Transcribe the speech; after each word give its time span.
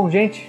Bom, 0.00 0.08
gente, 0.08 0.48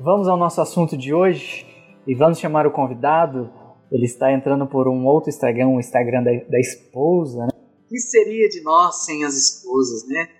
vamos 0.00 0.26
ao 0.26 0.38
nosso 0.38 0.58
assunto 0.58 0.96
de 0.96 1.12
hoje 1.12 1.66
e 2.06 2.14
vamos 2.14 2.38
chamar 2.38 2.66
o 2.66 2.70
convidado. 2.70 3.52
Ele 3.92 4.06
está 4.06 4.32
entrando 4.32 4.66
por 4.66 4.88
um 4.88 5.04
outro 5.04 5.28
Instagram, 5.28 5.68
o 5.68 5.78
Instagram 5.78 6.22
da, 6.22 6.30
da 6.30 6.58
esposa, 6.58 7.44
né? 7.44 7.52
O 7.84 7.88
que 7.88 7.98
seria 7.98 8.48
de 8.48 8.62
nós 8.62 9.04
sem 9.04 9.22
as 9.22 9.34
esposas, 9.34 10.08
né? 10.08 10.30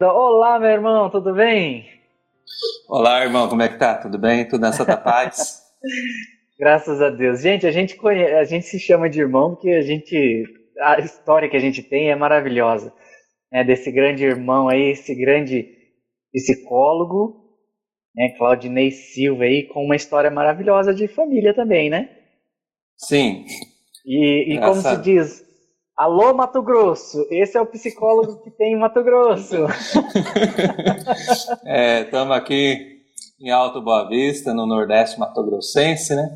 Olá, 0.00 0.58
meu 0.58 0.68
irmão, 0.68 1.08
tudo 1.10 1.32
bem? 1.32 1.88
Olá, 2.88 3.22
irmão, 3.22 3.48
como 3.48 3.62
é 3.62 3.68
que 3.68 3.78
tá? 3.78 3.94
Tudo 3.94 4.18
bem? 4.18 4.48
Tudo 4.48 4.62
na 4.62 4.72
Santa 4.72 4.96
Paz? 4.96 5.62
Graças 6.58 7.00
a 7.00 7.08
Deus. 7.08 7.40
Gente, 7.40 7.68
a 7.68 7.70
gente, 7.70 7.94
conhece, 7.94 8.34
a 8.34 8.44
gente 8.44 8.66
se 8.66 8.80
chama 8.80 9.08
de 9.08 9.20
irmão 9.20 9.50
porque 9.54 9.70
a 9.70 9.82
gente. 9.82 10.42
A 10.80 10.98
história 10.98 11.48
que 11.48 11.56
a 11.56 11.60
gente 11.60 11.84
tem 11.84 12.10
é 12.10 12.16
maravilhosa. 12.16 12.92
Né? 13.52 13.62
Desse 13.62 13.92
grande 13.92 14.24
irmão 14.24 14.68
aí, 14.68 14.90
esse 14.90 15.14
grande 15.14 15.68
psicólogo, 16.32 17.45
né? 18.16 18.30
Claudinei 18.38 18.90
Silva 18.90 19.44
aí, 19.44 19.64
com 19.64 19.84
uma 19.84 19.96
história 19.96 20.30
maravilhosa 20.30 20.94
de 20.94 21.06
família 21.06 21.54
também, 21.54 21.90
né? 21.90 22.08
Sim. 22.96 23.44
E, 24.06 24.54
e 24.54 24.60
como 24.60 24.80
se 24.80 24.96
diz, 24.98 25.44
Alô, 25.96 26.34
Mato 26.34 26.62
Grosso, 26.62 27.26
esse 27.30 27.56
é 27.56 27.60
o 27.60 27.66
psicólogo 27.66 28.42
que 28.42 28.50
tem 28.50 28.74
em 28.74 28.78
Mato 28.78 29.02
Grosso. 29.02 29.66
Estamos 32.04 32.30
é, 32.32 32.36
aqui 32.36 32.96
em 33.40 33.50
Alto 33.50 33.82
Boa 33.82 34.08
Vista, 34.08 34.54
no 34.54 34.66
Nordeste 34.66 35.18
Mato 35.18 35.42
Grossense, 35.42 36.14
né? 36.14 36.28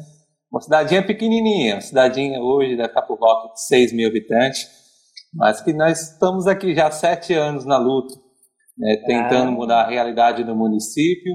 Uma 0.51 0.61
cidadinha 0.61 1.07
pequenininha, 1.07 1.77
uma 1.77 1.81
cidadinha 1.81 2.41
hoje 2.41 2.77
deve 2.77 2.89
estar 2.89 3.03
por 3.03 3.19
volta 3.19 3.53
de 3.55 3.63
6 3.67 3.93
mil 3.93 4.09
habitantes, 4.09 4.69
mas 5.33 5.61
que 5.61 5.73
nós 5.73 6.11
estamos 6.11 6.47
aqui 6.47 6.75
já 6.75 6.89
há 6.89 6.91
sete 6.91 7.35
anos 7.35 7.65
na 7.65 7.79
luta, 7.79 8.15
né? 8.77 8.97
tentando 9.07 9.49
ah. 9.49 9.53
mudar 9.53 9.83
a 9.83 9.89
realidade 9.89 10.43
do 10.43 10.57
município 10.57 11.33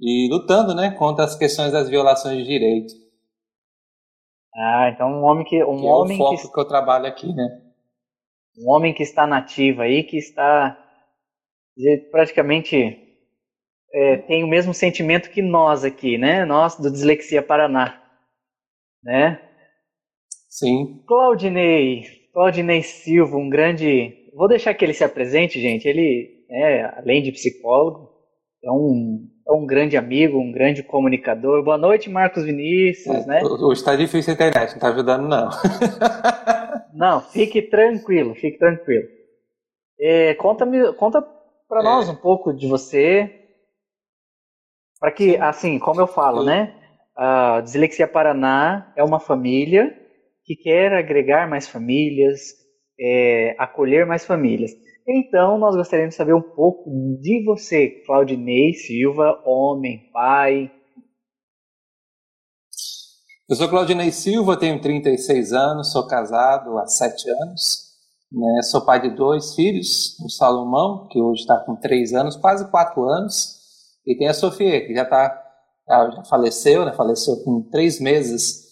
e 0.00 0.28
lutando 0.30 0.74
né, 0.74 0.90
contra 0.92 1.24
as 1.24 1.36
questões 1.36 1.72
das 1.72 1.88
violações 1.88 2.38
de 2.38 2.44
direito. 2.44 2.94
Ah, 4.54 4.90
então 4.92 5.08
um 5.08 5.24
homem 5.24 5.44
que 5.44 5.62
um 5.62 5.76
que 5.76 5.86
homem 5.86 6.18
é 6.18 6.22
o 6.22 6.24
foco 6.24 6.42
que... 6.42 6.52
que 6.52 6.60
eu 6.60 6.68
trabalho 6.68 7.06
aqui, 7.06 7.32
né? 7.32 7.62
Um 8.58 8.70
homem 8.70 8.92
que 8.92 9.02
está 9.02 9.26
nativo 9.26 9.82
aí, 9.82 10.02
que 10.02 10.16
está 10.16 10.76
praticamente 12.10 13.08
é, 13.92 14.16
tem 14.18 14.44
o 14.44 14.48
mesmo 14.48 14.74
sentimento 14.74 15.30
que 15.30 15.40
nós 15.40 15.84
aqui, 15.84 16.18
né? 16.18 16.44
Nós 16.44 16.76
do 16.76 16.90
Dislexia 16.90 17.42
Paraná, 17.42 18.02
né? 19.02 19.40
Sim. 20.48 21.02
Claudinei, 21.06 22.04
Claudinei 22.32 22.82
Silva, 22.82 23.36
um 23.36 23.48
grande. 23.48 24.30
Vou 24.34 24.48
deixar 24.48 24.74
que 24.74 24.84
ele 24.84 24.94
se 24.94 25.04
apresente, 25.04 25.60
gente. 25.60 25.86
Ele 25.86 26.44
é, 26.50 26.84
além 26.98 27.22
de 27.22 27.32
psicólogo, 27.32 28.17
é 28.62 28.70
um 28.70 29.28
é 29.46 29.52
um 29.52 29.64
grande 29.64 29.96
amigo, 29.96 30.38
um 30.38 30.52
grande 30.52 30.82
comunicador. 30.82 31.64
Boa 31.64 31.78
noite, 31.78 32.10
Marcos 32.10 32.44
Vinícius, 32.44 33.24
né? 33.24 33.40
Hoje 33.42 33.80
está 33.80 33.96
difícil 33.96 34.32
a 34.32 34.34
internet, 34.34 34.70
não 34.70 34.76
está 34.76 34.88
ajudando 34.88 35.26
não. 35.26 35.48
não, 36.92 37.20
fique 37.22 37.62
tranquilo, 37.62 38.34
fique 38.34 38.58
tranquilo. 38.58 39.08
É, 39.98 40.34
conta 40.34 40.66
conta 40.94 41.22
para 41.66 41.82
nós 41.82 42.08
é. 42.08 42.12
um 42.12 42.16
pouco 42.16 42.52
de 42.52 42.66
você, 42.66 43.30
para 45.00 45.12
que, 45.12 45.32
Sim. 45.32 45.40
assim, 45.40 45.78
como 45.78 46.00
eu 46.00 46.06
falo, 46.06 46.44
né? 46.44 46.74
A 47.16 47.60
Dislexia 47.62 48.06
Paraná 48.06 48.92
é 48.96 49.02
uma 49.02 49.18
família 49.18 49.96
que 50.44 50.54
quer 50.56 50.92
agregar 50.92 51.48
mais 51.48 51.68
famílias, 51.68 52.54
é, 53.00 53.54
acolher 53.58 54.06
mais 54.06 54.24
famílias. 54.24 54.72
Então, 55.10 55.56
nós 55.56 55.74
gostaríamos 55.74 56.12
de 56.12 56.18
saber 56.18 56.34
um 56.34 56.42
pouco 56.42 56.90
de 57.22 57.42
você, 57.42 58.02
Claudinei 58.04 58.74
Silva, 58.74 59.42
homem, 59.46 60.10
pai. 60.12 60.70
Eu 63.48 63.56
sou 63.56 63.70
Claudinei 63.70 64.12
Silva, 64.12 64.58
tenho 64.58 64.78
36 64.78 65.54
anos, 65.54 65.92
sou 65.92 66.06
casado 66.06 66.76
há 66.76 66.86
7 66.86 67.30
anos. 67.30 67.88
Né? 68.30 68.62
Sou 68.64 68.84
pai 68.84 69.00
de 69.00 69.16
dois 69.16 69.54
filhos, 69.54 70.14
o 70.20 70.28
Salomão, 70.28 71.08
que 71.10 71.18
hoje 71.18 71.40
está 71.40 71.58
com 71.64 71.74
3 71.74 72.12
anos, 72.12 72.36
quase 72.36 72.70
4 72.70 73.02
anos, 73.02 73.56
e 74.06 74.14
tem 74.14 74.28
a 74.28 74.34
Sofia, 74.34 74.86
que 74.86 74.94
já, 74.94 75.06
tá, 75.06 75.42
já 75.88 76.24
faleceu, 76.24 76.84
né? 76.84 76.92
faleceu 76.92 77.42
com 77.44 77.62
3 77.70 77.98
meses, 78.02 78.62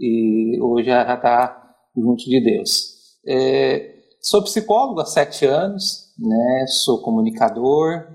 e 0.00 0.58
hoje 0.62 0.86
já 0.86 1.14
está 1.14 1.74
junto 1.94 2.24
de 2.24 2.42
Deus. 2.42 2.94
É, 3.28 3.93
Sou 4.24 4.42
psicólogo 4.42 5.02
há 5.02 5.04
sete 5.04 5.44
anos, 5.44 6.10
né? 6.18 6.64
sou 6.66 7.02
comunicador, 7.02 8.08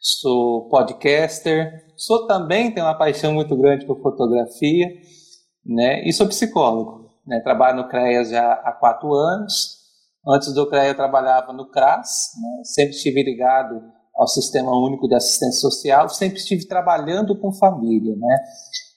sou 0.00 0.66
podcaster, 0.70 1.70
sou 1.94 2.26
também, 2.26 2.72
tenho 2.72 2.86
uma 2.86 2.96
paixão 2.96 3.34
muito 3.34 3.54
grande 3.54 3.84
por 3.84 4.00
fotografia, 4.00 4.86
né? 5.62 6.08
e 6.08 6.12
sou 6.14 6.26
psicólogo. 6.26 7.10
Né? 7.26 7.38
Trabalho 7.40 7.82
no 7.82 7.88
CREAS 7.90 8.30
já 8.30 8.50
há 8.50 8.72
quatro 8.72 9.12
anos. 9.12 9.76
Antes 10.26 10.54
do 10.54 10.66
CREA 10.70 10.88
eu 10.88 10.96
trabalhava 10.96 11.52
no 11.52 11.68
CRAS, 11.68 12.30
né? 12.40 12.64
sempre 12.64 12.92
estive 12.92 13.22
ligado 13.22 13.78
ao 14.16 14.26
Sistema 14.26 14.74
Único 14.74 15.06
de 15.06 15.16
Assistência 15.16 15.60
Social, 15.60 16.08
sempre 16.08 16.38
estive 16.38 16.66
trabalhando 16.66 17.38
com 17.38 17.52
família, 17.52 18.16
né? 18.16 18.38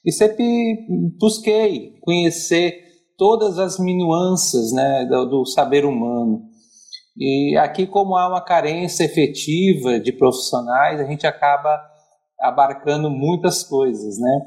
E 0.05 0.11
sempre 0.11 0.87
busquei 1.19 1.99
conhecer 2.01 2.84
todas 3.17 3.57
as 3.59 3.79
minuanças 3.79 4.71
né, 4.71 5.05
do, 5.05 5.25
do, 5.25 5.45
saber 5.45 5.85
humano. 5.85 6.41
E 7.17 7.57
aqui, 7.57 7.87
como 7.87 8.15
há 8.17 8.27
uma 8.27 8.43
carência 8.43 9.05
efetiva 9.05 9.99
de 9.99 10.11
profissionais, 10.11 10.99
a 10.99 11.05
gente 11.05 11.25
acaba 11.25 11.79
abarcando 12.39 13.09
muitas 13.09 13.63
coisas, 13.63 14.19
né? 14.19 14.41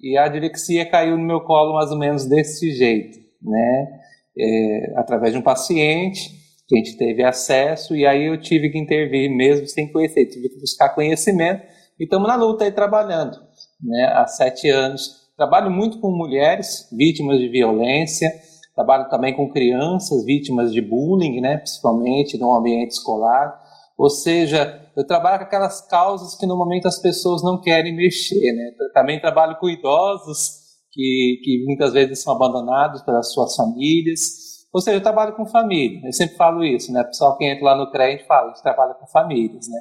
E 0.00 0.16
a 0.16 0.28
dilexia 0.28 0.88
caiu 0.88 1.16
no 1.16 1.24
meu 1.24 1.42
colo 1.42 1.74
mais 1.74 1.90
ou 1.90 1.98
menos 1.98 2.26
desse 2.26 2.72
jeito, 2.72 3.18
né? 3.42 4.00
É, 4.36 4.94
através 4.96 5.32
de 5.32 5.38
um 5.38 5.42
paciente 5.42 6.30
que 6.66 6.74
a 6.74 6.78
gente 6.78 6.96
teve 6.96 7.22
acesso 7.22 7.94
e 7.94 8.06
aí 8.06 8.26
eu 8.26 8.40
tive 8.40 8.70
que 8.70 8.78
intervir 8.78 9.30
mesmo 9.30 9.66
sem 9.66 9.92
conhecer, 9.92 10.26
tive 10.26 10.48
que 10.48 10.58
buscar 10.58 10.88
conhecimento 10.88 11.62
e 12.00 12.04
estamos 12.04 12.26
na 12.26 12.34
luta 12.34 12.64
aí 12.64 12.72
trabalhando, 12.72 13.36
né? 13.82 14.12
Há 14.14 14.26
sete 14.26 14.68
anos 14.70 15.23
Trabalho 15.36 15.70
muito 15.70 15.98
com 16.00 16.10
mulheres 16.10 16.88
vítimas 16.92 17.40
de 17.40 17.48
violência, 17.48 18.30
trabalho 18.74 19.08
também 19.08 19.34
com 19.34 19.50
crianças 19.50 20.24
vítimas 20.24 20.72
de 20.72 20.80
bullying, 20.80 21.40
né, 21.40 21.56
principalmente 21.56 22.38
no 22.38 22.54
ambiente 22.54 22.92
escolar. 22.92 23.60
Ou 23.98 24.08
seja, 24.08 24.80
eu 24.96 25.06
trabalho 25.06 25.38
com 25.38 25.44
aquelas 25.44 25.80
causas 25.88 26.36
que 26.36 26.46
no 26.46 26.56
momento 26.56 26.86
as 26.86 27.00
pessoas 27.00 27.42
não 27.42 27.60
querem 27.60 27.94
mexer. 27.94 28.52
Né? 28.52 28.70
Também 28.92 29.20
trabalho 29.20 29.56
com 29.58 29.68
idosos 29.68 30.62
que, 30.92 31.40
que 31.42 31.64
muitas 31.64 31.92
vezes 31.92 32.22
são 32.22 32.34
abandonados 32.34 33.02
pelas 33.02 33.32
suas 33.32 33.54
famílias. 33.56 34.66
Ou 34.72 34.80
seja, 34.80 34.96
eu 34.96 35.02
trabalho 35.02 35.34
com 35.34 35.46
família. 35.46 36.00
Eu 36.04 36.12
sempre 36.12 36.36
falo 36.36 36.64
isso, 36.64 36.92
né? 36.92 37.02
O 37.02 37.06
pessoal 37.06 37.36
que 37.36 37.44
entra 37.44 37.64
lá 37.64 37.76
no 37.76 37.90
CREA, 37.92 38.24
fala, 38.26 38.46
a 38.46 38.48
gente 38.48 38.62
trabalha 38.62 38.94
com 38.94 39.06
famílias, 39.06 39.68
né? 39.68 39.80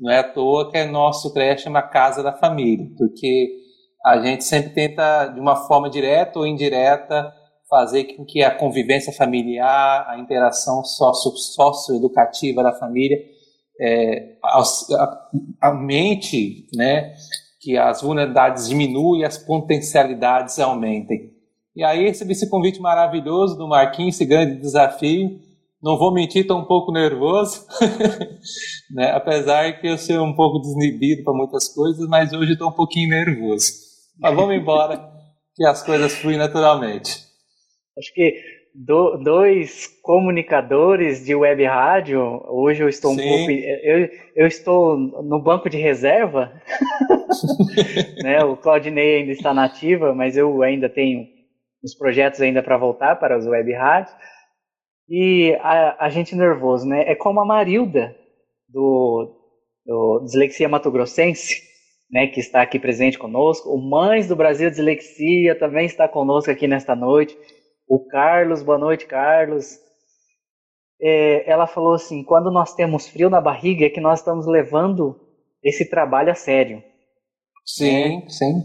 Não 0.00 0.10
é 0.10 0.18
à 0.18 0.24
toa 0.24 0.70
que 0.70 0.76
é 0.76 0.86
nosso 0.86 1.32
CREA 1.32 1.56
chama 1.56 1.82
Casa 1.82 2.20
da 2.20 2.32
Família, 2.32 2.86
porque 2.98 3.63
a 4.04 4.18
gente 4.20 4.44
sempre 4.44 4.70
tenta, 4.70 5.28
de 5.28 5.40
uma 5.40 5.56
forma 5.56 5.88
direta 5.88 6.38
ou 6.38 6.46
indireta, 6.46 7.32
fazer 7.68 8.04
com 8.14 8.24
que 8.24 8.42
a 8.42 8.50
convivência 8.50 9.12
familiar, 9.12 10.06
a 10.08 10.18
interação 10.18 10.84
sócio-educativa 10.84 12.62
da 12.62 12.72
família 12.72 13.16
é, 13.80 14.36
aumente, 15.60 16.66
né, 16.74 17.14
que 17.60 17.76
as 17.78 18.02
vulnerabilidades 18.02 18.68
diminuem 18.68 19.22
e 19.22 19.24
as 19.24 19.38
potencialidades 19.38 20.58
aumentem. 20.58 21.32
E 21.74 21.82
aí 21.82 22.04
recebi 22.04 22.32
esse 22.32 22.48
convite 22.48 22.80
maravilhoso 22.80 23.56
do 23.56 23.66
Marquinhos, 23.66 24.14
esse 24.14 24.24
grande 24.24 24.60
desafio. 24.60 25.40
Não 25.82 25.98
vou 25.98 26.12
mentir, 26.12 26.42
estou 26.42 26.58
um 26.58 26.64
pouco 26.64 26.92
nervoso, 26.92 27.66
né? 28.94 29.10
apesar 29.10 29.80
que 29.80 29.88
eu 29.88 29.98
sou 29.98 30.24
um 30.24 30.34
pouco 30.34 30.60
desinibido 30.60 31.24
para 31.24 31.34
muitas 31.34 31.68
coisas, 31.68 32.08
mas 32.08 32.32
hoje 32.32 32.52
estou 32.52 32.68
um 32.68 32.72
pouquinho 32.72 33.10
nervoso. 33.10 33.93
Mas 34.18 34.34
vamos 34.34 34.54
embora, 34.54 35.12
que 35.54 35.66
as 35.66 35.82
coisas 35.82 36.14
fluem 36.14 36.36
naturalmente. 36.36 37.24
Acho 37.98 38.12
que 38.12 38.40
do, 38.74 39.16
dois 39.18 39.86
comunicadores 40.02 41.24
de 41.24 41.34
web 41.34 41.64
rádio, 41.64 42.42
hoje 42.48 42.82
eu 42.82 42.88
estou 42.88 43.12
um 43.12 43.16
Sim. 43.16 43.28
pouco. 43.28 43.50
Eu, 43.52 44.08
eu 44.34 44.46
estou 44.46 44.96
no 44.96 45.40
banco 45.40 45.70
de 45.70 45.78
reserva. 45.78 46.52
né? 48.22 48.42
O 48.44 48.56
Claudinei 48.56 49.18
ainda 49.18 49.32
está 49.32 49.54
nativa, 49.54 50.14
mas 50.14 50.36
eu 50.36 50.62
ainda 50.62 50.88
tenho 50.88 51.26
uns 51.84 51.94
projetos 51.94 52.40
ainda 52.40 52.62
para 52.62 52.76
voltar 52.76 53.16
para 53.16 53.36
as 53.36 53.46
web 53.46 53.72
rádios. 53.72 54.14
E 55.08 55.54
a, 55.60 56.06
a 56.06 56.08
gente 56.08 56.34
nervoso, 56.34 56.86
né? 56.86 57.04
É 57.06 57.14
como 57.14 57.40
a 57.40 57.44
Marilda, 57.44 58.16
do, 58.68 59.36
do 59.84 60.20
Dislexia 60.24 60.68
Mato 60.68 60.90
Grossense 60.90 61.73
né, 62.10 62.26
que 62.26 62.40
está 62.40 62.62
aqui 62.62 62.78
presente 62.78 63.18
conosco. 63.18 63.70
O 63.70 63.78
Mães 63.78 64.28
do 64.28 64.36
Brasil 64.36 64.70
Dislexia 64.70 65.58
também 65.58 65.86
está 65.86 66.08
conosco 66.08 66.50
aqui 66.50 66.66
nesta 66.66 66.94
noite. 66.94 67.36
O 67.88 68.06
Carlos, 68.06 68.62
boa 68.62 68.78
noite, 68.78 69.06
Carlos. 69.06 69.78
É, 71.00 71.50
ela 71.50 71.66
falou 71.66 71.94
assim: 71.94 72.22
quando 72.22 72.50
nós 72.50 72.74
temos 72.74 73.08
frio 73.08 73.28
na 73.28 73.40
barriga, 73.40 73.86
é 73.86 73.90
que 73.90 74.00
nós 74.00 74.20
estamos 74.20 74.46
levando 74.46 75.20
esse 75.62 75.88
trabalho 75.88 76.30
a 76.30 76.34
sério. 76.34 76.82
Sim, 77.64 78.16
né? 78.16 78.28
sim. 78.28 78.62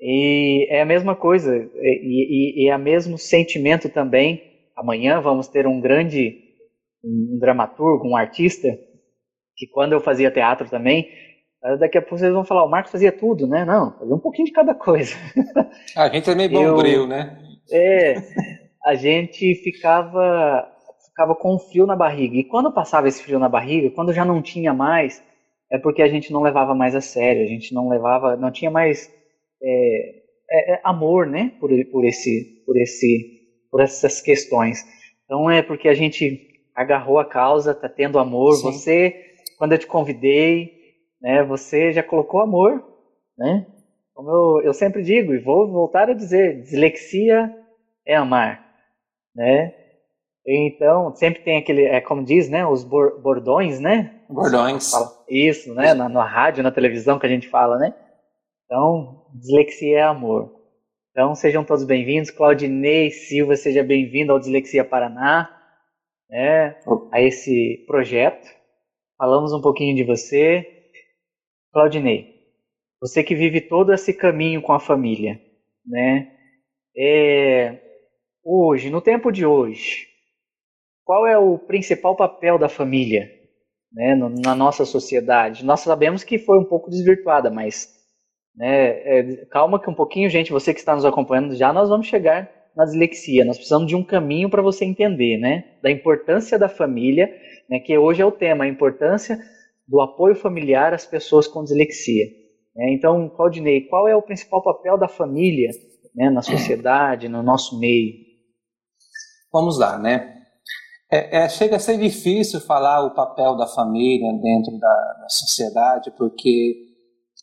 E 0.00 0.66
é 0.70 0.80
a 0.80 0.86
mesma 0.86 1.14
coisa, 1.14 1.54
e, 1.54 2.62
e, 2.62 2.64
e 2.64 2.70
é 2.70 2.76
o 2.76 2.80
mesmo 2.80 3.18
sentimento 3.18 3.88
também. 3.90 4.42
Amanhã 4.74 5.20
vamos 5.20 5.46
ter 5.46 5.66
um 5.66 5.78
grande 5.80 6.48
um 7.04 7.38
dramaturgo, 7.38 8.08
um 8.08 8.16
artista, 8.16 8.68
que 9.56 9.66
quando 9.66 9.92
eu 9.92 10.00
fazia 10.00 10.30
teatro 10.30 10.68
também, 10.68 11.08
daqui 11.78 11.98
a 11.98 12.02
pouco 12.02 12.18
vocês 12.18 12.32
vão 12.32 12.44
falar, 12.44 12.64
o 12.64 12.70
Marcos 12.70 12.92
fazia 12.92 13.12
tudo, 13.12 13.46
né? 13.46 13.64
Não, 13.64 13.92
fazia 13.98 14.14
um 14.14 14.18
pouquinho 14.18 14.46
de 14.46 14.52
cada 14.52 14.74
coisa. 14.74 15.14
A 15.96 16.08
gente 16.08 16.30
é 16.30 16.34
meio 16.34 16.50
bombril, 16.50 17.06
né? 17.06 17.38
É, 17.72 18.14
a 18.84 18.94
gente 18.94 19.54
ficava, 19.62 20.66
ficava 21.06 21.34
com 21.36 21.54
um 21.54 21.58
frio 21.58 21.86
na 21.86 21.94
barriga. 21.94 22.36
E 22.36 22.44
quando 22.44 22.72
passava 22.72 23.06
esse 23.06 23.22
frio 23.22 23.38
na 23.38 23.48
barriga, 23.48 23.90
quando 23.90 24.12
já 24.12 24.24
não 24.24 24.42
tinha 24.42 24.74
mais, 24.74 25.22
é 25.70 25.78
porque 25.78 26.02
a 26.02 26.08
gente 26.08 26.32
não 26.32 26.42
levava 26.42 26.74
mais 26.74 26.96
a 26.96 27.00
sério, 27.00 27.44
a 27.44 27.46
gente 27.46 27.72
não 27.72 27.88
levava, 27.88 28.36
não 28.36 28.50
tinha 28.50 28.70
mais 28.70 29.08
é, 29.62 30.20
é, 30.50 30.74
é 30.74 30.80
amor, 30.82 31.26
né, 31.26 31.52
por, 31.60 31.70
por 31.92 32.04
esse, 32.04 32.64
por 32.66 32.76
esse, 32.76 33.40
por 33.70 33.80
essas 33.80 34.20
questões. 34.20 34.82
Então 35.24 35.48
é 35.48 35.62
porque 35.62 35.88
a 35.88 35.94
gente 35.94 36.48
agarrou 36.74 37.18
a 37.18 37.24
causa, 37.24 37.74
tá 37.74 37.88
tendo 37.88 38.18
amor. 38.18 38.54
Sim. 38.54 38.62
Você, 38.62 39.14
quando 39.58 39.72
eu 39.72 39.78
te 39.78 39.86
convidei, 39.86 40.79
né, 41.20 41.42
você 41.44 41.92
já 41.92 42.02
colocou 42.02 42.40
amor, 42.40 42.82
né? 43.36 43.66
Como 44.14 44.30
eu, 44.30 44.62
eu 44.66 44.74
sempre 44.74 45.02
digo 45.02 45.34
e 45.34 45.38
vou 45.38 45.70
voltar 45.70 46.10
a 46.10 46.14
dizer, 46.14 46.62
dislexia 46.62 47.54
é 48.06 48.16
amar, 48.16 48.64
né? 49.34 49.74
Então, 50.46 51.14
sempre 51.14 51.42
tem 51.42 51.58
aquele, 51.58 51.84
é 51.84 52.00
como 52.00 52.24
diz, 52.24 52.48
né, 52.48 52.66
os 52.66 52.82
bordões, 52.82 53.78
né? 53.78 54.20
Bordões. 54.28 54.90
Isso, 55.28 55.74
né, 55.74 55.94
na, 55.94 56.08
na 56.08 56.24
rádio, 56.24 56.62
na 56.62 56.72
televisão 56.72 57.18
que 57.18 57.26
a 57.26 57.28
gente 57.28 57.48
fala, 57.48 57.78
né? 57.78 57.94
Então, 58.64 59.26
dislexia 59.34 59.98
é 59.98 60.02
amor. 60.02 60.60
Então, 61.10 61.34
sejam 61.34 61.64
todos 61.64 61.84
bem-vindos. 61.84 62.30
Claudinei 62.30 63.10
Silva, 63.10 63.56
seja 63.56 63.82
bem-vindo 63.82 64.32
ao 64.32 64.38
Dislexia 64.38 64.84
Paraná, 64.84 65.50
né, 66.28 66.76
a 67.12 67.20
esse 67.20 67.84
projeto. 67.86 68.46
Falamos 69.18 69.52
um 69.52 69.60
pouquinho 69.60 69.94
de 69.94 70.04
você. 70.04 70.79
Claudinei, 71.72 72.34
você 73.00 73.22
que 73.22 73.34
vive 73.34 73.60
todo 73.60 73.92
esse 73.92 74.12
caminho 74.12 74.60
com 74.60 74.72
a 74.72 74.80
família, 74.80 75.40
né? 75.86 76.32
É, 76.96 77.80
hoje, 78.44 78.90
no 78.90 79.00
tempo 79.00 79.30
de 79.30 79.46
hoje, 79.46 80.08
qual 81.04 81.26
é 81.26 81.38
o 81.38 81.58
principal 81.58 82.16
papel 82.16 82.58
da 82.58 82.68
família 82.68 83.30
né, 83.92 84.14
na 84.44 84.54
nossa 84.54 84.84
sociedade? 84.84 85.64
Nós 85.64 85.80
sabemos 85.80 86.24
que 86.24 86.38
foi 86.38 86.58
um 86.58 86.64
pouco 86.64 86.90
desvirtuada, 86.90 87.50
mas 87.50 88.00
né? 88.56 88.90
É, 89.04 89.46
calma 89.46 89.80
que 89.80 89.88
um 89.88 89.94
pouquinho, 89.94 90.28
gente, 90.28 90.52
você 90.52 90.74
que 90.74 90.80
está 90.80 90.94
nos 90.94 91.04
acompanhando, 91.04 91.54
já 91.56 91.72
nós 91.72 91.88
vamos 91.88 92.06
chegar 92.06 92.50
na 92.76 92.84
dislexia. 92.84 93.44
Nós 93.44 93.56
precisamos 93.56 93.86
de 93.86 93.96
um 93.96 94.04
caminho 94.04 94.50
para 94.50 94.62
você 94.62 94.84
entender, 94.84 95.38
né? 95.38 95.64
Da 95.82 95.90
importância 95.90 96.58
da 96.58 96.68
família, 96.68 97.32
né? 97.68 97.78
Que 97.78 97.96
hoje 97.96 98.22
é 98.22 98.26
o 98.26 98.32
tema, 98.32 98.64
a 98.64 98.68
importância 98.68 99.38
do 99.90 100.00
apoio 100.00 100.36
familiar 100.36 100.94
às 100.94 101.04
pessoas 101.04 101.48
com 101.48 101.64
dislexia. 101.64 102.26
Né? 102.76 102.94
Então, 102.94 103.28
Claudinei, 103.28 103.88
qual 103.88 104.06
é 104.06 104.14
o 104.14 104.22
principal 104.22 104.62
papel 104.62 104.96
da 104.96 105.08
família 105.08 105.68
né, 106.14 106.30
na 106.30 106.42
sociedade, 106.42 107.28
no 107.28 107.42
nosso 107.42 107.76
meio? 107.80 108.14
Vamos 109.52 109.80
lá, 109.80 109.98
né? 109.98 110.36
É, 111.10 111.38
é, 111.38 111.48
chega 111.48 111.74
a 111.74 111.80
ser 111.80 111.98
difícil 111.98 112.60
falar 112.60 113.04
o 113.04 113.14
papel 113.14 113.56
da 113.56 113.66
família 113.66 114.32
dentro 114.40 114.78
da, 114.78 115.16
da 115.22 115.28
sociedade, 115.28 116.12
porque 116.16 116.86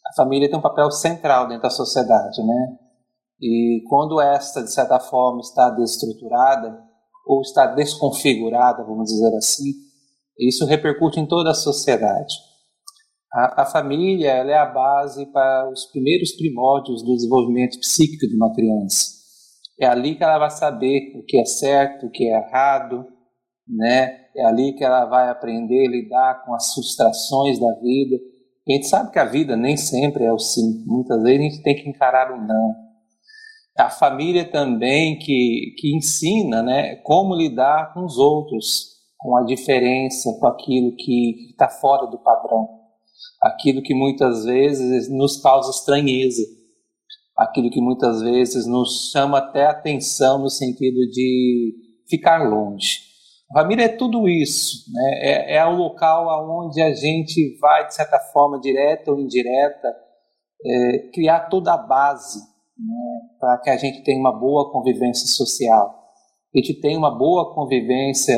a 0.09 0.15
família 0.15 0.49
tem 0.49 0.57
um 0.57 0.61
papel 0.61 0.89
central 0.89 1.49
dentro 1.49 1.63
da 1.63 1.69
sociedade, 1.69 2.41
né? 2.41 2.77
E 3.41 3.83
quando 3.89 4.21
esta, 4.21 4.63
de 4.63 4.71
certa 4.71 5.01
forma, 5.01 5.41
está 5.41 5.69
desestruturada 5.69 6.81
ou 7.25 7.41
está 7.41 7.65
desconfigurada, 7.67 8.85
vamos 8.85 9.11
dizer 9.11 9.35
assim, 9.35 9.73
isso 10.39 10.65
repercute 10.65 11.19
em 11.19 11.27
toda 11.27 11.51
a 11.51 11.55
sociedade. 11.55 12.33
A, 13.33 13.63
a 13.63 13.65
família 13.65 14.29
é 14.29 14.57
a 14.57 14.65
base 14.65 15.25
para 15.31 15.69
os 15.71 15.85
primeiros 15.85 16.31
primórdios 16.33 17.03
do 17.03 17.15
desenvolvimento 17.15 17.79
psíquico 17.79 18.27
de 18.27 18.35
uma 18.35 18.53
criança. 18.53 19.17
É 19.79 19.85
ali 19.85 20.15
que 20.15 20.23
ela 20.23 20.39
vai 20.39 20.49
saber 20.49 21.13
o 21.15 21.23
que 21.23 21.39
é 21.39 21.45
certo, 21.45 22.07
o 22.07 22.11
que 22.11 22.23
é 22.23 22.37
errado, 22.37 23.05
né? 23.67 24.25
É 24.35 24.45
ali 24.45 24.73
que 24.73 24.83
ela 24.83 25.05
vai 25.05 25.29
aprender 25.29 25.87
a 25.87 25.91
lidar 25.91 26.45
com 26.45 26.53
as 26.53 26.73
frustrações 26.73 27.59
da 27.59 27.73
vida 27.81 28.17
a 28.69 28.73
gente 28.73 28.87
sabe 28.87 29.11
que 29.11 29.19
a 29.19 29.25
vida 29.25 29.55
nem 29.55 29.77
sempre 29.77 30.25
é 30.25 30.33
o 30.33 30.37
sim. 30.37 30.83
Muitas 30.85 31.23
vezes 31.23 31.39
a 31.39 31.43
gente 31.43 31.63
tem 31.63 31.75
que 31.75 31.89
encarar 31.89 32.31
o 32.33 32.45
não. 32.45 32.75
A 33.77 33.89
família 33.89 34.43
também 34.43 35.17
que, 35.17 35.73
que 35.77 35.95
ensina 35.95 36.61
né, 36.61 36.95
como 36.97 37.35
lidar 37.35 37.93
com 37.93 38.03
os 38.03 38.17
outros, 38.17 38.96
com 39.17 39.35
a 39.37 39.43
diferença, 39.43 40.29
com 40.39 40.47
aquilo 40.47 40.95
que 40.95 41.49
está 41.51 41.67
fora 41.67 42.07
do 42.07 42.19
padrão. 42.19 42.67
Aquilo 43.41 43.81
que 43.81 43.93
muitas 43.93 44.45
vezes 44.45 45.09
nos 45.09 45.41
causa 45.41 45.71
estranheza. 45.71 46.43
Aquilo 47.35 47.69
que 47.69 47.81
muitas 47.81 48.21
vezes 48.21 48.67
nos 48.67 49.11
chama 49.11 49.39
até 49.39 49.65
atenção 49.65 50.39
no 50.39 50.49
sentido 50.49 50.99
de 51.11 51.73
ficar 52.09 52.49
longe. 52.49 53.07
A 53.51 53.61
família 53.61 53.85
é 53.85 53.89
tudo 53.89 54.27
isso, 54.27 54.91
né? 54.91 55.19
é, 55.21 55.55
é 55.55 55.65
o 55.65 55.75
local 55.75 56.65
onde 56.65 56.81
a 56.81 56.93
gente 56.93 57.57
vai, 57.61 57.87
de 57.87 57.95
certa 57.95 58.19
forma, 58.33 58.59
direta 58.59 59.09
ou 59.09 59.19
indireta, 59.19 59.87
é, 60.65 60.97
criar 61.13 61.47
toda 61.47 61.73
a 61.73 61.77
base 61.77 62.39
né? 62.77 63.19
para 63.39 63.57
que 63.59 63.69
a 63.69 63.77
gente 63.77 64.03
tenha 64.03 64.19
uma 64.19 64.37
boa 64.37 64.69
convivência 64.71 65.27
social. 65.27 65.95
A 66.53 66.57
gente 66.57 66.79
tenha 66.81 66.97
uma 66.97 67.15
boa 67.15 67.53
convivência 67.53 68.35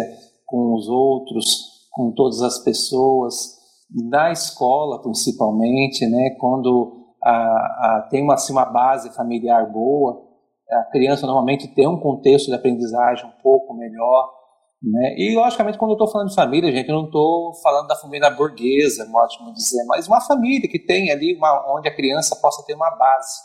com 0.50 0.76
os 0.76 0.88
outros, 0.88 1.88
com 1.92 2.12
todas 2.12 2.42
as 2.42 2.60
pessoas, 2.64 3.58
na 3.92 4.32
escola 4.32 5.02
principalmente, 5.02 6.06
né? 6.08 6.36
quando 6.40 6.96
a, 7.24 7.32
a, 7.32 8.08
tem 8.10 8.24
uma, 8.24 8.36
assim, 8.36 8.54
uma 8.54 8.66
base 8.66 9.14
familiar 9.16 9.72
boa, 9.72 10.28
a 10.70 10.84
criança 10.92 11.26
normalmente 11.26 11.68
tem 11.68 11.88
um 11.88 12.00
contexto 12.00 12.48
de 12.48 12.54
aprendizagem 12.54 13.26
um 13.26 13.42
pouco 13.42 13.74
melhor, 13.74 14.40
né? 14.82 15.16
E, 15.18 15.36
logicamente, 15.36 15.78
quando 15.78 15.92
eu 15.92 15.96
estou 15.96 16.08
falando 16.08 16.30
de 16.30 16.36
família, 16.36 16.72
gente, 16.72 16.88
eu 16.88 16.96
não 16.96 17.06
estou 17.06 17.54
falando 17.62 17.88
da 17.88 17.96
família 17.96 18.30
burguesa, 18.30 19.10
ótimo 19.14 19.52
dizer, 19.54 19.84
mas 19.88 20.08
uma 20.08 20.22
família 20.22 20.70
que 20.70 20.80
tem 20.80 21.12
ali 21.12 21.36
uma, 21.36 21.76
onde 21.76 21.90
a 21.90 21.96
criança 21.96 22.36
possa 22.42 22.64
ter 22.66 22.76
uma 22.76 22.90
base, 22.92 23.40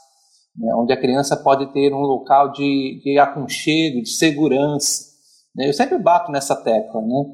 né? 0.57 0.73
onde 0.77 0.93
a 0.93 1.01
criança 1.01 1.37
pode 1.37 1.73
ter 1.73 1.93
um 1.93 2.03
local 2.03 2.53
de, 2.53 3.01
de 3.03 3.19
aconchego, 3.19 4.03
de 4.03 4.11
segurança. 4.11 5.14
Eu 5.57 5.73
sempre 5.73 5.99
bato 5.99 6.33
nessa 6.33 6.57
tecla, 6.57 7.01
né? 7.01 7.25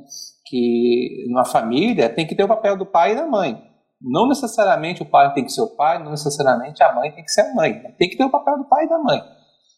que 0.50 1.24
uma 1.30 1.44
família 1.44 2.12
tem 2.12 2.26
que 2.26 2.34
ter 2.34 2.42
o 2.42 2.48
papel 2.48 2.76
do 2.76 2.84
pai 2.84 3.12
e 3.12 3.16
da 3.16 3.26
mãe. 3.26 3.56
Não 4.02 4.28
necessariamente 4.28 5.02
o 5.02 5.06
pai 5.06 5.32
tem 5.32 5.44
que 5.44 5.52
ser 5.52 5.62
o 5.62 5.76
pai, 5.76 6.02
não 6.02 6.10
necessariamente 6.10 6.82
a 6.82 6.92
mãe 6.92 7.12
tem 7.12 7.22
que 7.22 7.30
ser 7.30 7.42
a 7.42 7.54
mãe. 7.54 7.80
Tem 7.96 8.10
que 8.10 8.16
ter 8.16 8.24
o 8.24 8.30
papel 8.30 8.58
do 8.58 8.64
pai 8.64 8.84
e 8.84 8.88
da 8.88 8.98
mãe. 8.98 9.22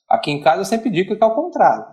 Aqui 0.09 0.31
em 0.31 0.41
casa 0.41 0.63
eu 0.63 0.65
sempre 0.65 0.91
digo 0.91 1.15
que 1.15 1.23
é 1.23 1.27
o 1.27 1.35
contrário. 1.35 1.85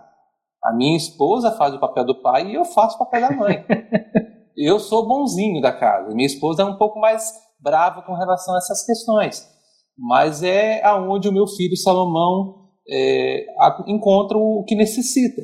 A 0.64 0.72
minha 0.74 0.96
esposa 0.96 1.52
faz 1.52 1.74
o 1.74 1.80
papel 1.80 2.04
do 2.04 2.22
pai 2.22 2.46
e 2.46 2.54
eu 2.54 2.64
faço 2.64 2.96
o 2.96 2.98
papel 2.98 3.20
da 3.20 3.30
mãe. 3.32 3.64
eu 4.56 4.78
sou 4.78 5.06
bonzinho 5.06 5.60
da 5.60 5.72
casa. 5.72 6.14
Minha 6.14 6.26
esposa 6.26 6.62
é 6.62 6.64
um 6.64 6.76
pouco 6.76 6.98
mais 6.98 7.32
brava 7.60 8.02
com 8.02 8.14
relação 8.14 8.54
a 8.54 8.58
essas 8.58 8.84
questões. 8.84 9.46
Mas 9.96 10.42
é 10.42 10.82
aonde 10.84 11.28
o 11.28 11.32
meu 11.32 11.46
filho 11.46 11.76
Salomão 11.76 12.70
é, 12.88 13.44
encontra 13.86 14.38
o 14.38 14.64
que 14.66 14.74
necessita. 14.74 15.42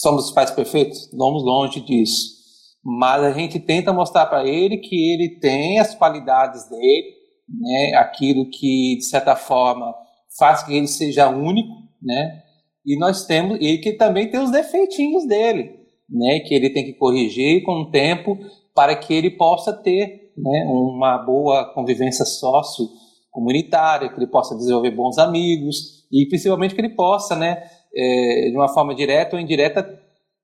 Somos 0.00 0.26
os 0.26 0.30
pais 0.30 0.50
perfeitos? 0.52 1.10
Vamos 1.12 1.42
longe 1.42 1.80
disso. 1.80 2.38
Mas 2.84 3.24
a 3.24 3.32
gente 3.32 3.58
tenta 3.58 3.92
mostrar 3.92 4.26
para 4.26 4.46
ele 4.46 4.78
que 4.78 4.94
ele 5.12 5.40
tem 5.40 5.80
as 5.80 5.94
qualidades 5.94 6.68
dele, 6.70 7.14
né, 7.48 7.94
aquilo 7.96 8.48
que, 8.48 8.96
de 8.98 9.04
certa 9.04 9.34
forma, 9.34 9.92
faz 10.38 10.62
que 10.62 10.74
ele 10.74 10.86
seja 10.86 11.28
único, 11.28 11.74
né, 12.00 12.42
e 12.86 12.96
nós 12.96 13.26
temos 13.26 13.58
e 13.60 13.78
que 13.78 13.94
também 13.94 14.30
tem 14.30 14.40
os 14.40 14.52
defeitinhos 14.52 15.26
dele, 15.26 15.80
né, 16.08 16.40
que 16.40 16.54
ele 16.54 16.70
tem 16.70 16.84
que 16.84 16.92
corrigir 16.92 17.64
com 17.64 17.80
o 17.80 17.90
tempo 17.90 18.38
para 18.74 18.94
que 18.94 19.12
ele 19.12 19.30
possa 19.30 19.72
ter, 19.72 20.32
né, 20.36 20.64
uma 20.68 21.18
boa 21.18 21.74
convivência 21.74 22.24
sócio 22.24 22.86
comunitária, 23.32 24.08
que 24.08 24.16
ele 24.16 24.28
possa 24.30 24.56
desenvolver 24.56 24.92
bons 24.92 25.18
amigos 25.18 26.06
e 26.12 26.26
principalmente 26.28 26.74
que 26.74 26.80
ele 26.80 26.94
possa, 26.94 27.34
né, 27.34 27.62
é, 27.94 28.50
de 28.50 28.56
uma 28.56 28.68
forma 28.68 28.94
direta 28.94 29.36
ou 29.36 29.42
indireta 29.42 29.82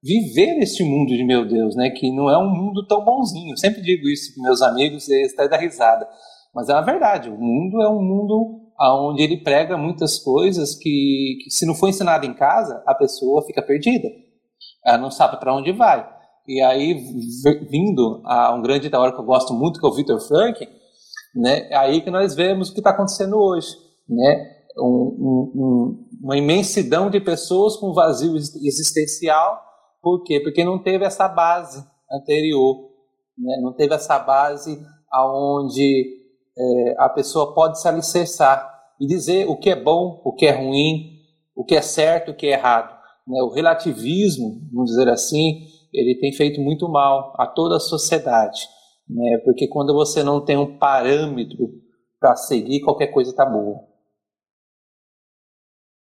viver 0.03 0.59
este 0.59 0.85
mundo 0.85 1.17
de 1.17 1.25
meu 1.25 1.47
Deus, 1.49 1.75
né, 1.75 1.89
que 1.91 2.15
não 2.15 2.29
é 2.29 2.37
um 2.37 2.51
mundo 2.51 2.87
tão 2.87 3.03
bonzinho. 3.05 3.53
Eu 3.53 3.57
sempre 3.57 3.81
digo 3.81 4.07
isso 4.09 4.35
para 4.35 4.43
meus 4.43 4.61
amigos 4.61 5.09
eles 5.09 5.33
até 5.33 5.49
dão 5.49 5.59
risada, 5.59 6.07
mas 6.55 6.69
é 6.69 6.75
uma 6.75 6.85
verdade. 6.85 7.31
O 7.31 7.39
mundo 7.39 7.83
é 7.83 7.89
um 7.89 8.03
mundo 8.03 8.61
onde 8.79 9.23
ele 9.23 9.39
prega 9.39 9.77
muitas 9.77 10.19
coisas 10.19 10.75
que, 10.75 11.39
que, 11.43 11.51
se 11.51 11.65
não 11.65 11.75
for 11.75 11.89
ensinado 11.89 12.27
em 12.27 12.35
casa, 12.35 12.83
a 12.87 12.95
pessoa 12.95 13.45
fica 13.47 13.63
perdida. 13.63 14.09
Ela 14.85 14.99
não 14.99 15.11
sabe 15.11 15.39
para 15.39 15.55
onde 15.55 15.73
vai. 15.73 16.07
E 16.47 16.61
aí, 16.61 16.95
vindo 17.71 18.21
a 18.27 18.55
um 18.55 18.61
grande 18.61 18.91
teórico 18.91 19.17
que 19.17 19.23
eu 19.23 19.27
gosto 19.27 19.55
muito, 19.55 19.81
que 19.81 19.87
é 19.87 19.89
o 19.89 19.95
Victor 19.95 20.21
Frank, 20.21 20.69
né? 21.35 21.69
É 21.71 21.77
aí 21.77 22.03
que 22.03 22.11
nós 22.11 22.35
vemos 22.35 22.69
o 22.69 22.75
que 22.75 22.81
está 22.81 22.91
acontecendo 22.91 23.37
hoje, 23.37 23.69
né? 24.09 24.51
Um, 24.77 25.49
um, 25.55 26.04
uma 26.25 26.39
imensidão 26.39 27.11
de 27.11 27.21
pessoas 27.21 27.77
com 27.77 27.93
vazio 27.93 28.35
existencial, 28.35 29.63
por 30.01 30.23
quê? 30.25 30.41
Porque 30.41 30.65
não 30.65 30.83
teve 30.83 31.05
essa 31.05 31.29
base 31.29 31.85
anterior, 32.11 32.89
né? 33.37 33.61
não 33.61 33.75
teve 33.75 33.95
essa 33.95 34.19
base 34.19 34.83
aonde 35.13 36.25
é, 36.57 36.95
a 36.97 37.11
pessoa 37.11 37.53
pode 37.53 37.79
se 37.79 37.87
alicerçar 37.87 38.73
e 38.99 39.07
dizer 39.07 39.47
o 39.51 39.59
que 39.59 39.69
é 39.69 39.77
bom, 39.77 40.23
o 40.25 40.33
que 40.33 40.47
é 40.47 40.53
ruim, 40.53 41.11
o 41.55 41.63
que 41.63 41.75
é 41.75 41.83
certo, 41.83 42.31
o 42.31 42.35
que 42.35 42.47
é 42.47 42.53
errado. 42.53 42.99
Né? 43.29 43.43
O 43.43 43.53
relativismo, 43.53 44.63
vamos 44.73 44.93
dizer 44.93 45.11
assim, 45.11 45.67
ele 45.93 46.19
tem 46.19 46.33
feito 46.33 46.59
muito 46.59 46.89
mal 46.89 47.35
a 47.37 47.47
toda 47.47 47.77
a 47.77 47.81
sociedade, 47.81 48.61
né? 49.07 49.43
porque 49.45 49.69
quando 49.69 49.93
você 49.93 50.23
não 50.23 50.43
tem 50.43 50.57
um 50.57 50.79
parâmetro 50.79 51.69
para 52.19 52.35
seguir, 52.35 52.81
qualquer 52.81 53.09
coisa 53.09 53.31
está 53.31 53.45
boa. 53.45 53.93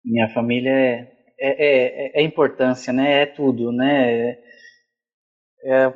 Minha 0.04 0.28
família 0.28 0.70
é, 0.70 1.08
é, 1.38 2.18
é, 2.18 2.20
é, 2.20 2.22
importância, 2.22 2.92
né? 2.92 3.22
É 3.22 3.26
tudo, 3.26 3.72
né? 3.72 4.38
É, 5.64 5.86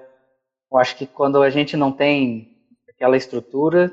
eu 0.70 0.78
acho 0.78 0.96
que 0.96 1.06
quando 1.06 1.42
a 1.42 1.50
gente 1.50 1.76
não 1.76 1.92
tem 1.92 2.48
aquela 2.88 3.16
estrutura, 3.16 3.92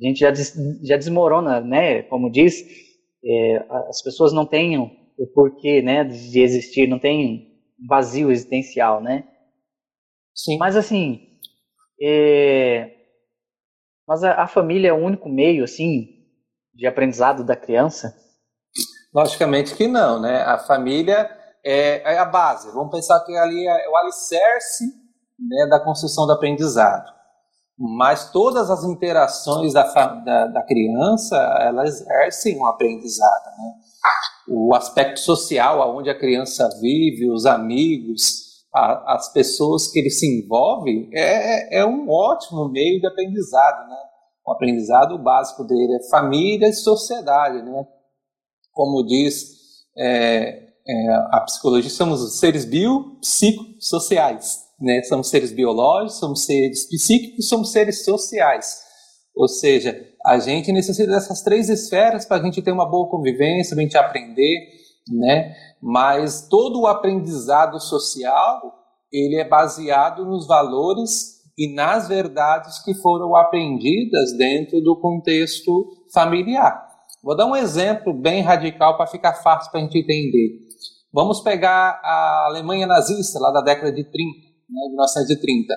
a 0.00 0.06
gente 0.06 0.20
já, 0.20 0.30
des, 0.30 0.54
já 0.82 0.96
desmorona, 0.96 1.60
né? 1.60 2.02
Como 2.04 2.30
diz, 2.30 2.64
é, 3.24 3.56
as 3.88 4.02
pessoas 4.02 4.32
não 4.32 4.44
têm 4.44 4.78
o 4.78 5.26
porquê, 5.32 5.80
né, 5.80 6.04
de 6.04 6.40
existir, 6.40 6.88
não 6.88 6.98
tem 6.98 7.62
vazio 7.88 8.30
existencial, 8.30 9.00
né? 9.00 9.24
Sim. 10.34 10.58
Mas 10.58 10.76
assim, 10.76 11.38
é, 12.00 12.90
mas 14.06 14.24
a, 14.24 14.42
a, 14.42 14.46
família 14.46 14.88
é 14.88 14.92
o 14.92 15.02
único 15.02 15.28
meio, 15.28 15.64
assim, 15.64 16.08
de 16.74 16.86
aprendizado 16.86 17.44
da 17.44 17.56
criança? 17.56 18.14
Logicamente 19.14 19.74
que 19.74 19.86
não, 19.86 20.20
né? 20.20 20.42
A 20.42 20.58
família 20.58 21.30
é, 21.64 22.14
é 22.14 22.18
a 22.18 22.24
base. 22.24 22.70
Vamos 22.72 22.90
pensar 22.90 23.20
que 23.20 23.36
ali 23.36 23.66
é 23.66 23.88
o 23.88 23.96
alicerce 23.96 24.84
né, 25.38 25.66
da 25.68 25.78
construção 25.80 26.26
do 26.26 26.32
aprendizado 26.32 27.14
mas 27.78 28.30
todas 28.30 28.70
as 28.70 28.84
interações 28.84 29.72
da, 29.72 29.82
da, 29.82 30.46
da 30.46 30.62
criança 30.62 31.36
elas 31.60 32.00
exercem 32.00 32.58
um 32.58 32.66
aprendizado. 32.66 33.46
Né? 33.58 33.72
O 34.48 34.74
aspecto 34.74 35.18
social, 35.20 35.82
aonde 35.82 36.08
a 36.08 36.18
criança 36.18 36.68
vive, 36.80 37.30
os 37.30 37.46
amigos, 37.46 38.64
a, 38.72 39.14
as 39.14 39.32
pessoas 39.32 39.88
que 39.88 39.98
ele 39.98 40.10
se 40.10 40.26
envolve, 40.26 41.10
é, 41.12 41.80
é 41.80 41.84
um 41.84 42.08
ótimo 42.08 42.68
meio 42.68 43.00
de 43.00 43.06
aprendizado. 43.06 43.88
Né? 43.88 43.96
O 44.46 44.52
aprendizado 44.52 45.18
básico 45.18 45.64
dele 45.64 45.96
é 45.96 46.10
família 46.10 46.68
e 46.68 46.74
sociedade. 46.74 47.60
Né? 47.62 47.86
Como 48.74 49.06
diz 49.06 49.54
é, 49.96 50.64
é, 50.86 51.08
a 51.30 51.40
psicologia, 51.46 51.88
somos 51.88 52.38
seres 52.38 52.66
biopsicossociais. 52.66 54.62
Né? 54.78 55.02
Somos 55.04 55.30
seres 55.30 55.50
biológicos, 55.52 56.18
somos 56.18 56.44
seres 56.44 56.86
psíquicos, 56.86 57.48
somos 57.48 57.72
seres 57.72 58.04
sociais. 58.04 58.82
Ou 59.34 59.48
seja, 59.48 59.98
a 60.26 60.38
gente 60.38 60.70
necessita 60.70 61.10
dessas 61.10 61.42
três 61.42 61.70
esferas 61.70 62.26
para 62.26 62.42
a 62.42 62.44
gente 62.44 62.60
ter 62.60 62.72
uma 62.72 62.88
boa 62.88 63.08
convivência, 63.08 63.74
para 63.74 63.82
a 63.82 63.86
gente 63.86 63.96
aprender, 63.96 64.58
né? 65.08 65.54
Mas 65.80 66.46
todo 66.48 66.80
o 66.80 66.86
aprendizado 66.86 67.80
social 67.80 68.84
ele 69.12 69.36
é 69.36 69.48
baseado 69.48 70.24
nos 70.24 70.46
valores 70.46 71.34
e 71.56 71.72
nas 71.72 72.08
verdades 72.08 72.82
que 72.82 72.94
foram 72.94 73.36
aprendidas 73.36 74.36
dentro 74.36 74.80
do 74.80 74.98
contexto 75.00 76.04
familiar. 76.12 76.83
Vou 77.24 77.34
dar 77.34 77.46
um 77.46 77.56
exemplo 77.56 78.12
bem 78.12 78.42
radical 78.42 78.98
para 78.98 79.06
ficar 79.06 79.32
fácil 79.32 79.70
para 79.70 79.80
a 79.80 79.82
gente 79.82 79.98
entender. 79.98 80.58
Vamos 81.10 81.40
pegar 81.40 81.98
a 82.04 82.44
Alemanha 82.48 82.86
nazista, 82.86 83.40
lá 83.40 83.50
da 83.50 83.62
década 83.62 83.90
de 83.90 84.04
30 84.04 84.14
né, 84.68 84.82
de 84.82 84.90
1930. 84.90 85.74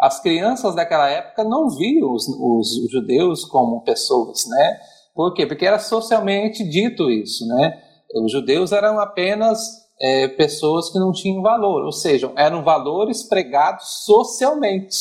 As 0.00 0.20
crianças 0.20 0.74
daquela 0.74 1.08
época 1.08 1.44
não 1.44 1.70
viam 1.70 2.12
os, 2.12 2.26
os, 2.26 2.90
judeus 2.90 3.44
como 3.44 3.84
pessoas, 3.84 4.46
né? 4.48 4.80
Por 5.14 5.32
quê? 5.32 5.46
Porque 5.46 5.64
era 5.64 5.78
socialmente 5.78 6.68
dito 6.68 7.08
isso, 7.08 7.46
né? 7.46 7.80
Os 8.24 8.32
judeus 8.32 8.72
eram 8.72 8.98
apenas 8.98 9.60
é, 10.00 10.26
pessoas 10.26 10.90
que 10.90 10.98
não 10.98 11.12
tinham 11.12 11.40
valor, 11.40 11.84
ou 11.84 11.92
seja, 11.92 12.32
eram 12.36 12.64
valores 12.64 13.22
pregados 13.22 14.04
socialmente. 14.04 14.96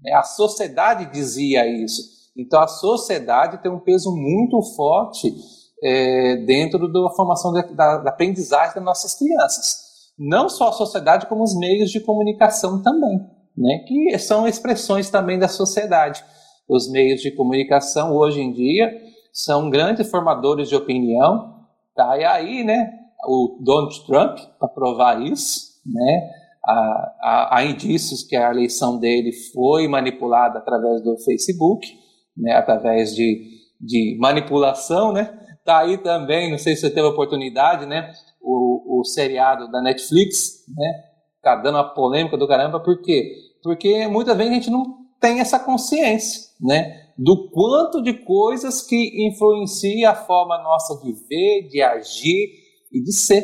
Né? 0.00 0.12
A 0.12 0.22
sociedade 0.22 1.10
dizia 1.10 1.66
isso. 1.66 2.15
Então 2.36 2.60
a 2.60 2.68
sociedade 2.68 3.62
tem 3.62 3.70
um 3.70 3.80
peso 3.80 4.10
muito 4.14 4.60
forte 4.74 5.34
é, 5.82 6.36
dentro 6.46 6.90
da 6.92 7.10
formação 7.10 7.52
da, 7.52 7.62
da, 7.62 7.98
da 7.98 8.10
aprendizagem 8.10 8.74
das 8.74 8.84
nossas 8.84 9.14
crianças 9.14 9.86
não 10.18 10.48
só 10.48 10.68
a 10.68 10.72
sociedade, 10.72 11.26
como 11.26 11.42
os 11.42 11.56
meios 11.56 11.90
de 11.90 12.00
comunicação 12.00 12.82
também, 12.82 13.18
né? 13.56 13.84
que 13.86 14.18
são 14.18 14.48
expressões 14.48 15.10
também 15.10 15.38
da 15.38 15.48
sociedade. 15.48 16.24
Os 16.68 16.90
meios 16.90 17.20
de 17.20 17.30
comunicação, 17.30 18.14
hoje 18.14 18.40
em 18.40 18.52
dia, 18.52 18.90
são 19.32 19.68
grandes 19.68 20.10
formadores 20.10 20.68
de 20.68 20.74
opinião, 20.74 21.66
tá? 21.94 22.18
e 22.18 22.24
aí 22.24 22.64
né, 22.64 22.90
o 23.26 23.58
Donald 23.62 24.06
Trump, 24.06 24.38
para 24.58 24.68
provar 24.68 25.20
isso, 25.20 25.76
né, 25.84 26.30
há, 26.64 27.58
há, 27.58 27.64
indícios 27.64 28.24
que 28.24 28.34
a 28.34 28.50
eleição 28.50 28.98
dele 28.98 29.30
foi 29.52 29.86
manipulada 29.86 30.58
através 30.58 31.02
do 31.02 31.16
Facebook, 31.18 31.86
né, 32.36 32.52
através 32.52 33.14
de, 33.14 33.42
de 33.80 34.16
manipulação, 34.20 35.12
né? 35.12 35.38
Tá 35.64 35.78
aí 35.78 35.98
também, 35.98 36.50
não 36.50 36.58
sei 36.58 36.74
se 36.74 36.82
você 36.82 36.90
teve 36.90 37.06
a 37.06 37.10
oportunidade, 37.10 37.86
né? 37.86 38.12
o, 38.46 39.00
o 39.00 39.04
seriado 39.04 39.68
da 39.70 39.82
Netflix, 39.82 40.64
né? 40.68 41.04
Tá 41.42 41.56
dando 41.56 41.74
uma 41.74 41.92
polêmica 41.92 42.36
do 42.36 42.46
caramba, 42.46 42.78
por 42.80 43.02
quê? 43.02 43.34
Porque 43.62 44.06
muitas 44.06 44.36
vezes 44.36 44.52
a 44.52 44.54
gente 44.54 44.70
não 44.70 44.84
tem 45.20 45.40
essa 45.40 45.58
consciência, 45.58 46.42
né? 46.60 47.08
Do 47.18 47.50
quanto 47.50 48.00
de 48.00 48.12
coisas 48.12 48.82
que 48.82 49.26
influenciam 49.26 50.10
a 50.10 50.14
forma 50.14 50.62
nossa 50.62 51.02
de 51.02 51.12
ver, 51.12 51.68
de 51.68 51.82
agir 51.82 52.50
e 52.92 53.02
de 53.02 53.12
ser. 53.12 53.42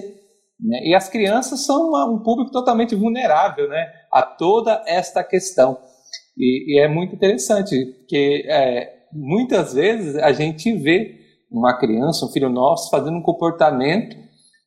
Né? 0.61 0.83
E 0.85 0.95
as 0.95 1.09
crianças 1.09 1.65
são 1.65 1.91
um 2.13 2.23
público 2.23 2.53
totalmente 2.53 2.95
vulnerável 2.95 3.69
né? 3.69 3.91
a 4.13 4.23
toda 4.23 4.85
esta 4.87 5.25
questão. 5.25 5.79
E, 6.37 6.75
e 6.75 6.81
é 6.81 6.89
muito 6.89 7.15
interessante, 7.15 7.77
porque 7.99 8.45
é, 8.49 9.07
muitas 9.13 9.75
vezes 9.75 10.17
a 10.17 10.33
gente 10.33 10.73
vê 10.75 11.19
uma 11.51 11.79
criança, 11.79 12.25
um 12.25 12.31
filho 12.31 12.49
nosso, 12.49 12.91
fazendo 12.91 13.19
um 13.19 13.23
comportamento 13.23 14.17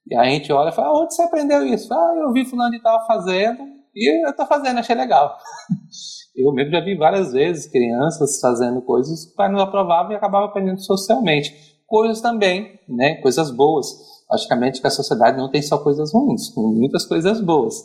e 0.08 0.16
a 0.16 0.26
gente 0.26 0.52
olha 0.54 0.70
e 0.70 0.72
fala, 0.72 1.02
onde 1.02 1.16
você 1.16 1.24
aprendeu 1.24 1.66
isso? 1.66 1.92
Ah, 1.92 2.14
eu 2.22 2.32
vi 2.32 2.46
fulano 2.46 2.72
de 2.72 2.82
tal 2.82 3.06
fazendo 3.08 3.64
e 3.96 4.26
eu 4.26 4.30
estou 4.30 4.46
fazendo, 4.46 4.80
achei 4.80 4.96
legal. 4.96 5.36
Eu 6.36 6.52
mesmo 6.52 6.72
já 6.72 6.82
vi 6.82 6.98
várias 6.98 7.32
vezes 7.32 7.72
crianças 7.72 8.42
fazendo 8.42 8.82
coisas 8.82 9.26
que 9.26 9.48
não 9.48 9.62
aprovavam 9.62 10.12
e 10.12 10.16
acabavam 10.16 10.50
aprendendo 10.50 10.82
socialmente. 10.82 11.50
Coisas 11.88 12.20
também, 12.20 12.78
né? 12.90 13.16
Coisas 13.22 13.50
boas. 13.52 13.88
Logicamente 14.30 14.82
que 14.82 14.88
a 14.88 14.92
sociedade 14.92 15.38
não 15.38 15.50
tem 15.50 15.62
só 15.62 15.78
coisas 15.78 16.14
ruins, 16.14 16.54
tem 16.54 16.62
muitas 16.62 17.06
coisas 17.06 17.40
boas. 17.40 17.76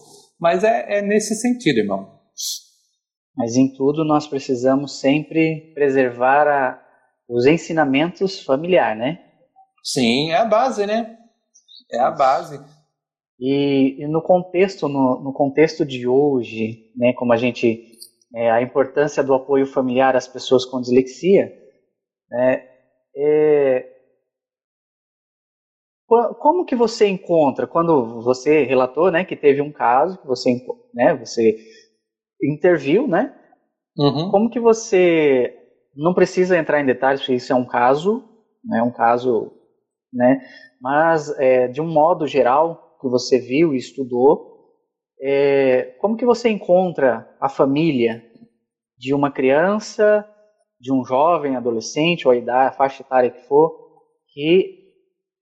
Mas 0.40 0.64
é, 0.64 0.98
é 0.98 1.00
nesse 1.02 1.36
sentido, 1.36 1.78
irmão. 1.78 2.19
Mas 3.36 3.56
em 3.56 3.72
tudo 3.74 4.04
nós 4.04 4.26
precisamos 4.26 5.00
sempre 5.00 5.72
preservar 5.74 6.46
a, 6.48 6.82
os 7.28 7.46
ensinamentos 7.46 8.42
familiares, 8.42 8.98
né? 8.98 9.24
Sim, 9.82 10.30
é 10.30 10.36
a 10.36 10.44
base, 10.44 10.86
né? 10.86 11.16
É 11.90 12.00
a 12.00 12.10
base. 12.10 12.60
E, 13.38 13.96
e 13.98 14.06
no 14.06 14.20
contexto 14.20 14.86
no, 14.86 15.20
no, 15.20 15.32
contexto 15.32 15.84
de 15.84 16.06
hoje, 16.06 16.92
né, 16.94 17.14
como 17.14 17.32
a 17.32 17.36
gente 17.36 17.98
é, 18.34 18.50
a 18.50 18.60
importância 18.60 19.24
do 19.24 19.32
apoio 19.32 19.66
familiar 19.66 20.14
às 20.14 20.28
pessoas 20.28 20.66
com 20.66 20.80
dislexia, 20.80 21.50
né, 22.30 22.68
é, 23.16 23.88
como 26.38 26.66
que 26.66 26.74
você 26.74 27.06
encontra 27.06 27.66
quando 27.66 28.20
você 28.20 28.64
relatou, 28.64 29.10
né, 29.10 29.24
que 29.24 29.36
teve 29.36 29.62
um 29.62 29.72
caso 29.72 30.18
que 30.18 30.26
você, 30.26 30.60
né, 30.92 31.14
você 31.14 31.56
interviu, 32.42 33.06
né? 33.06 33.34
Uhum. 33.96 34.30
Como 34.30 34.50
que 34.50 34.60
você 34.60 35.56
não 35.94 36.14
precisa 36.14 36.56
entrar 36.56 36.80
em 36.80 36.86
detalhes 36.86 37.20
porque 37.20 37.34
isso 37.34 37.52
é 37.52 37.56
um 37.56 37.66
caso, 37.66 38.24
né, 38.64 38.82
um 38.82 38.92
caso, 38.92 39.52
né? 40.12 40.40
mas 40.80 41.28
é, 41.38 41.68
de 41.68 41.80
um 41.80 41.86
modo 41.86 42.26
geral 42.26 42.96
que 43.00 43.08
você 43.08 43.38
viu 43.38 43.74
e 43.74 43.76
estudou, 43.76 44.48
é, 45.20 45.96
como 46.00 46.16
que 46.16 46.24
você 46.24 46.48
encontra 46.48 47.28
a 47.38 47.48
família 47.48 48.24
de 48.96 49.12
uma 49.12 49.30
criança, 49.30 50.26
de 50.80 50.92
um 50.92 51.04
jovem, 51.04 51.56
adolescente 51.56 52.26
ou 52.26 52.32
a 52.32 52.36
idade, 52.36 52.70
a 52.70 52.76
faixa 52.76 53.02
etária 53.02 53.30
que 53.30 53.42
for, 53.46 53.70
que 54.32 54.78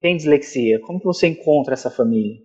tem 0.00 0.16
dislexia? 0.16 0.80
Como 0.80 0.98
que 0.98 1.06
você 1.06 1.28
encontra 1.28 1.74
essa 1.74 1.90
família? 1.90 2.36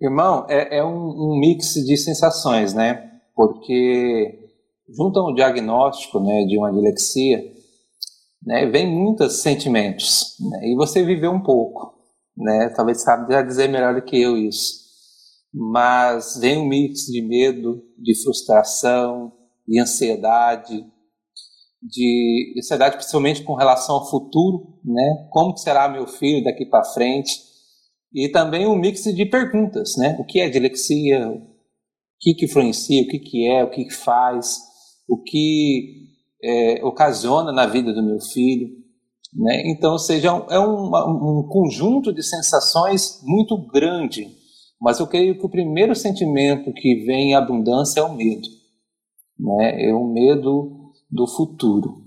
Irmão, 0.00 0.46
é, 0.48 0.78
é 0.78 0.84
um, 0.84 1.08
um, 1.08 1.38
mix 1.38 1.74
de 1.74 1.96
sensações, 1.96 2.74
né? 2.74 3.13
Porque 3.34 4.50
junto 4.88 5.18
a 5.18 5.30
um 5.30 5.34
diagnóstico 5.34 6.20
né, 6.20 6.44
de 6.44 6.58
uma 6.58 6.72
dilexia, 6.72 7.42
né, 8.42 8.66
vem 8.66 8.86
muitos 8.86 9.40
sentimentos. 9.40 10.36
Né, 10.40 10.72
e 10.72 10.74
você 10.76 11.04
viveu 11.04 11.30
um 11.30 11.42
pouco, 11.42 11.94
né, 12.36 12.72
talvez 12.76 13.02
sabe 13.02 13.32
já 13.32 13.42
dizer 13.42 13.68
melhor 13.68 13.94
do 13.94 14.02
que 14.02 14.20
eu 14.20 14.36
isso. 14.36 14.84
Mas 15.52 16.36
vem 16.36 16.58
um 16.58 16.66
mix 16.66 17.06
de 17.06 17.22
medo, 17.22 17.82
de 17.96 18.20
frustração, 18.22 19.32
de 19.66 19.80
ansiedade, 19.80 20.84
de 21.80 22.54
ansiedade 22.58 22.96
principalmente 22.96 23.42
com 23.42 23.54
relação 23.54 23.96
ao 23.96 24.10
futuro, 24.10 24.78
né? 24.84 25.28
Como 25.30 25.56
será 25.56 25.88
meu 25.88 26.06
filho 26.06 26.42
daqui 26.42 26.64
para 26.64 26.84
frente? 26.84 27.40
E 28.12 28.28
também 28.30 28.66
um 28.66 28.76
mix 28.76 29.02
de 29.04 29.26
perguntas, 29.26 29.96
né? 29.96 30.16
O 30.18 30.24
que 30.24 30.40
é 30.40 30.48
dilexia? 30.48 31.40
Que 32.24 32.32
que 32.32 32.46
influencia? 32.46 33.02
O 33.02 33.06
que 33.06 33.18
que 33.18 33.46
é? 33.46 33.62
O 33.62 33.68
que 33.68 33.84
que 33.84 33.92
faz? 33.92 34.56
O 35.06 35.22
que 35.22 36.06
é, 36.42 36.82
ocasiona 36.82 37.52
na 37.52 37.66
vida 37.66 37.92
do 37.92 38.02
meu 38.02 38.18
filho? 38.18 38.68
Né? 39.34 39.64
Então, 39.66 39.92
ou 39.92 39.98
seja, 39.98 40.28
é 40.48 40.58
um, 40.58 40.86
um 40.86 41.46
conjunto 41.46 42.14
de 42.14 42.22
sensações 42.22 43.20
muito 43.24 43.58
grande. 43.66 44.26
Mas 44.80 45.00
eu 45.00 45.06
creio 45.06 45.38
que 45.38 45.44
o 45.44 45.50
primeiro 45.50 45.94
sentimento 45.94 46.72
que 46.72 47.04
vem 47.04 47.32
em 47.32 47.34
abundância 47.34 48.00
é 48.00 48.02
o 48.02 48.16
medo. 48.16 48.48
Né? 49.38 49.90
É 49.90 49.94
o 49.94 50.06
medo 50.06 50.92
do 51.10 51.26
futuro. 51.26 52.04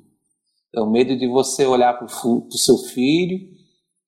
É 0.76 0.82
o 0.82 0.90
medo 0.90 1.16
de 1.16 1.28
você 1.28 1.64
olhar 1.64 1.94
para 1.94 2.08
o 2.08 2.58
seu 2.58 2.78
filho 2.78 3.38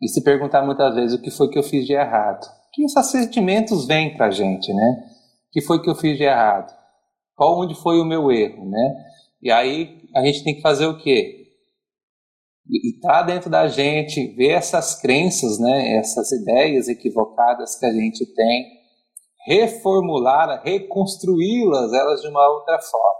e 0.01 0.07
se 0.07 0.23
perguntar 0.23 0.65
muitas 0.65 0.95
vezes 0.95 1.19
o 1.19 1.21
que 1.21 1.29
foi 1.29 1.49
que 1.49 1.59
eu 1.59 1.63
fiz 1.63 1.85
de 1.85 1.93
errado. 1.93 2.47
Que 2.73 2.83
esses 2.83 3.05
sentimentos 3.11 3.85
vêm 3.85 4.17
para 4.17 4.25
a 4.25 4.31
gente, 4.31 4.73
né? 4.73 5.08
Que 5.51 5.61
foi 5.61 5.81
que 5.81 5.89
eu 5.89 5.95
fiz 5.95 6.17
de 6.17 6.23
errado? 6.23 6.73
Qual 7.35 7.59
onde 7.59 7.73
foi 7.75 7.99
o 7.99 8.05
meu 8.05 8.31
erro, 8.31 8.69
né? 8.69 8.95
E 9.41 9.51
aí 9.51 10.01
a 10.15 10.25
gente 10.25 10.43
tem 10.43 10.55
que 10.55 10.61
fazer 10.61 10.85
o 10.85 10.97
quê? 10.97 11.47
Estar 12.95 13.23
dentro 13.23 13.49
da 13.49 13.67
gente, 13.67 14.27
ver 14.35 14.51
essas 14.51 14.99
crenças, 15.01 15.57
né? 15.59 15.97
Essas 15.97 16.31
ideias 16.31 16.87
equivocadas 16.87 17.79
que 17.79 17.85
a 17.85 17.91
gente 17.91 18.25
tem, 18.33 18.65
reformular, 19.47 20.61
reconstruí-las, 20.63 21.93
elas 21.93 22.21
de 22.21 22.27
uma 22.27 22.47
outra 22.47 22.77
forma. 22.79 23.19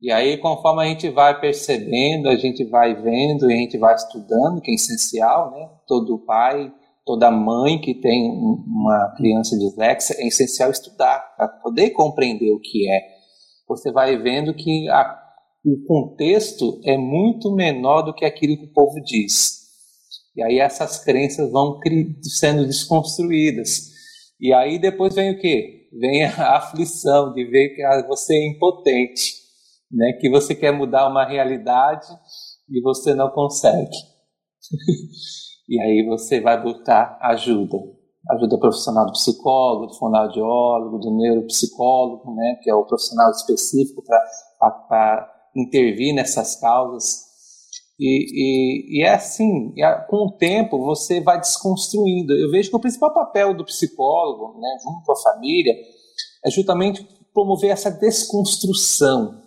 E 0.00 0.12
aí, 0.12 0.36
conforme 0.38 0.82
a 0.82 0.88
gente 0.88 1.08
vai 1.10 1.40
percebendo, 1.40 2.28
a 2.28 2.36
gente 2.36 2.64
vai 2.64 2.94
vendo 2.94 3.50
e 3.50 3.54
a 3.54 3.56
gente 3.56 3.78
vai 3.78 3.94
estudando, 3.94 4.60
que 4.60 4.70
é 4.70 4.74
essencial, 4.74 5.50
né? 5.52 5.70
Todo 5.86 6.24
pai, 6.26 6.72
toda 7.06 7.30
mãe 7.30 7.80
que 7.80 7.94
tem 7.94 8.30
uma 8.30 9.14
criança 9.16 9.56
dislexa, 9.56 10.14
é 10.18 10.26
essencial 10.26 10.70
estudar 10.70 11.34
para 11.36 11.48
poder 11.48 11.90
compreender 11.90 12.52
o 12.52 12.60
que 12.60 12.90
é. 12.90 13.00
Você 13.66 13.90
vai 13.90 14.18
vendo 14.18 14.52
que 14.52 14.88
a, 14.90 15.18
o 15.64 15.86
contexto 15.86 16.78
é 16.84 16.98
muito 16.98 17.54
menor 17.54 18.02
do 18.02 18.12
que 18.12 18.26
aquilo 18.26 18.58
que 18.58 18.66
o 18.66 18.72
povo 18.72 19.00
diz. 19.02 19.64
E 20.36 20.42
aí 20.42 20.58
essas 20.58 21.02
crenças 21.02 21.50
vão 21.50 21.80
sendo 22.22 22.66
desconstruídas. 22.66 23.92
E 24.38 24.52
aí 24.52 24.78
depois 24.78 25.14
vem 25.14 25.30
o 25.30 25.38
quê? 25.38 25.88
Vem 25.98 26.24
a 26.24 26.56
aflição 26.58 27.32
de 27.32 27.44
ver 27.46 27.70
que 27.70 27.82
você 28.06 28.34
é 28.34 28.48
impotente 28.50 29.46
né? 29.90 30.12
Que 30.20 30.28
você 30.28 30.54
quer 30.54 30.72
mudar 30.72 31.08
uma 31.08 31.24
realidade 31.24 32.06
e 32.68 32.80
você 32.80 33.14
não 33.14 33.30
consegue. 33.30 33.96
e 35.68 35.80
aí 35.80 36.06
você 36.06 36.40
vai 36.40 36.62
buscar 36.62 37.18
ajuda. 37.20 37.76
Ajuda 38.30 38.58
profissional 38.58 39.06
do 39.06 39.12
psicólogo, 39.12 39.86
do 39.86 39.94
fonoaudiólogo, 39.94 40.98
do 40.98 41.16
neuropsicólogo, 41.16 42.34
né? 42.34 42.58
Que 42.62 42.70
é 42.70 42.74
o 42.74 42.84
profissional 42.84 43.30
específico 43.30 44.02
para 44.02 45.32
intervir 45.56 46.14
nessas 46.14 46.56
causas. 46.56 47.24
E, 47.98 48.98
e, 48.98 49.00
e, 49.00 49.04
é 49.04 49.14
assim, 49.14 49.72
com 50.08 50.26
o 50.26 50.36
tempo 50.36 50.78
você 50.78 51.20
vai 51.20 51.38
desconstruindo. 51.38 52.32
Eu 52.32 52.50
vejo 52.50 52.68
que 52.70 52.76
o 52.76 52.80
principal 52.80 53.14
papel 53.14 53.56
do 53.56 53.64
psicólogo, 53.64 54.60
né, 54.60 54.68
junto 54.82 55.12
à 55.12 55.16
família, 55.16 55.72
é 56.44 56.50
justamente 56.50 57.06
promover 57.32 57.70
essa 57.70 57.90
desconstrução 57.90 59.46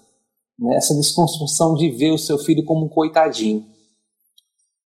né, 0.59 0.75
essa 0.75 0.93
desconstrução 0.93 1.73
de 1.75 1.89
ver 1.89 2.11
o 2.11 2.17
seu 2.17 2.37
filho 2.37 2.63
como 2.65 2.85
um 2.85 2.89
coitadinho. 2.89 3.65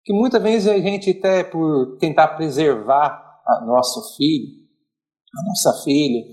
Que 0.04 0.14
muitas 0.14 0.42
vezes 0.42 0.68
a 0.68 0.78
gente, 0.80 1.12
até 1.12 1.44
por 1.44 1.98
tentar 2.00 2.30
preservar 2.30 3.32
nosso 3.66 4.16
filho, 4.18 4.48
a 5.38 5.48
nossa 5.48 5.84
filha, 5.84 6.24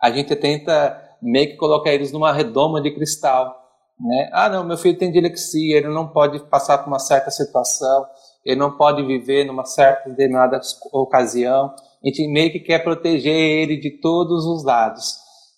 a 0.00 0.10
gente 0.10 0.34
tenta 0.36 1.02
meio 1.22 1.50
que 1.50 1.56
colocar 1.56 1.92
eles 1.92 2.12
numa 2.12 2.32
redoma 2.32 2.80
de 2.80 2.94
cristal. 2.94 3.54
Né? 3.98 4.30
Ah, 4.32 4.48
não, 4.48 4.64
meu 4.64 4.76
filho 4.76 4.98
tem 4.98 5.10
dilexia, 5.10 5.78
ele 5.78 5.88
não 5.88 6.08
pode 6.08 6.38
passar 6.48 6.78
por 6.78 6.88
uma 6.88 6.98
certa 6.98 7.30
situação, 7.30 8.06
ele 8.44 8.60
não 8.60 8.76
pode 8.76 9.02
viver 9.04 9.44
numa 9.44 9.64
certa 9.64 10.10
determinada 10.10 10.60
ocasião. 10.92 11.74
A 12.04 12.08
gente 12.08 12.28
meio 12.28 12.52
que 12.52 12.60
quer 12.60 12.84
proteger 12.84 13.34
ele 13.34 13.78
de 13.78 14.00
todos 14.00 14.44
os 14.44 14.64
lados. 14.64 15.16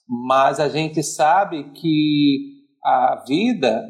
Mas 0.08 0.58
a 0.58 0.68
gente 0.68 1.02
sabe 1.02 1.70
que 1.72 2.57
a 2.88 3.22
vida 3.26 3.86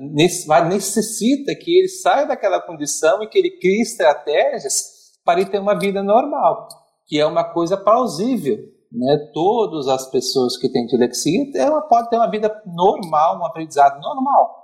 necessita 0.68 1.54
que 1.54 1.78
ele 1.78 1.88
saia 1.88 2.26
daquela 2.26 2.60
condição 2.60 3.22
e 3.22 3.28
que 3.28 3.38
ele 3.38 3.58
crie 3.60 3.80
estratégias 3.80 4.98
para 5.24 5.40
ele 5.40 5.48
ter 5.48 5.60
uma 5.60 5.78
vida 5.78 6.02
normal, 6.02 6.66
que 7.06 7.20
é 7.20 7.24
uma 7.24 7.44
coisa 7.44 7.76
plausível. 7.76 8.56
Né? 8.90 9.30
Todas 9.32 9.86
as 9.86 10.10
pessoas 10.10 10.56
que 10.56 10.68
têm 10.68 10.86
dilexia 10.86 11.44
ela 11.54 11.82
pode 11.82 12.10
ter 12.10 12.16
uma 12.16 12.30
vida 12.30 12.50
normal, 12.66 13.38
um 13.38 13.46
aprendizado 13.46 14.00
normal. 14.00 14.56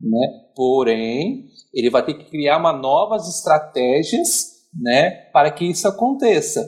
Né? 0.00 0.28
Porém, 0.54 1.46
ele 1.74 1.90
vai 1.90 2.04
ter 2.04 2.14
que 2.14 2.30
criar 2.30 2.58
uma 2.58 2.72
novas 2.72 3.28
estratégias 3.28 4.50
né, 4.72 5.10
para 5.32 5.50
que 5.50 5.64
isso 5.64 5.88
aconteça. 5.88 6.64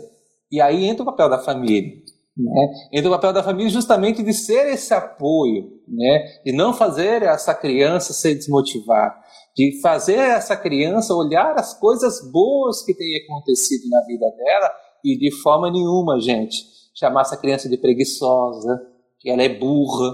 E 0.51 0.61
aí 0.61 0.85
entra 0.87 1.05
o 1.05 1.07
papel 1.07 1.29
da 1.29 1.39
família. 1.39 2.02
Né? 2.37 2.73
Então, 2.93 3.11
o 3.11 3.15
papel 3.15 3.33
da 3.33 3.43
família 3.43 3.69
é 3.69 3.73
justamente 3.73 4.23
de 4.23 4.33
ser 4.33 4.73
esse 4.73 4.93
apoio, 4.95 5.71
né? 5.87 6.25
de 6.45 6.53
não 6.53 6.73
fazer 6.73 7.23
essa 7.23 7.55
criança 7.55 8.13
se 8.13 8.35
desmotivar, 8.35 9.21
de 9.55 9.81
fazer 9.83 10.19
essa 10.19 10.57
criança 10.57 11.15
olhar 11.15 11.59
as 11.59 11.79
coisas 11.79 12.21
boas 12.33 12.83
que 12.85 12.95
têm 12.95 13.23
acontecido 13.25 13.89
na 13.91 14.01
vida 14.07 14.27
dela 14.31 14.71
e 15.05 15.19
de 15.19 15.31
forma 15.43 15.71
nenhuma, 15.71 16.19
gente, 16.21 16.65
chamar 16.95 17.23
essa 17.23 17.37
criança 17.37 17.69
de 17.69 17.77
preguiçosa, 17.77 18.81
que 19.21 19.29
ela 19.29 19.43
é 19.43 19.49
burra, 19.49 20.11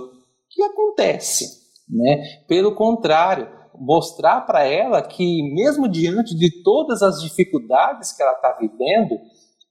que 0.50 0.62
acontece. 0.62 1.46
Né? 1.88 2.42
Pelo 2.48 2.74
contrário, 2.74 3.48
mostrar 3.78 4.40
para 4.40 4.64
ela 4.64 5.00
que, 5.02 5.54
mesmo 5.54 5.88
diante 5.88 6.36
de 6.36 6.62
todas 6.62 7.00
as 7.00 7.22
dificuldades 7.22 8.12
que 8.12 8.22
ela 8.22 8.32
está 8.32 8.56
vivendo, 8.58 9.20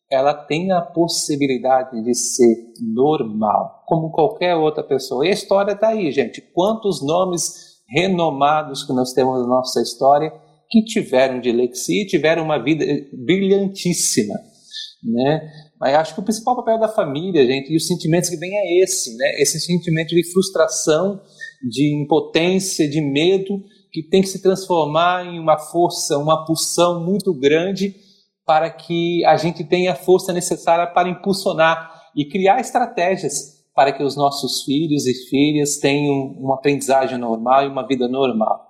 ela 0.10 0.34
tem 0.34 0.72
a 0.72 0.82
possibilidade 0.82 2.02
de 2.02 2.14
ser 2.14 2.56
normal, 2.82 3.84
como 3.86 4.12
qualquer 4.12 4.56
outra 4.56 4.84
pessoa. 4.84 5.26
E 5.26 5.30
a 5.30 5.34
história 5.34 5.74
está 5.74 5.90
aí, 5.90 6.12
gente. 6.12 6.42
Quantos 6.54 7.06
nomes 7.06 7.78
renomados 7.90 8.84
que 8.84 8.94
nós 8.94 9.12
temos 9.14 9.42
na 9.42 9.48
nossa 9.48 9.82
história 9.82 10.32
que 10.70 10.84
tiveram 10.84 11.40
dilexia 11.40 12.04
e 12.04 12.08
tiveram 12.08 12.44
uma 12.44 12.62
vida 12.62 12.86
brilhantíssima, 13.14 14.36
né? 15.04 15.50
Mas 15.80 15.96
acho 15.96 16.14
que 16.14 16.20
o 16.20 16.24
principal 16.24 16.56
papel 16.56 16.80
da 16.80 16.90
família, 16.90 17.46
gente, 17.46 17.72
e 17.72 17.78
os 17.78 17.88
sentimentos 17.88 18.30
que 18.30 18.38
vem 18.38 18.58
é 18.58 18.84
esse, 18.84 19.16
né? 19.16 19.42
Esse 19.42 19.60
sentimento 19.60 20.10
de 20.10 20.30
frustração, 20.32 21.22
de 21.70 21.96
impotência, 22.02 22.90
de 22.90 23.02
medo, 23.02 23.64
que 23.92 24.04
tem 24.04 24.22
que 24.22 24.28
se 24.28 24.42
transformar 24.42 25.26
em 25.26 25.40
uma 25.40 25.58
força, 25.58 26.18
uma 26.18 26.46
pulsão 26.46 27.06
muito 27.06 27.34
grande 27.34 27.96
para 28.48 28.72
que 28.72 29.26
a 29.26 29.36
gente 29.36 29.66
tenha 29.66 29.92
a 29.92 29.96
força 29.96 30.32
necessária 30.32 30.88
para 30.88 31.10
impulsionar 31.10 32.10
e 32.16 32.24
criar 32.24 32.62
estratégias 32.62 33.58
para 33.76 33.92
que 33.92 34.02
os 34.02 34.16
nossos 34.16 34.64
filhos 34.64 35.06
e 35.06 35.14
filhas 35.30 35.78
tenham 35.78 36.16
uma 36.40 36.56
aprendizagem 36.56 37.18
normal 37.18 37.66
e 37.66 37.68
uma 37.68 37.86
vida 37.86 38.08
normal. 38.08 38.66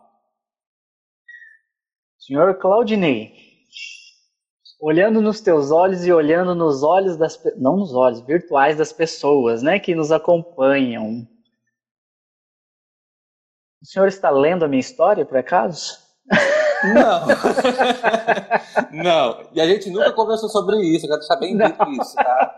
Senhor 2.17 2.57
Claudinei, 2.57 3.31
olhando 4.81 5.21
nos 5.21 5.39
teus 5.41 5.69
olhos 5.69 6.05
e 6.05 6.11
olhando 6.11 6.55
nos 6.55 6.81
olhos 6.81 7.15
das 7.15 7.39
não 7.55 7.77
nos 7.77 7.93
olhos 7.93 8.19
virtuais 8.21 8.77
das 8.77 8.91
pessoas, 8.91 9.61
né, 9.61 9.79
que 9.79 9.93
nos 9.93 10.11
acompanham. 10.11 11.27
O 13.79 13.85
senhor 13.85 14.07
está 14.07 14.31
lendo 14.31 14.65
a 14.65 14.67
minha 14.67 14.79
história 14.79 15.23
por 15.23 15.37
acaso? 15.37 15.99
Não. 16.83 17.27
não. 19.03 19.49
E 19.53 19.61
a 19.61 19.65
gente 19.65 19.89
nunca 19.89 20.11
conversou 20.13 20.49
sobre 20.49 20.77
isso, 20.81 21.05
eu 21.05 21.09
quero 21.09 21.19
deixar 21.19 21.35
bem 21.37 21.57
dito 21.57 21.91
isso, 22.01 22.15
tá? 22.15 22.57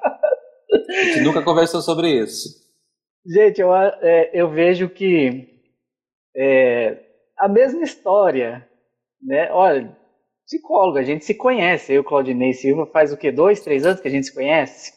A 0.71 1.03
gente 1.03 1.21
nunca 1.21 1.41
conversou 1.41 1.82
sobre 1.82 2.10
isso. 2.10 2.49
Gente, 3.25 3.62
eu, 3.62 3.73
é, 3.75 4.32
eu 4.34 4.49
vejo 4.49 4.89
que 4.89 5.47
é, 6.36 6.97
a 7.38 7.47
mesma 7.47 7.84
história, 7.84 8.67
né? 9.21 9.51
Olha, 9.51 9.95
psicólogo, 10.45 10.97
a 10.97 11.03
gente 11.03 11.25
se 11.25 11.36
conhece. 11.36 11.93
Eu, 11.93 12.03
Claudinei 12.03 12.53
Silva, 12.53 12.88
faz 12.88 13.13
o 13.13 13.17
quê? 13.17 13.32
Dois, 13.32 13.62
três 13.62 13.86
anos 13.86 14.01
que 14.01 14.08
a 14.08 14.12
gente 14.12 14.27
se 14.27 14.34
conhece? 14.34 14.93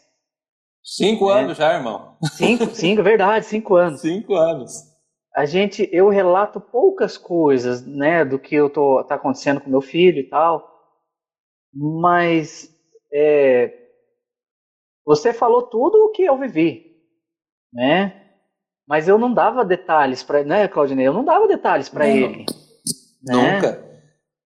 Cinco 0.82 1.30
é. 1.30 1.40
anos 1.40 1.58
já, 1.58 1.74
irmão. 1.74 2.16
Cinco, 2.32 2.66
cinco, 2.74 3.02
verdade, 3.02 3.46
cinco 3.46 3.76
anos. 3.76 4.00
Cinco 4.00 4.34
anos. 4.34 4.91
A 5.34 5.44
gente, 5.46 5.88
eu 5.92 6.08
relato 6.08 6.60
poucas 6.60 7.16
coisas, 7.16 7.86
né, 7.86 8.24
do 8.24 8.38
que 8.38 8.54
eu 8.54 8.68
tô 8.68 9.02
tá 9.04 9.14
acontecendo 9.14 9.60
com 9.60 9.70
meu 9.70 9.80
filho 9.80 10.18
e 10.18 10.28
tal, 10.28 10.68
mas 11.74 12.68
é, 13.12 13.72
você 15.04 15.32
falou 15.32 15.62
tudo 15.62 16.04
o 16.04 16.10
que 16.10 16.22
eu 16.22 16.38
vivi, 16.38 16.96
né? 17.72 18.18
Mas 18.86 19.08
eu 19.08 19.16
não 19.16 19.32
dava 19.32 19.64
detalhes 19.64 20.22
para, 20.22 20.44
né, 20.44 20.68
Claudinei? 20.68 21.06
Eu 21.06 21.12
não 21.12 21.24
dava 21.24 21.48
detalhes 21.48 21.88
para 21.88 22.06
ele. 22.06 22.44
Né? 23.22 23.54
Nunca. 23.54 23.82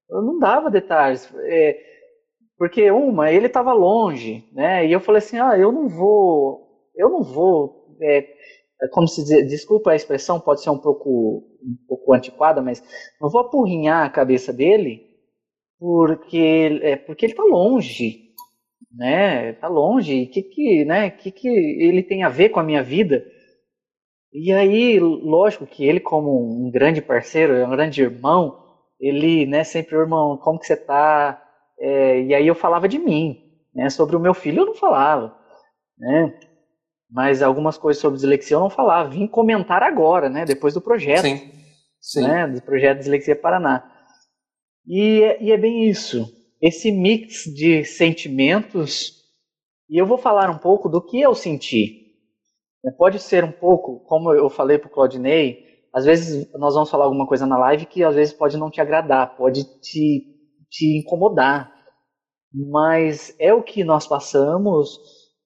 Eu 0.09 0.23
não 0.23 0.39
dava 0.39 0.71
detalhes. 0.71 1.29
É, 1.45 1.77
porque 2.57 2.91
uma, 2.91 3.31
ele 3.31 3.47
estava 3.47 3.73
longe, 3.73 4.49
né? 4.53 4.87
E 4.87 4.93
eu 4.93 5.01
falei 5.01 5.19
assim, 5.19 5.39
ah, 5.39 5.59
eu 5.59 5.73
não 5.73 5.89
vou, 5.89 6.91
eu 6.95 7.11
não 7.11 7.23
vou, 7.23 7.97
é, 8.01 8.27
como 8.93 9.09
se 9.09 9.25
desculpa 9.45 9.91
a 9.91 9.97
expressão, 9.97 10.41
pode 10.41 10.63
ser 10.63 10.71
um 10.71 10.79
pouco, 10.79 11.45
um 11.63 11.77
pouco 11.89 12.13
antiquada, 12.13 12.61
mas 12.61 12.83
não 13.21 13.31
vou 13.31 13.41
apurrinhar 13.41 14.05
a 14.05 14.11
cabeça 14.11 14.53
dele 14.53 15.07
porque, 15.79 16.81
é, 16.83 16.97
porque 16.97 17.27
ele 17.27 17.33
está 17.33 17.45
longe, 17.45 18.31
né? 18.93 19.51
Está 19.51 19.69
longe. 19.69 20.15
E 20.15 20.27
que 20.27 20.43
que, 20.43 20.85
né? 20.85 21.11
Que 21.11 21.31
que 21.31 21.49
ele 21.49 22.03
tem 22.03 22.25
a 22.25 22.29
ver 22.29 22.51
com 22.51 22.61
a 22.61 22.65
minha 22.65 22.83
vida? 22.83 23.25
E 24.33 24.53
aí, 24.53 24.99
lógico 25.01 25.67
que 25.67 25.85
ele, 25.87 26.01
como 26.01 26.67
um 26.67 26.71
grande 26.71 27.01
parceiro, 27.01 27.65
um 27.65 27.71
grande 27.71 28.03
irmão, 28.03 28.63
ele, 29.01 29.47
né, 29.47 29.65
sempre, 29.65 29.97
irmão, 29.97 30.37
como 30.39 30.59
que 30.59 30.67
você 30.67 30.77
tá? 30.77 31.43
É, 31.79 32.21
e 32.23 32.35
aí 32.35 32.47
eu 32.47 32.55
falava 32.55 32.89
de 32.89 32.99
mim, 32.99 33.43
né? 33.75 33.89
Sobre 33.91 34.17
o 34.17 34.21
meu 34.21 34.35
filho 34.35 34.61
eu 34.63 34.67
não 34.67 34.75
falava, 34.75 35.37
né? 35.99 36.39
Mas 37.17 37.41
algumas 37.41 37.79
coisas 37.79 37.99
sobre 37.99 38.19
dislexia 38.19 38.57
eu 38.57 38.61
não 38.61 38.69
falava. 38.69 39.09
Vim 39.09 39.27
comentar 39.27 39.83
agora, 39.83 40.29
né? 40.29 40.45
Depois 40.45 40.75
do 40.75 40.83
projeto. 40.83 41.23
Sim. 41.23 41.51
Sim. 41.99 42.29
Né, 42.29 42.47
do 42.47 42.61
projeto 42.61 42.99
Dislexia 42.99 43.35
Paraná. 43.35 43.91
E, 44.87 45.23
é, 45.23 45.43
e 45.43 45.51
é 45.51 45.57
bem 45.57 45.89
isso. 45.89 46.31
Esse 46.61 46.93
mix 46.93 47.45
de 47.45 47.87
sentimentos. 47.87 49.15
E 49.89 49.97
eu 49.99 50.05
vou 50.05 50.19
falar 50.19 50.51
um 50.51 50.59
pouco 50.59 50.91
do 50.91 51.01
que 51.01 51.19
eu 51.19 51.35
senti. 51.35 52.05
Pode 52.99 53.19
ser 53.19 53.45
um 53.45 53.51
pouco, 53.51 54.01
como 54.01 54.35
eu 54.35 54.51
falei 54.51 54.77
para 54.77 54.89
o 54.89 54.93
Claudinei, 54.93 55.65
às 55.95 56.05
vezes 56.05 56.53
nós 56.53 56.75
vamos 56.75 56.91
falar 56.91 57.07
alguma 57.07 57.27
coisa 57.27 57.47
na 57.47 57.57
live 57.57 57.87
que 57.87 58.05
às 58.05 58.15
vezes 58.15 58.35
pode 58.35 58.59
não 58.59 58.71
te 58.71 58.79
agradar, 58.83 59.35
pode 59.39 59.65
te, 59.81 60.23
te 60.71 60.99
incomodar. 60.99 61.73
Mas 62.53 63.35
é 63.41 63.55
o 63.55 63.63
que 63.63 63.83
nós 63.83 64.07
passamos, 64.07 64.99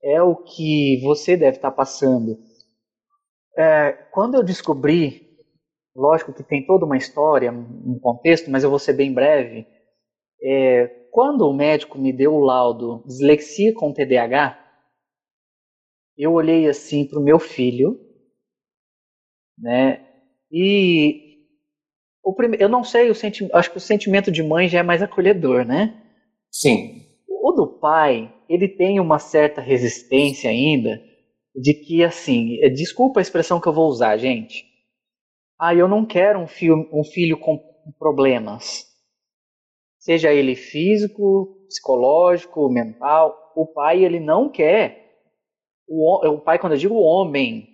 é 0.02 0.22
o 0.22 0.36
que 0.36 1.00
você 1.02 1.36
deve 1.36 1.56
estar 1.56 1.70
passando. 1.70 2.38
É, 3.56 3.92
quando 4.12 4.34
eu 4.34 4.42
descobri, 4.42 5.38
lógico 5.94 6.32
que 6.32 6.42
tem 6.42 6.64
toda 6.64 6.86
uma 6.86 6.96
história, 6.96 7.52
um 7.52 7.98
contexto, 8.00 8.50
mas 8.50 8.64
eu 8.64 8.70
vou 8.70 8.78
ser 8.78 8.94
bem 8.94 9.12
breve. 9.12 9.66
É, 10.42 10.86
quando 11.10 11.42
o 11.42 11.52
médico 11.52 11.98
me 11.98 12.12
deu 12.12 12.34
o 12.34 12.40
laudo 12.40 13.02
dislexia 13.06 13.74
com 13.74 13.92
TDAH, 13.92 14.58
eu 16.16 16.32
olhei 16.32 16.68
assim 16.68 17.06
para 17.06 17.18
o 17.18 17.22
meu 17.22 17.38
filho, 17.38 17.98
né? 19.58 20.06
E 20.50 21.46
o 22.22 22.34
prime... 22.34 22.56
eu 22.60 22.68
não 22.68 22.84
sei, 22.84 23.10
o 23.10 23.14
senti... 23.14 23.48
acho 23.52 23.70
que 23.70 23.76
o 23.76 23.80
sentimento 23.80 24.30
de 24.30 24.42
mãe 24.42 24.68
já 24.68 24.80
é 24.80 24.82
mais 24.82 25.02
acolhedor, 25.02 25.64
né? 25.64 26.02
Sim. 26.50 27.06
O 27.28 27.52
do 27.52 27.78
pai, 27.78 28.32
ele 28.50 28.68
tem 28.68 29.00
uma 29.00 29.18
certa 29.18 29.60
resistência 29.60 30.50
ainda 30.50 31.00
de 31.54 31.72
que 31.72 32.04
assim, 32.04 32.58
é, 32.62 32.68
desculpa 32.68 33.20
a 33.20 33.22
expressão 33.22 33.60
que 33.60 33.68
eu 33.68 33.72
vou 33.72 33.88
usar, 33.88 34.16
gente. 34.18 34.64
Ah, 35.58 35.74
eu 35.74 35.88
não 35.88 36.04
quero 36.04 36.38
um 36.38 36.46
filho, 36.46 36.88
um 36.92 37.04
filho 37.04 37.38
com 37.38 37.58
problemas. 37.98 38.86
Seja 39.98 40.32
ele 40.32 40.54
físico, 40.54 41.66
psicológico, 41.68 42.68
mental, 42.70 43.52
o 43.54 43.66
pai 43.66 44.04
ele 44.04 44.20
não 44.20 44.50
quer 44.50 45.00
o, 45.90 46.34
o 46.34 46.40
pai, 46.40 46.56
quando 46.56 46.74
eu 46.74 46.78
digo 46.78 46.94
homem, 46.94 47.68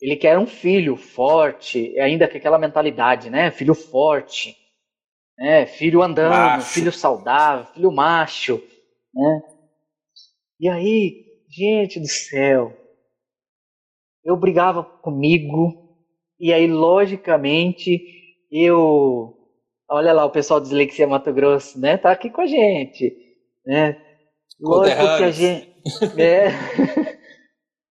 ele 0.00 0.16
quer 0.16 0.38
um 0.38 0.46
filho 0.46 0.96
forte, 0.96 1.98
ainda 1.98 2.28
com 2.28 2.36
aquela 2.36 2.58
mentalidade, 2.58 3.30
né? 3.30 3.50
Filho 3.50 3.74
forte, 3.74 4.54
né? 5.38 5.64
Filho 5.64 6.02
andando, 6.02 6.32
macho. 6.34 6.74
filho 6.74 6.92
saudável, 6.92 7.64
filho 7.72 7.90
macho, 7.90 8.62
né? 9.14 9.42
E 10.60 10.68
aí, 10.68 11.24
gente 11.48 12.00
do 12.00 12.08
céu, 12.08 12.76
eu 14.24 14.36
brigava 14.36 14.82
comigo, 14.82 15.96
e 16.38 16.52
aí, 16.52 16.66
logicamente, 16.66 18.00
eu. 18.50 19.34
Olha 19.90 20.12
lá, 20.12 20.24
o 20.24 20.30
pessoal 20.30 20.60
do 20.60 20.64
Dislexia 20.64 21.06
Mato 21.06 21.32
Grosso, 21.32 21.80
né? 21.80 21.96
Tá 21.96 22.10
aqui 22.12 22.28
com 22.28 22.42
a 22.42 22.46
gente, 22.46 23.16
né? 23.64 24.00
Lógico 24.60 25.00
que 25.00 25.24
a 25.24 25.30
gente. 25.30 25.68
É, 26.20 26.48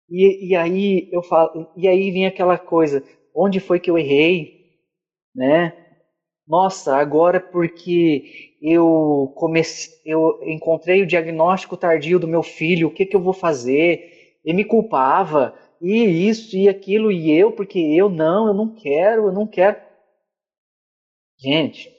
E, 0.09 0.49
e 0.49 0.55
aí 0.55 1.07
eu 1.11 1.21
falo, 1.21 1.71
e 1.77 1.87
aí 1.87 2.09
vem 2.11 2.25
aquela 2.25 2.57
coisa, 2.57 3.03
onde 3.35 3.59
foi 3.59 3.79
que 3.79 3.91
eu 3.91 3.97
errei, 3.97 4.65
né? 5.35 5.78
Nossa, 6.49 6.95
agora 6.97 7.39
porque 7.39 8.55
eu 8.59 9.31
comecei, 9.35 9.93
eu 10.03 10.39
encontrei 10.43 11.03
o 11.03 11.07
diagnóstico 11.07 11.77
tardio 11.77 12.19
do 12.19 12.27
meu 12.27 12.41
filho, 12.41 12.87
o 12.87 12.91
que 12.91 13.05
que 13.05 13.15
eu 13.15 13.21
vou 13.21 13.33
fazer? 13.33 14.37
Ele 14.43 14.57
me 14.57 14.65
culpava, 14.65 15.53
e 15.79 16.27
isso 16.27 16.57
e 16.57 16.67
aquilo 16.67 17.11
e 17.11 17.31
eu, 17.31 17.51
porque 17.51 17.77
eu 17.79 18.09
não, 18.09 18.47
eu 18.47 18.53
não 18.55 18.73
quero, 18.73 19.27
eu 19.27 19.31
não 19.31 19.45
quero. 19.45 19.77
Gente, 21.39 21.89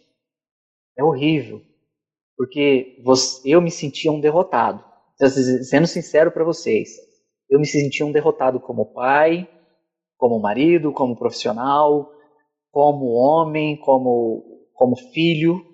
é 0.96 1.02
horrível, 1.04 1.62
porque 2.36 3.00
você, 3.04 3.42
eu 3.54 3.62
me 3.62 3.70
sentia 3.70 4.12
um 4.12 4.20
derrotado. 4.20 4.84
Sendo 5.64 5.86
sincero 5.86 6.32
para 6.32 6.44
vocês, 6.44 6.90
eu 7.50 7.60
me 7.60 7.66
sentia 7.66 8.06
um 8.06 8.12
derrotado 8.12 8.60
como 8.60 8.86
pai, 8.92 9.48
como 10.18 10.40
marido, 10.40 10.92
como 10.92 11.16
profissional, 11.16 12.12
como 12.70 13.06
homem, 13.06 13.76
como, 13.76 14.66
como 14.74 14.96
filho. 15.12 15.64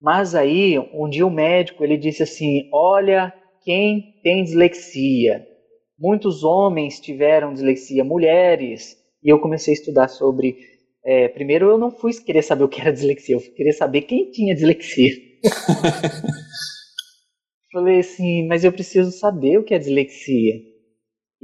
Mas 0.00 0.34
aí, 0.34 0.78
um 0.92 1.08
dia 1.08 1.26
o 1.26 1.30
médico 1.30 1.82
ele 1.82 1.96
disse 1.96 2.22
assim: 2.22 2.68
Olha, 2.72 3.32
quem 3.62 4.20
tem 4.22 4.44
dislexia? 4.44 5.46
Muitos 5.98 6.44
homens 6.44 7.00
tiveram 7.00 7.52
dislexia, 7.52 8.04
mulheres. 8.04 8.96
E 9.22 9.32
eu 9.32 9.40
comecei 9.40 9.72
a 9.72 9.76
estudar 9.76 10.08
sobre. 10.08 10.56
É, 11.04 11.28
primeiro, 11.28 11.70
eu 11.70 11.78
não 11.78 11.90
fui 11.90 12.12
querer 12.14 12.42
saber 12.42 12.64
o 12.64 12.68
que 12.68 12.80
era 12.80 12.92
dislexia, 12.92 13.36
eu 13.36 13.40
fui 13.40 13.52
querer 13.54 13.72
saber 13.72 14.02
quem 14.02 14.30
tinha 14.30 14.54
dislexia. 14.54 15.12
Falei 17.72 17.98
assim, 17.98 18.46
mas 18.46 18.64
eu 18.64 18.72
preciso 18.72 19.10
saber 19.10 19.58
o 19.58 19.64
que 19.64 19.74
é 19.74 19.78
dislexia. 19.78 20.73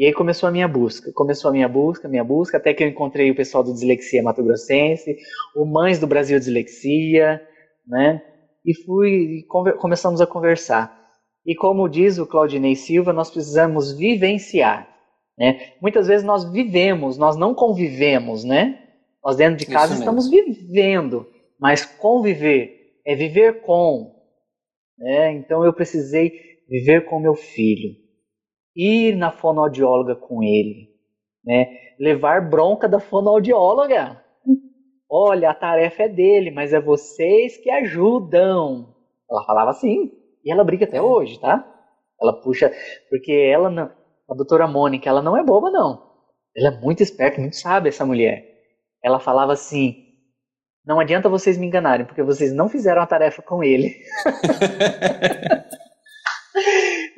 E 0.00 0.06
aí 0.06 0.14
começou 0.14 0.48
a 0.48 0.50
minha 0.50 0.66
busca. 0.66 1.12
Começou 1.12 1.50
a 1.50 1.52
minha 1.52 1.68
busca, 1.68 2.08
minha 2.08 2.24
busca, 2.24 2.56
até 2.56 2.72
que 2.72 2.82
eu 2.82 2.88
encontrei 2.88 3.30
o 3.30 3.34
pessoal 3.34 3.62
do 3.62 3.74
Dislexia 3.74 4.22
Mato 4.22 4.42
Grossense, 4.42 5.14
o 5.54 5.66
Mães 5.66 5.98
do 5.98 6.06
Brasil 6.06 6.38
Dislexia, 6.38 7.38
né? 7.86 8.22
E 8.64 8.74
fui, 8.74 9.44
começamos 9.78 10.22
a 10.22 10.26
conversar. 10.26 10.98
E 11.44 11.54
como 11.54 11.86
diz 11.86 12.16
o 12.16 12.26
Claudinei 12.26 12.74
Silva, 12.76 13.12
nós 13.12 13.30
precisamos 13.30 13.92
vivenciar, 13.92 14.88
né? 15.38 15.74
Muitas 15.82 16.06
vezes 16.06 16.24
nós 16.24 16.50
vivemos, 16.50 17.18
nós 17.18 17.36
não 17.36 17.54
convivemos, 17.54 18.42
né? 18.42 18.82
Nós 19.22 19.36
dentro 19.36 19.56
de 19.56 19.66
casa 19.66 19.92
estamos 19.92 20.30
vivendo, 20.30 21.26
mas 21.60 21.84
conviver 21.84 22.74
é 23.04 23.14
viver 23.14 23.60
com, 23.60 24.14
né? 24.98 25.34
Então 25.34 25.62
eu 25.62 25.74
precisei 25.74 26.32
viver 26.66 27.04
com 27.04 27.20
meu 27.20 27.34
filho, 27.34 27.96
ir 28.74 29.16
na 29.16 29.30
fonoaudióloga 29.30 30.14
com 30.14 30.42
ele, 30.42 30.88
né? 31.44 31.66
levar 32.00 32.48
bronca 32.48 32.88
da 32.88 32.98
fonoaudióloga. 32.98 34.24
Olha, 35.08 35.50
a 35.50 35.54
tarefa 35.54 36.04
é 36.04 36.08
dele, 36.08 36.50
mas 36.50 36.72
é 36.72 36.80
vocês 36.80 37.58
que 37.58 37.70
ajudam. 37.70 38.94
Ela 39.30 39.44
falava 39.44 39.70
assim, 39.70 40.12
e 40.44 40.50
ela 40.50 40.64
briga 40.64 40.86
até 40.86 40.96
é. 40.96 41.02
hoje, 41.02 41.38
tá? 41.38 41.66
Ela 42.20 42.32
puxa, 42.40 42.72
porque 43.10 43.32
ela, 43.32 43.68
não, 43.68 43.90
a 44.28 44.34
doutora 44.34 44.66
Mônica, 44.66 45.08
ela 45.08 45.20
não 45.20 45.36
é 45.36 45.42
boba, 45.42 45.70
não. 45.70 46.10
Ela 46.56 46.68
é 46.68 46.80
muito 46.80 47.02
esperta, 47.02 47.40
muito 47.40 47.56
sábia, 47.56 47.90
essa 47.90 48.06
mulher. 48.06 48.46
Ela 49.02 49.18
falava 49.18 49.52
assim: 49.52 50.06
não 50.84 51.00
adianta 51.00 51.28
vocês 51.28 51.58
me 51.58 51.66
enganarem, 51.66 52.06
porque 52.06 52.22
vocês 52.22 52.52
não 52.52 52.68
fizeram 52.68 53.02
a 53.02 53.06
tarefa 53.06 53.42
com 53.42 53.62
ele. 53.62 53.96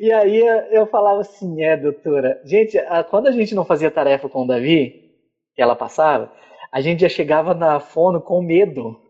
e 0.03 0.11
aí 0.11 0.41
eu 0.73 0.85
falava 0.89 1.21
assim, 1.21 1.63
é, 1.63 1.77
doutora. 1.77 2.43
Gente, 2.45 2.77
quando 3.09 3.29
a 3.29 3.31
gente 3.31 3.55
não 3.55 3.65
fazia 3.65 3.89
tarefa 3.89 4.29
com 4.29 4.43
o 4.43 4.47
Davi, 4.49 5.13
que 5.55 5.63
ela 5.63 5.77
passava, 5.77 6.33
a 6.73 6.81
gente 6.81 7.03
já 7.03 7.09
chegava 7.09 7.55
na 7.55 7.79
fono 7.79 8.21
com 8.21 8.43
medo. 8.43 9.01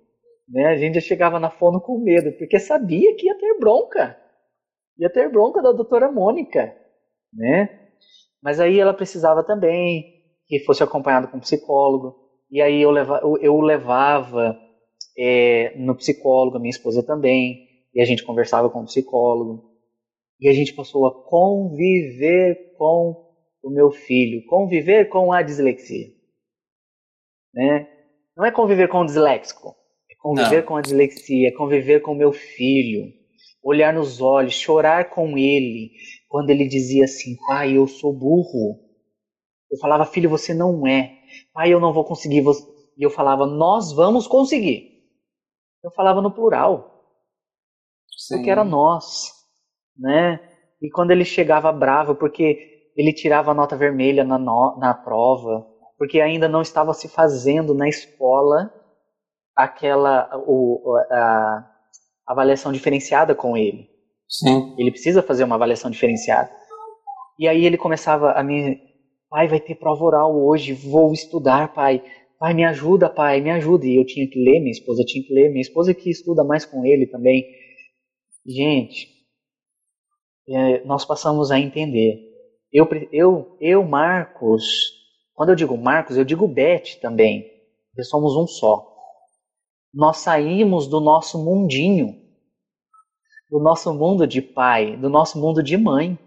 Né? 0.47 0.67
A 0.67 0.77
gente 0.77 0.97
já 0.97 1.01
chegava 1.01 1.41
na 1.41 1.49
fono 1.49 1.81
com 1.81 1.99
medo, 1.99 2.33
porque 2.33 2.59
sabia 2.59 3.17
que 3.17 3.25
ia 3.25 3.39
ter 3.39 3.59
bronca. 3.59 4.19
Ia 4.99 5.09
ter 5.09 5.31
bronca 5.31 5.63
da 5.63 5.73
doutora 5.73 6.13
Mônica. 6.13 6.77
Né? 7.33 7.71
Mas 8.43 8.61
aí 8.61 8.79
ela 8.79 8.93
precisava 8.93 9.43
também 9.43 10.05
que 10.47 10.59
fosse 10.59 10.83
acompanhado 10.83 11.29
com 11.29 11.39
um 11.39 11.41
psicólogo. 11.41 12.17
E 12.51 12.61
aí 12.61 12.83
eu, 12.83 12.91
leva, 12.91 13.19
eu, 13.23 13.39
eu 13.39 13.61
levava 13.63 14.59
é, 15.17 15.73
no 15.75 15.95
psicólogo, 15.95 16.59
minha 16.59 16.69
esposa 16.69 17.03
também, 17.03 17.67
e 17.95 18.03
a 18.03 18.05
gente 18.05 18.23
conversava 18.25 18.69
com 18.69 18.81
o 18.81 18.85
psicólogo. 18.85 19.72
E 20.43 20.49
a 20.49 20.53
gente 20.53 20.75
passou 20.75 21.07
a 21.07 21.25
conviver 21.29 22.75
com 22.77 23.33
o 23.63 23.71
meu 23.71 23.93
filho, 23.93 24.45
conviver 24.47 25.09
com 25.09 25.33
a 25.33 25.41
dislexia. 25.41 26.09
Né? 27.55 27.89
Não 28.37 28.45
é 28.45 28.51
conviver 28.51 28.89
com 28.89 29.03
o 29.03 29.07
disléxico, 29.07 29.77
é 30.11 30.17
conviver 30.19 30.63
Não. 30.63 30.67
com 30.67 30.77
a 30.77 30.81
dislexia, 30.81 31.49
é 31.49 31.53
conviver 31.53 32.01
com 32.01 32.11
o 32.11 32.17
meu 32.17 32.33
filho, 32.33 33.13
olhar 33.63 33.95
nos 33.95 34.21
olhos, 34.21 34.55
chorar 34.55 35.11
com 35.11 35.39
ele, 35.39 35.93
quando 36.29 36.51
ele 36.51 36.67
dizia 36.67 37.05
assim: 37.05 37.37
Pai, 37.47 37.77
eu 37.77 37.87
sou 37.87 38.13
burro. 38.13 38.81
Eu 39.71 39.79
falava, 39.79 40.05
filho, 40.05 40.29
você 40.29 40.53
não 40.53 40.85
é. 40.89 41.21
Pai, 41.53 41.73
eu 41.73 41.79
não 41.79 41.93
vou 41.93 42.05
conseguir. 42.05 42.43
E 42.99 43.03
eu 43.03 43.11
falava, 43.11 43.47
nós 43.47 43.93
vamos 43.93 44.27
conseguir. 44.27 44.91
Eu 45.85 45.93
falava 45.93 46.21
no 46.21 46.35
plural. 46.35 47.07
Sim. 48.11 48.35
Porque 48.37 48.51
era 48.51 48.65
nós. 48.65 49.42
Né? 49.99 50.41
E 50.81 50.91
quando 50.91 51.11
ele 51.11 51.25
chegava 51.25 51.71
bravo, 51.73 52.15
porque 52.15 52.91
ele 52.97 53.13
tirava 53.13 53.51
a 53.51 53.55
nota 53.55 53.77
vermelha 53.77 54.25
na, 54.25 54.39
no, 54.39 54.77
na 54.79 54.93
prova, 54.95 55.67
porque 55.99 56.21
ainda 56.21 56.49
não 56.49 56.63
estava 56.63 56.93
se 56.93 57.09
fazendo 57.09 57.75
na 57.75 57.89
escola 57.89 58.73
aquela 59.57 60.31
o, 60.47 60.97
a, 61.11 61.71
avaliação 62.27 62.73
diferenciada 62.73 63.35
com 63.35 63.57
ele. 63.57 63.89
Sim. 64.29 64.75
Ele 64.79 64.91
precisa 64.91 65.23
fazer 65.23 65.45
uma 65.45 65.55
avaliação 65.55 65.91
diferenciada. 65.91 66.51
E 67.39 67.47
aí 67.47 67.65
ele 67.65 67.77
começava 67.77 68.33
a 68.33 68.43
me, 68.43 68.79
pai, 69.29 69.49
vai 69.49 69.61
ter 69.61 69.75
prova 69.75 70.05
oral 70.05 70.35
hoje, 70.35 70.73
vou 70.73 71.13
estudar, 71.13 71.73
pai. 71.73 72.03
Pai, 72.39 72.55
me 72.55 72.65
ajuda, 72.65 73.09
pai, 73.09 73.41
me 73.41 73.51
ajuda. 73.51 73.87
E 73.87 73.97
eu 73.97 74.05
tinha 74.05 74.29
que 74.29 74.39
ler, 74.39 74.59
minha 74.59 74.73
esposa 74.73 75.05
tinha 75.05 75.25
que 75.25 75.33
ler, 75.33 75.51
minha 75.51 75.61
esposa 75.61 75.95
que 75.95 76.11
estuda 76.11 76.43
mais 76.43 76.65
com 76.65 76.85
ele 76.85 77.07
também. 77.07 77.45
Gente, 78.45 79.07
é, 80.55 80.85
nós 80.85 81.05
passamos 81.05 81.51
a 81.51 81.59
entender. 81.59 82.31
Eu, 82.73 82.89
eu, 83.13 83.57
eu, 83.61 83.85
Marcos, 83.85 84.65
quando 85.35 85.51
eu 85.51 85.57
digo 85.57 85.77
Marcos, 85.77 86.17
eu 86.17 86.25
digo 86.25 86.49
Beth 86.49 86.99
também, 87.01 87.43
porque 87.91 88.05
somos 88.05 88.37
um 88.37 88.47
só. 88.47 88.91
Nós 89.93 90.19
saímos 90.19 90.87
do 90.87 91.01
nosso 91.01 91.43
mundinho 91.45 92.23
do 93.53 93.61
nosso 93.61 93.93
mundo 93.93 94.27
de 94.27 94.41
pai, 94.41 94.97
do 94.97 95.11
nosso 95.11 95.39
mundo 95.39 95.63
de 95.63 95.77
mãe, 95.77 96.19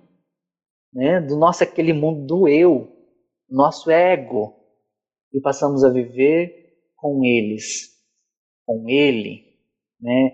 né? 0.94 1.20
do 1.20 1.36
nosso 1.36 1.64
aquele 1.64 1.92
mundo 1.92 2.24
do 2.24 2.48
eu, 2.48 2.88
nosso 3.50 3.90
ego, 3.90 4.54
e 5.34 5.42
passamos 5.42 5.84
a 5.84 5.90
viver 5.90 6.78
com 6.96 7.26
eles, 7.26 8.00
com 8.64 8.88
ele, 8.88 9.44
né? 10.00 10.32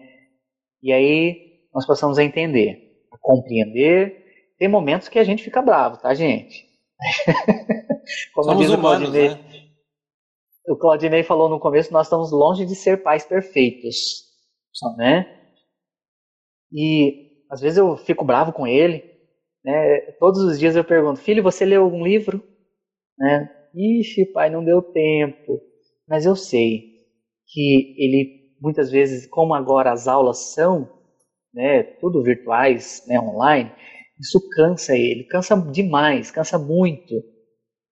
E 0.84 0.91
aí 0.91 1.62
nós 1.73 1.88
passamos 1.88 2.17
a 2.19 2.25
entender, 2.25 2.90
compreender. 3.22 4.26
Tem 4.58 4.68
momentos 4.68 5.08
que 5.08 5.20
a 5.20 5.24
gente 5.24 5.44
fica 5.44 5.62
bravo, 5.62 5.98
tá, 5.98 6.14
gente? 6.14 6.66
Como 8.34 8.46
Somos 8.46 8.66
diz 8.66 8.70
humanos, 8.70 9.10
o 9.10 9.12
Claudinei, 9.12 9.30
né? 9.30 9.72
o 10.68 10.76
Claudinei 10.76 11.24
falou 11.24 11.50
no 11.50 11.60
começo, 11.60 11.94
nós 11.94 12.08
estamos 12.08 12.32
longe 12.32 12.66
de 12.66 12.76
ser 12.76 13.02
pais 13.02 13.26
perfeitos, 13.26 13.96
né? 14.98 15.40
E 16.72 17.32
às 17.50 17.60
vezes 17.60 17.78
eu 17.78 17.98
fico 17.98 18.24
bravo 18.24 18.54
com 18.54 18.66
ele. 18.66 19.04
Né? 19.64 20.00
Todos 20.20 20.42
os 20.44 20.58
dias 20.58 20.76
eu 20.76 20.84
pergunto: 20.84 21.20
Filho, 21.20 21.44
você 21.44 21.66
leu 21.66 21.84
algum 21.84 22.04
livro? 22.04 22.42
Né? 23.18 23.50
Ixi, 23.76 24.26
pai, 24.28 24.50
não 24.50 24.64
deu 24.64 24.82
tempo. 24.82 25.62
Mas 26.08 26.26
eu 26.26 26.36
sei 26.36 26.92
que 27.48 27.96
ele, 27.98 28.56
muitas 28.60 28.90
vezes, 28.90 29.28
como 29.28 29.54
agora 29.54 29.92
as 29.92 30.08
aulas 30.08 30.54
são 30.54 31.01
né, 31.54 31.84
tudo 31.84 32.24
virtuais, 32.24 33.04
né, 33.08 33.20
online, 33.20 33.72
isso 34.20 34.40
cansa 34.50 34.96
ele, 34.96 35.24
cansa 35.26 35.56
demais, 35.56 36.32
cansa 36.32 36.58
muito. 36.60 37.16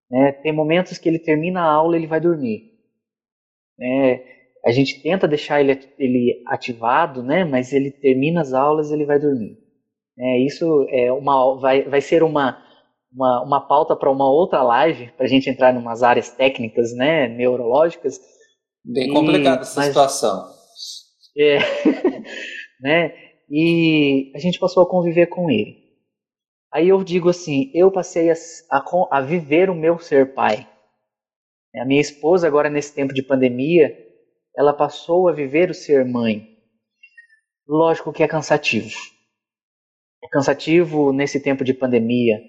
Né? 0.10 0.32
Tem 0.44 0.52
momentos 0.52 0.98
que 0.98 1.10
ele 1.10 1.20
termina 1.20 1.62
a 1.62 1.72
aula 1.72 1.96
e 1.96 2.00
ele 2.00 2.08
vai 2.08 2.20
dormir. 2.20 2.70
Né? 3.78 4.24
a 4.66 4.72
gente 4.72 5.02
tenta 5.02 5.28
deixar 5.28 5.62
ele, 5.62 5.80
ele 5.98 6.44
ativado, 6.48 7.24
né? 7.24 7.44
Mas 7.44 7.72
ele 7.74 7.92
termina 7.92 8.42
as 8.42 8.54
aulas 8.54 8.90
e 8.90 8.94
ele 8.94 9.06
vai 9.06 9.20
dormir. 9.20 9.58
É, 10.18 10.38
isso 10.40 10.86
é 10.90 11.12
uma, 11.12 11.58
vai, 11.60 11.84
vai 11.84 12.02
ser 12.02 12.24
uma, 12.24 12.62
uma, 13.14 13.44
uma 13.44 13.68
pauta 13.68 13.96
para 13.96 14.12
uma 14.12 14.30
outra 14.30 14.62
live, 14.62 15.12
para 15.16 15.26
a 15.26 15.30
gente 15.30 15.50
entrar 15.50 15.74
em 15.74 15.78
umas 15.78 16.04
áreas 16.04 16.30
técnicas, 16.30 16.94
né? 16.94 17.28
Neurológicas. 17.28 18.20
Bem 18.84 19.14
complicada 19.14 19.62
essa 19.62 19.80
mas, 19.80 19.88
situação. 19.88 20.46
É, 21.38 21.60
né? 22.82 23.14
E 23.50 24.32
a 24.36 24.40
gente 24.40 24.60
passou 24.60 24.84
a 24.84 24.90
conviver 24.90 25.28
com 25.28 25.50
ele. 25.50 25.90
Aí 26.72 26.90
eu 26.90 27.04
digo 27.04 27.30
assim, 27.30 27.72
eu 27.74 27.92
passei 27.92 28.30
a, 28.30 28.36
a, 28.70 29.08
a 29.18 29.22
viver 29.22 29.70
o 29.70 29.76
meu 29.76 29.98
ser 29.98 30.34
pai. 30.34 30.68
A 31.76 31.86
minha 31.86 32.02
esposa 32.02 32.48
agora 32.48 32.70
nesse 32.70 32.94
tempo 32.94 33.14
de 33.14 33.24
pandemia, 33.24 33.96
ela 34.56 34.74
passou 34.74 35.28
a 35.28 35.34
viver 35.34 35.70
o 35.70 35.74
ser 35.74 36.06
mãe. 36.06 36.58
Lógico 37.68 38.12
que 38.12 38.24
é 38.24 38.28
cansativo. 38.28 38.90
É 40.24 40.28
cansativo 40.28 41.14
nesse 41.14 41.40
tempo 41.40 41.64
de 41.64 41.74
pandemia, 41.74 42.40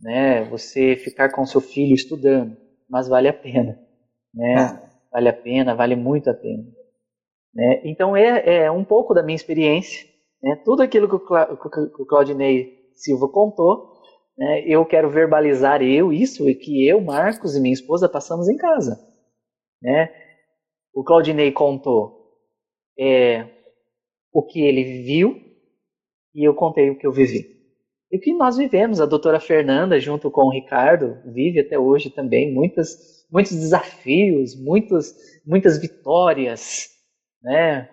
né? 0.00 0.44
Você 0.44 0.96
ficar 0.96 1.32
com 1.32 1.44
seu 1.44 1.60
filho 1.60 1.94
estudando, 1.94 2.56
mas 2.88 3.08
vale 3.08 3.28
a 3.28 3.32
pena, 3.32 3.78
né? 4.32 4.80
É. 4.82 4.86
Vale 5.10 5.28
a 5.28 5.32
pena, 5.32 5.74
vale 5.74 5.96
muito 5.96 6.30
a 6.30 6.34
pena. 6.34 6.64
Né? 7.54 7.80
Então 7.84 8.14
é, 8.14 8.64
é 8.64 8.70
um 8.70 8.84
pouco 8.84 9.14
da 9.14 9.22
minha 9.22 9.34
experiência, 9.34 10.06
né? 10.46 10.62
Tudo 10.64 10.80
aquilo 10.80 11.08
que 11.08 11.16
o, 11.16 11.18
Cla 11.18 11.56
que 11.56 12.02
o 12.02 12.06
Claudinei 12.06 12.92
Silva 12.94 13.28
contou, 13.28 14.00
né? 14.38 14.62
eu 14.64 14.86
quero 14.86 15.10
verbalizar 15.10 15.82
eu 15.82 16.12
isso 16.12 16.44
que 16.54 16.86
eu, 16.86 17.00
Marcos 17.00 17.56
e 17.56 17.60
minha 17.60 17.74
esposa 17.74 18.08
passamos 18.08 18.48
em 18.48 18.56
casa, 18.56 18.96
né? 19.82 20.08
o 20.94 21.02
Claudinei 21.02 21.50
contou 21.50 22.30
é, 22.96 23.44
o 24.32 24.40
que 24.40 24.60
ele 24.60 25.02
viu 25.02 25.34
e 26.32 26.44
eu 26.46 26.54
contei 26.54 26.90
o 26.90 26.96
que 26.96 27.06
eu 27.06 27.12
vivi. 27.12 27.56
E 28.12 28.18
o 28.18 28.20
que 28.20 28.32
nós 28.32 28.56
vivemos, 28.56 29.00
a 29.00 29.06
doutora 29.06 29.40
Fernanda, 29.40 29.98
junto 29.98 30.30
com 30.30 30.42
o 30.42 30.52
Ricardo, 30.52 31.20
vive 31.26 31.58
até 31.58 31.76
hoje 31.76 32.08
também 32.08 32.54
muitas, 32.54 33.26
muitos 33.32 33.52
desafios, 33.52 34.54
muitos, 34.54 35.12
muitas 35.44 35.76
vitórias, 35.76 36.88
né? 37.42 37.90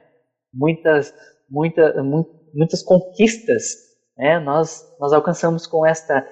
muitas, 0.54 1.12
muita, 1.50 2.04
muitas 2.54 2.84
conquistas 2.84 3.94
né? 4.18 4.40
nós, 4.40 4.84
nós 5.00 5.14
alcançamos 5.14 5.68
com 5.68 5.86
esta, 5.86 6.26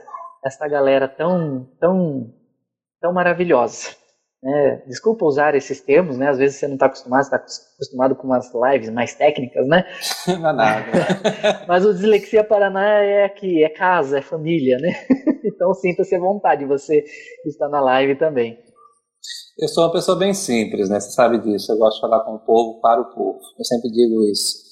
esta 0.45 0.67
galera 0.67 1.07
tão, 1.07 1.67
tão, 1.79 2.33
tão 3.01 3.13
maravilhosa. 3.13 3.89
Né? 4.43 4.83
Desculpa 4.87 5.25
usar 5.25 5.53
esses 5.53 5.81
termos, 5.81 6.17
né? 6.17 6.29
Às 6.29 6.39
vezes 6.39 6.57
você 6.57 6.67
não 6.67 6.73
está 6.73 6.87
acostumado, 6.87 7.21
está 7.21 7.35
acostumado 7.35 8.15
com 8.15 8.25
umas 8.25 8.49
lives 8.53 8.89
mais 8.89 9.13
técnicas, 9.13 9.67
né? 9.67 9.85
Não 10.27 10.49
é 10.49 10.53
nada. 10.53 10.85
Mas 11.67 11.85
o 11.85 11.93
Dislexia 11.93 12.43
Paraná 12.43 13.03
é 13.03 13.23
aqui, 13.23 13.63
é 13.63 13.69
casa, 13.69 14.17
é 14.17 14.21
família, 14.21 14.77
né? 14.77 14.91
Então 15.43 15.73
sinta-se 15.73 16.15
à 16.15 16.19
vontade, 16.19 16.65
você 16.65 17.03
está 17.45 17.67
na 17.67 17.81
live 17.81 18.15
também. 18.15 18.59
Eu 19.59 19.67
sou 19.67 19.83
uma 19.83 19.91
pessoa 19.91 20.17
bem 20.17 20.33
simples, 20.33 20.87
né? 20.89 20.99
Você 20.99 21.11
sabe 21.11 21.39
disso. 21.39 21.71
Eu 21.71 21.77
gosto 21.77 21.95
de 21.95 22.01
falar 22.01 22.23
com 22.23 22.35
o 22.35 22.39
povo, 22.39 22.79
para 22.79 23.01
o 23.01 23.13
povo. 23.13 23.39
Eu 23.57 23.65
sempre 23.65 23.89
digo 23.91 24.23
isso. 24.23 24.70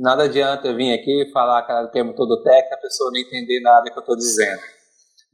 Nada 0.00 0.24
adianta 0.24 0.66
eu 0.66 0.76
vir 0.76 0.94
aqui 0.94 1.30
falar 1.30 1.58
aquele 1.58 1.88
termo 1.88 2.14
todo 2.14 2.42
técnico, 2.42 2.74
a 2.74 2.78
pessoa 2.78 3.10
não 3.12 3.20
entender 3.20 3.60
nada 3.60 3.90
que 3.90 3.98
eu 3.98 4.00
estou 4.00 4.16
dizendo, 4.16 4.60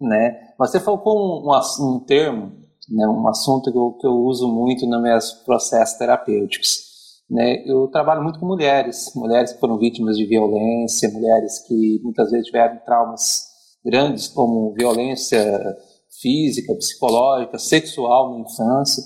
né? 0.00 0.54
Mas 0.58 0.72
você 0.72 0.80
falou 0.80 1.00
com 1.00 1.48
um, 1.48 1.94
um 1.96 2.04
termo 2.04 2.66
né, 2.88 3.06
um 3.06 3.28
assunto 3.28 3.70
que 3.70 3.78
eu, 3.78 3.92
que 3.92 4.06
eu 4.06 4.12
uso 4.12 4.48
muito 4.48 4.86
nos 4.86 5.02
meus 5.02 5.32
processos 5.44 5.98
terapêuticos. 5.98 6.84
Né, 7.28 7.64
eu 7.66 7.88
trabalho 7.88 8.22
muito 8.22 8.38
com 8.38 8.46
mulheres, 8.46 9.12
mulheres 9.14 9.52
que 9.52 9.58
foram 9.58 9.78
vítimas 9.78 10.16
de 10.16 10.24
violência, 10.26 11.10
mulheres 11.10 11.58
que 11.66 12.00
muitas 12.02 12.30
vezes 12.30 12.46
tiveram 12.46 12.78
traumas 12.84 13.46
grandes 13.84 14.28
como 14.28 14.72
violência 14.74 15.76
física, 16.20 16.74
psicológica, 16.74 17.58
sexual 17.58 18.32
na 18.32 18.40
infância. 18.40 19.02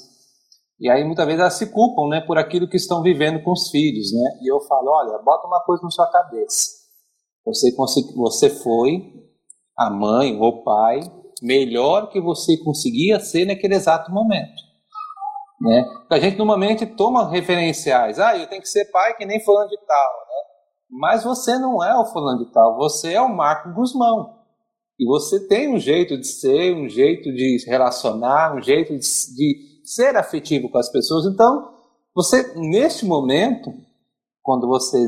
E 0.81 0.89
aí 0.89 1.05
muitas 1.05 1.27
vezes 1.27 1.41
elas 1.41 1.55
se 1.55 1.71
culpam, 1.71 2.09
né, 2.09 2.21
por 2.23 2.39
aquilo 2.39 2.69
que 2.69 2.77
estão 2.77 3.03
vivendo 3.03 3.43
com 3.43 3.53
os 3.53 3.69
filhos, 3.71 4.13
né? 4.13 4.39
E 4.43 4.51
eu 4.51 4.61
falo, 4.63 4.91
olha, 4.91 5.19
bota 5.19 5.47
uma 5.47 5.61
coisa 5.61 5.83
na 5.83 5.91
sua 5.91 6.11
cabeça. 6.11 6.81
Você 7.45 7.75
você 8.17 8.49
foi 8.49 9.13
a 9.77 9.91
mãe 9.91 10.39
ou 10.39 10.49
o 10.49 10.65
pai 10.65 11.01
melhor 11.43 12.11
que 12.11 12.21
você 12.21 12.57
conseguia 12.59 13.19
ser 13.21 13.47
naquele 13.47 13.75
exato 13.75 14.11
momento. 14.11 14.71
Né? 15.61 15.85
A 16.11 16.19
gente 16.19 16.39
normalmente 16.39 16.87
toma 16.87 17.31
referenciais, 17.31 18.19
ah, 18.19 18.37
eu 18.37 18.47
tenho 18.47 18.63
que 18.63 18.69
ser 18.69 18.87
pai 18.87 19.15
que 19.17 19.27
nem 19.27 19.45
fulano 19.45 19.69
de 19.69 19.77
tal, 19.77 20.13
né? 20.27 20.41
mas 20.91 21.25
você 21.25 21.59
não 21.59 21.85
é 21.85 21.95
o 21.99 22.07
fulano 22.07 22.45
de 22.45 22.53
tal, 22.53 22.77
você 22.77 23.13
é 23.13 23.21
o 23.21 23.35
Marco 23.35 23.73
Guzmão. 23.75 24.39
E 24.99 25.07
você 25.07 25.47
tem 25.47 25.75
um 25.75 25.79
jeito 25.79 26.19
de 26.19 26.27
ser, 26.27 26.75
um 26.75 26.89
jeito 26.89 27.33
de 27.33 27.59
se 27.59 27.69
relacionar, 27.69 28.55
um 28.55 28.63
jeito 28.63 28.93
de, 28.93 29.01
de 29.01 29.70
ser 29.95 30.17
afetivo 30.17 30.71
com 30.71 30.79
as 30.79 30.91
pessoas. 30.91 31.27
Então, 31.27 31.75
você, 32.15 32.55
neste 32.57 33.05
momento, 33.05 33.71
quando 34.43 34.67
você 34.67 34.99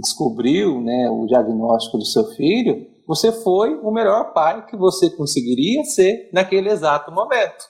descobriu 0.00 0.80
né, 0.80 1.08
o 1.10 1.26
diagnóstico 1.26 1.98
do 1.98 2.04
seu 2.04 2.24
filho, 2.32 2.86
você 3.06 3.32
foi 3.32 3.74
o 3.74 3.90
melhor 3.90 4.32
pai 4.32 4.66
que 4.66 4.76
você 4.76 5.10
conseguiria 5.10 5.84
ser 5.84 6.30
naquele 6.32 6.70
exato 6.70 7.10
momento. 7.10 7.64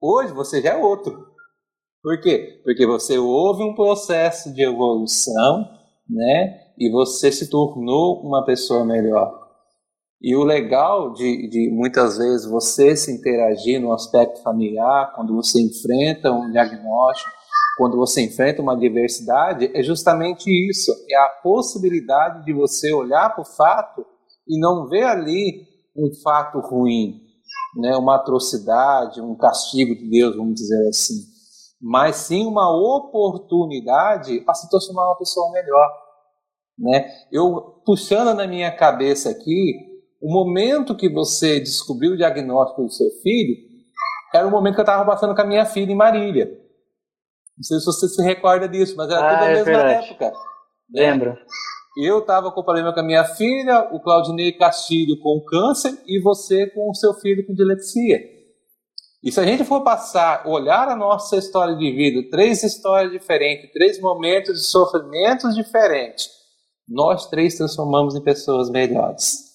Hoje 0.00 0.32
você 0.32 0.60
já 0.60 0.70
é 0.70 0.76
outro. 0.76 1.32
Por 2.02 2.20
quê? 2.20 2.60
Porque 2.64 2.84
você 2.84 3.18
houve 3.18 3.62
um 3.62 3.74
processo 3.74 4.52
de 4.52 4.64
evolução, 4.64 5.64
né? 6.08 6.60
E 6.76 6.90
você 6.90 7.30
se 7.30 7.48
tornou 7.48 8.20
uma 8.22 8.44
pessoa 8.44 8.84
melhor. 8.84 9.41
E 10.22 10.36
o 10.36 10.44
legal 10.44 11.12
de, 11.12 11.48
de, 11.48 11.68
muitas 11.72 12.16
vezes 12.16 12.46
você 12.46 12.94
se 12.94 13.10
interagir 13.10 13.80
no 13.80 13.92
aspecto 13.92 14.40
familiar, 14.40 15.12
quando 15.16 15.34
você 15.34 15.60
enfrenta 15.60 16.30
um 16.30 16.48
diagnóstico, 16.48 17.28
quando 17.76 17.96
você 17.96 18.22
enfrenta 18.22 18.62
uma 18.62 18.78
diversidade, 18.78 19.68
é 19.74 19.82
justamente 19.82 20.48
isso: 20.70 20.92
é 21.10 21.16
a 21.16 21.28
possibilidade 21.42 22.44
de 22.44 22.52
você 22.52 22.92
olhar 22.92 23.30
para 23.30 23.42
o 23.42 23.56
fato 23.56 24.06
e 24.46 24.60
não 24.60 24.86
ver 24.86 25.02
ali 25.02 25.66
um 25.96 26.08
fato 26.22 26.60
ruim, 26.60 27.20
né, 27.76 27.96
uma 27.96 28.14
atrocidade, 28.14 29.20
um 29.20 29.34
castigo 29.34 29.92
de 29.96 30.08
Deus, 30.08 30.36
vamos 30.36 30.54
dizer 30.54 30.88
assim, 30.88 31.16
mas 31.80 32.14
sim 32.16 32.46
uma 32.46 32.70
oportunidade 32.70 34.40
para 34.42 34.54
se 34.54 34.70
transformar 34.70 35.06
uma 35.06 35.18
pessoa 35.18 35.50
melhor. 35.50 35.88
Né? 36.78 37.10
Eu 37.30 37.82
puxando 37.84 38.34
na 38.34 38.46
minha 38.46 38.70
cabeça 38.70 39.28
aqui 39.28 39.91
o 40.22 40.32
momento 40.32 40.96
que 40.96 41.08
você 41.08 41.58
descobriu 41.58 42.12
o 42.12 42.16
diagnóstico 42.16 42.84
do 42.84 42.92
seu 42.92 43.10
filho 43.22 43.56
era 44.32 44.46
o 44.46 44.50
momento 44.50 44.74
que 44.74 44.80
eu 44.80 44.84
estava 44.84 45.04
passando 45.04 45.34
com 45.34 45.42
a 45.42 45.46
minha 45.46 45.66
filha 45.66 45.90
em 45.90 45.96
Marília. 45.96 46.46
Não 47.56 47.64
sei 47.64 47.80
se 47.80 47.84
você 47.84 48.08
se 48.08 48.22
recorda 48.22 48.68
disso, 48.68 48.94
mas 48.96 49.10
era 49.10 49.20
ah, 49.20 49.34
tudo 49.34 49.42
a 49.42 49.50
é 49.50 49.54
mesma 49.54 49.64
verdade. 49.64 50.06
época. 50.06 50.30
Né? 50.90 51.10
Lembro. 51.10 51.36
Eu 51.98 52.20
estava 52.20 52.52
com 52.52 52.62
problema 52.62 52.94
com 52.94 53.00
a 53.00 53.02
minha 53.02 53.24
filha, 53.24 53.88
o 53.92 54.00
Claudinei 54.00 54.52
Castilho 54.52 55.18
com 55.20 55.44
câncer 55.44 55.92
e 56.06 56.22
você 56.22 56.70
com 56.70 56.88
o 56.88 56.94
seu 56.94 57.12
filho 57.14 57.44
com 57.44 57.52
dislexia. 57.52 58.20
E 59.24 59.30
se 59.30 59.40
a 59.40 59.44
gente 59.44 59.64
for 59.64 59.82
passar, 59.82 60.46
olhar 60.46 60.88
a 60.88 60.96
nossa 60.96 61.36
história 61.36 61.76
de 61.76 61.92
vida, 61.92 62.30
três 62.30 62.62
histórias 62.62 63.10
diferentes, 63.10 63.70
três 63.72 64.00
momentos 64.00 64.54
de 64.54 64.66
sofrimentos 64.66 65.54
diferentes, 65.54 66.30
nós 66.88 67.26
três 67.28 67.56
transformamos 67.56 68.14
em 68.14 68.22
pessoas 68.22 68.70
melhores 68.70 69.51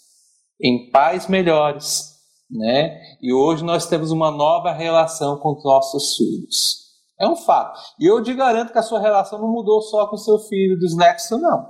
em 0.62 0.89
pais 0.91 1.28
melhores, 1.28 2.15
né? 2.50 3.00
E 3.22 3.34
hoje 3.34 3.63
nós 3.63 3.86
temos 3.88 4.12
uma 4.12 4.32
nova 4.32 4.72
relação 4.72 5.38
com 5.38 5.54
os 5.54 5.63
nossos 5.63 6.15
filhos. 6.15 6.88
É 7.20 7.28
um 7.28 7.36
fato. 7.36 7.80
E 8.00 8.06
eu 8.06 8.22
te 8.22 8.34
garanto 8.34 8.72
que 8.72 8.78
a 8.78 8.84
sua 8.84 9.00
relação 9.00 9.39
não 9.39 9.52
mudou 9.52 9.82
só 9.82 10.08
com 10.08 10.15
o 10.15 10.20
seu 10.20 10.38
filho 10.39 10.78
dislexo, 10.78 11.38
não. 11.38 11.70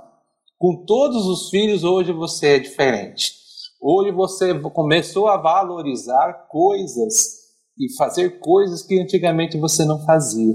Com 0.58 0.84
todos 0.84 1.26
os 1.26 1.48
filhos, 1.50 1.84
hoje 1.84 2.12
você 2.12 2.56
é 2.56 2.58
diferente. 2.58 3.32
Hoje 3.80 4.10
você 4.10 4.58
começou 4.58 5.28
a 5.28 5.36
valorizar 5.36 6.48
coisas 6.48 7.38
e 7.78 7.94
fazer 7.96 8.40
coisas 8.40 8.82
que 8.82 9.00
antigamente 9.00 9.56
você 9.56 9.84
não 9.84 10.04
fazia. 10.04 10.54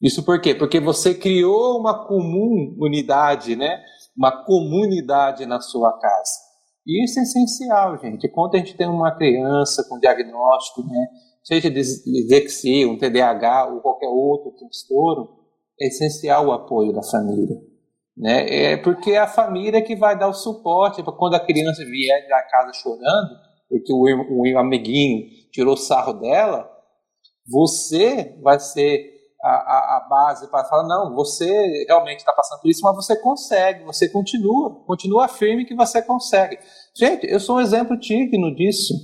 Isso 0.00 0.24
por 0.24 0.40
quê? 0.40 0.52
Porque 0.52 0.80
você 0.80 1.14
criou 1.14 1.78
uma 1.78 2.06
comum 2.06 2.76
unidade, 2.80 3.54
né? 3.54 3.80
Uma 4.16 4.44
comunidade 4.44 5.46
na 5.46 5.60
sua 5.60 5.92
casa. 5.98 6.51
Isso 6.86 7.18
é 7.18 7.22
essencial, 7.22 7.98
gente. 7.98 8.28
Quando 8.28 8.56
a 8.56 8.58
gente 8.58 8.76
tem 8.76 8.88
uma 8.88 9.16
criança 9.16 9.84
com 9.88 10.00
diagnóstico, 10.00 10.82
né, 10.82 11.06
seja 11.42 11.70
dislexia, 11.70 12.88
um 12.88 12.98
TDAH 12.98 13.66
ou 13.72 13.80
qualquer 13.80 14.08
outro 14.08 14.52
transtorno, 14.52 15.28
é 15.80 15.86
essencial 15.86 16.46
o 16.46 16.52
apoio 16.52 16.92
da 16.92 17.02
família. 17.02 17.56
Né? 18.16 18.72
É 18.72 18.76
porque 18.76 19.12
é 19.12 19.18
a 19.18 19.26
família 19.26 19.82
que 19.82 19.96
vai 19.96 20.18
dar 20.18 20.28
o 20.28 20.34
suporte 20.34 21.02
para 21.02 21.12
quando 21.12 21.34
a 21.34 21.40
criança 21.40 21.84
vier 21.84 22.28
da 22.28 22.42
casa 22.42 22.72
chorando, 22.74 23.30
porque 23.68 23.92
o, 23.92 24.02
o 24.02 24.58
amiguinho 24.58 25.28
tirou 25.50 25.76
sarro 25.76 26.14
dela, 26.14 26.68
você 27.46 28.38
vai 28.42 28.60
ser 28.60 29.10
a, 29.42 29.50
a, 29.50 29.96
a 29.96 30.08
base 30.08 30.48
para 30.48 30.64
falar, 30.64 30.86
não, 30.86 31.14
você 31.14 31.84
realmente 31.88 32.20
está 32.20 32.32
passando 32.32 32.60
por 32.60 32.70
isso, 32.70 32.80
mas 32.82 32.94
você 32.94 33.16
consegue, 33.16 33.84
você 33.84 34.08
continua, 34.08 34.84
continua 34.86 35.26
firme 35.26 35.64
que 35.64 35.74
você 35.74 36.00
consegue. 36.00 36.58
Gente, 36.94 37.26
eu 37.26 37.40
sou 37.40 37.56
um 37.56 37.60
exemplo 37.60 37.98
digno 37.98 38.54
disso. 38.54 38.94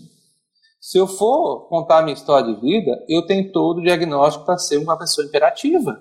Se 0.81 0.97
eu 0.97 1.09
for 1.09 1.69
contar 1.69 2.03
minha 2.03 2.15
história 2.15 2.55
de 2.55 2.61
vida, 2.61 3.05
eu 3.09 3.27
tenho 3.27 3.51
todo 3.51 3.79
o 3.79 3.83
diagnóstico 3.83 4.45
para 4.45 4.57
ser 4.57 4.77
uma 4.77 4.97
pessoa 4.97 5.27
imperativa. 5.27 6.01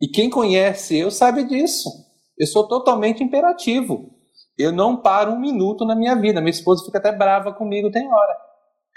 E 0.00 0.06
quem 0.06 0.30
conhece 0.30 0.96
eu 0.96 1.10
sabe 1.10 1.42
disso. 1.42 1.90
Eu 2.38 2.46
sou 2.46 2.68
totalmente 2.68 3.24
imperativo. 3.24 4.10
Eu 4.56 4.70
não 4.70 4.96
paro 4.96 5.32
um 5.32 5.40
minuto 5.40 5.84
na 5.84 5.96
minha 5.96 6.14
vida. 6.14 6.40
Minha 6.40 6.50
esposa 6.50 6.84
fica 6.84 6.98
até 6.98 7.10
brava 7.10 7.52
comigo, 7.52 7.90
tem 7.90 8.06
hora. 8.06 8.36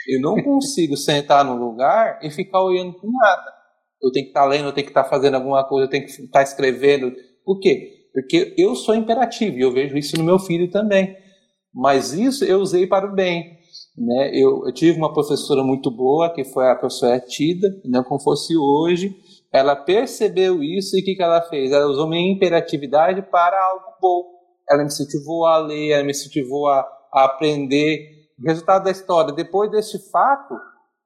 Eu 0.07 0.21
não 0.21 0.41
consigo 0.43 0.95
sentar 0.95 1.43
num 1.43 1.55
lugar 1.57 2.19
e 2.21 2.29
ficar 2.29 2.61
olhando 2.61 2.93
para 2.93 3.09
nada 3.09 3.56
eu 4.01 4.11
tenho 4.11 4.25
que 4.25 4.31
estar 4.31 4.41
tá 4.41 4.47
lendo, 4.47 4.65
eu 4.65 4.73
tenho 4.73 4.85
que 4.85 4.91
estar 4.91 5.03
tá 5.03 5.09
fazendo 5.09 5.35
alguma 5.35 5.63
coisa, 5.67 5.85
eu 5.85 5.89
tenho 5.89 6.05
que 6.05 6.11
estar 6.11 6.39
tá 6.39 6.43
escrevendo. 6.43 7.11
Por 7.43 7.59
quê? 7.59 8.09
Porque 8.13 8.55
eu 8.57 8.75
sou 8.75 8.95
imperativo 8.95 9.57
e 9.57 9.61
eu 9.61 9.71
vejo 9.71 9.97
isso 9.97 10.17
no 10.17 10.23
meu 10.23 10.39
filho 10.39 10.69
também. 10.69 11.15
Mas 11.73 12.13
isso 12.13 12.43
eu 12.43 12.59
usei 12.59 12.87
para 12.87 13.07
o 13.07 13.13
bem. 13.13 13.57
Né? 13.97 14.31
Eu, 14.33 14.65
eu 14.65 14.73
tive 14.73 14.97
uma 14.97 15.13
professora 15.13 15.63
muito 15.63 15.91
boa, 15.91 16.33
que 16.33 16.43
foi 16.43 16.69
a 16.69 16.75
professora 16.75 17.19
Tida, 17.19 17.67
não 17.85 18.03
como 18.03 18.19
fosse 18.19 18.55
hoje. 18.57 19.15
Ela 19.51 19.75
percebeu 19.75 20.63
isso 20.63 20.97
e 20.97 21.01
o 21.01 21.05
que, 21.05 21.15
que 21.15 21.23
ela 21.23 21.41
fez? 21.41 21.71
Ela 21.71 21.87
usou 21.87 22.07
minha 22.07 22.31
imperatividade 22.31 23.21
para 23.23 23.57
algo 23.71 23.97
bom. 24.01 24.23
Ela 24.69 24.79
me 24.79 24.87
incentivou 24.87 25.45
a 25.45 25.57
ler, 25.57 25.91
ela 25.91 26.03
me 26.03 26.11
incentivou 26.11 26.67
a, 26.67 26.85
a 27.13 27.25
aprender. 27.25 28.17
O 28.39 28.47
resultado 28.47 28.83
da 28.83 28.91
história, 28.91 29.33
depois 29.33 29.71
desse 29.71 30.11
fato, 30.11 30.53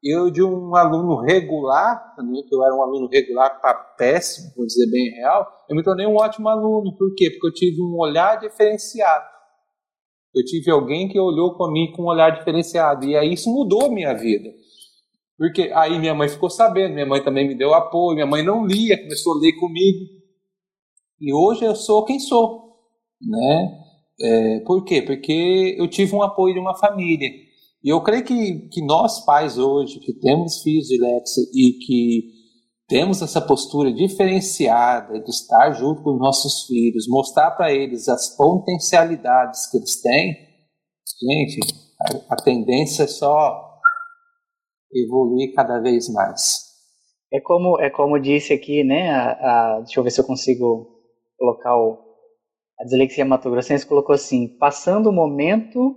eu 0.03 0.31
de 0.31 0.41
um 0.41 0.75
aluno 0.75 1.21
regular, 1.21 2.15
também, 2.15 2.43
que 2.43 2.55
eu 2.55 2.63
era 2.63 2.75
um 2.75 2.81
aluno 2.81 3.07
regular 3.07 3.61
para 3.61 3.73
péssimo, 3.73 4.51
vou 4.55 4.65
dizer 4.65 4.89
bem 4.89 5.11
real, 5.11 5.47
eu 5.69 5.75
me 5.75 5.83
tornei 5.83 6.07
um 6.07 6.15
ótimo 6.15 6.49
aluno. 6.49 6.95
Por 6.97 7.13
quê? 7.15 7.29
Porque 7.29 7.47
eu 7.47 7.53
tive 7.53 7.81
um 7.81 7.97
olhar 7.97 8.39
diferenciado. 8.39 9.25
Eu 10.33 10.43
tive 10.45 10.71
alguém 10.71 11.07
que 11.07 11.19
olhou 11.19 11.55
para 11.57 11.71
mim 11.71 11.91
com 11.91 12.03
um 12.03 12.07
olhar 12.07 12.31
diferenciado. 12.31 13.05
E 13.05 13.15
aí 13.15 13.33
isso 13.33 13.49
mudou 13.53 13.85
a 13.85 13.89
minha 13.89 14.13
vida. 14.13 14.49
Porque 15.37 15.71
aí 15.73 15.99
minha 15.99 16.13
mãe 16.13 16.29
ficou 16.29 16.49
sabendo, 16.49 16.93
minha 16.93 17.05
mãe 17.05 17.23
também 17.23 17.47
me 17.47 17.55
deu 17.55 17.73
apoio, 17.73 18.15
minha 18.15 18.27
mãe 18.27 18.43
não 18.43 18.65
lia, 18.65 19.01
começou 19.01 19.33
a 19.33 19.39
ler 19.39 19.53
comigo. 19.53 20.05
E 21.19 21.33
hoje 21.33 21.63
eu 21.63 21.75
sou 21.75 22.05
quem 22.05 22.19
sou. 22.19 22.75
Né? 23.21 23.81
É, 24.21 24.59
por 24.61 24.83
quê? 24.83 25.01
Porque 25.01 25.75
eu 25.77 25.87
tive 25.87 26.15
um 26.15 26.23
apoio 26.23 26.53
de 26.53 26.59
uma 26.59 26.75
família. 26.75 27.29
E 27.83 27.89
eu 27.89 28.01
creio 28.03 28.23
que, 28.23 28.69
que 28.69 28.85
nós 28.85 29.25
pais 29.25 29.57
hoje, 29.57 29.99
que 29.99 30.13
temos 30.13 30.61
filhos 30.61 30.87
de 30.87 30.99
Lex 30.99 31.37
e 31.53 31.73
que 31.85 32.41
temos 32.87 33.21
essa 33.21 33.41
postura 33.41 33.91
diferenciada 33.91 35.19
de 35.19 35.29
estar 35.29 35.71
junto 35.71 36.03
com 36.03 36.13
os 36.13 36.19
nossos 36.19 36.65
filhos, 36.67 37.07
mostrar 37.07 37.51
para 37.51 37.71
eles 37.71 38.07
as 38.07 38.35
potencialidades 38.35 39.69
que 39.71 39.77
eles 39.77 40.01
têm, 40.01 40.35
gente, 41.23 41.59
a, 42.01 42.33
a 42.33 42.35
tendência 42.35 43.03
é 43.03 43.07
só 43.07 43.71
evoluir 44.93 45.53
cada 45.55 45.79
vez 45.79 46.09
mais. 46.09 46.69
É 47.33 47.39
como, 47.39 47.79
é 47.79 47.89
como 47.89 48.19
disse 48.19 48.53
aqui, 48.53 48.83
né? 48.83 49.09
A, 49.09 49.31
a, 49.31 49.79
deixa 49.79 49.99
eu 49.99 50.03
ver 50.03 50.11
se 50.11 50.19
eu 50.19 50.25
consigo 50.25 50.99
colocar 51.37 51.75
o, 51.77 51.97
a 52.79 52.83
dislexia 52.83 53.23
matogrossense 53.23 53.85
colocou 53.85 54.13
assim: 54.13 54.57
passando 54.57 55.09
o 55.09 55.13
momento 55.13 55.95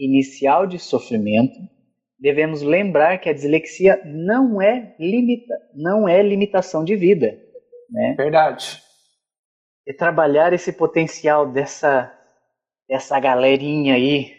inicial 0.00 0.66
de 0.66 0.78
sofrimento, 0.78 1.58
devemos 2.18 2.62
lembrar 2.62 3.18
que 3.18 3.28
a 3.28 3.34
dislexia 3.34 4.00
não 4.04 4.60
é, 4.60 4.94
limita, 4.98 5.54
não 5.74 6.08
é 6.08 6.22
limitação 6.22 6.82
de 6.82 6.96
vida. 6.96 7.38
Né? 7.90 8.14
Verdade. 8.16 8.82
E 9.86 9.92
trabalhar 9.92 10.52
esse 10.52 10.72
potencial 10.72 11.50
dessa, 11.52 12.12
dessa 12.88 13.20
galerinha 13.20 13.94
aí, 13.94 14.32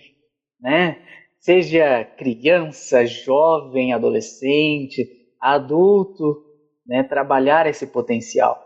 né? 0.59 0.97
seja 1.39 2.03
criança, 2.03 3.05
jovem, 3.05 3.93
adolescente, 3.93 5.07
adulto, 5.39 6.43
né? 6.85 7.03
trabalhar 7.03 7.67
esse 7.67 7.87
potencial. 7.87 8.59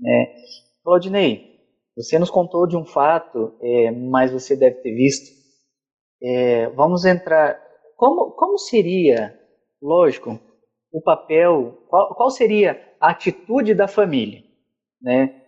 Né? 0.00 0.34
Claudinei, 0.82 1.48
você 1.96 2.18
nos 2.18 2.30
contou 2.30 2.66
de 2.66 2.76
um 2.76 2.84
fato, 2.84 3.56
é, 3.60 3.90
mas 3.90 4.30
você 4.30 4.54
deve 4.54 4.76
ter 4.76 4.94
visto 4.94 5.37
é, 6.22 6.68
vamos 6.70 7.04
entrar. 7.04 7.60
Como, 7.96 8.32
como 8.32 8.58
seria, 8.58 9.38
lógico, 9.80 10.38
o 10.92 11.02
papel, 11.02 11.84
qual, 11.88 12.14
qual 12.14 12.30
seria 12.30 12.80
a 13.00 13.10
atitude 13.10 13.74
da 13.74 13.88
família? 13.88 14.42
Né? 15.00 15.42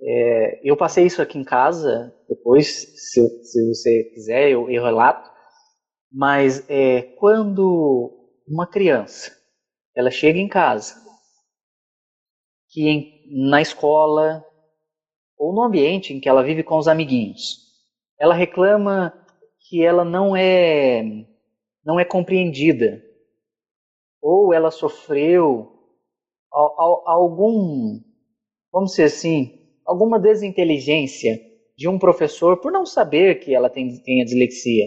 É, 0.00 0.60
eu 0.64 0.76
passei 0.76 1.06
isso 1.06 1.22
aqui 1.22 1.38
em 1.38 1.44
casa, 1.44 2.14
depois, 2.28 2.66
se, 2.66 3.44
se 3.44 3.68
você 3.68 4.04
quiser, 4.14 4.50
eu, 4.50 4.70
eu 4.70 4.82
relato. 4.82 5.30
Mas 6.10 6.68
é, 6.68 7.02
quando 7.18 8.10
uma 8.46 8.66
criança 8.66 9.30
ela 9.94 10.10
chega 10.10 10.38
em 10.38 10.48
casa, 10.48 10.94
que 12.70 12.88
em, 12.88 13.50
na 13.50 13.60
escola 13.60 14.44
ou 15.38 15.54
no 15.54 15.62
ambiente 15.62 16.12
em 16.12 16.20
que 16.20 16.28
ela 16.28 16.42
vive 16.42 16.62
com 16.62 16.78
os 16.78 16.88
amiguinhos, 16.88 17.58
ela 18.18 18.34
reclama 18.34 19.12
que 19.72 19.82
ela 19.82 20.04
não 20.04 20.36
é 20.36 21.02
não 21.82 21.98
é 21.98 22.04
compreendida 22.04 23.02
ou 24.20 24.52
ela 24.52 24.70
sofreu 24.70 25.72
algum 27.06 27.98
vamos 28.70 28.90
dizer 28.90 29.04
assim 29.04 29.58
alguma 29.86 30.20
desinteligência 30.20 31.40
de 31.74 31.88
um 31.88 31.98
professor 31.98 32.58
por 32.58 32.70
não 32.70 32.84
saber 32.84 33.36
que 33.36 33.54
ela 33.54 33.70
tem, 33.70 33.98
tem 34.02 34.20
a 34.20 34.26
dislexia 34.26 34.84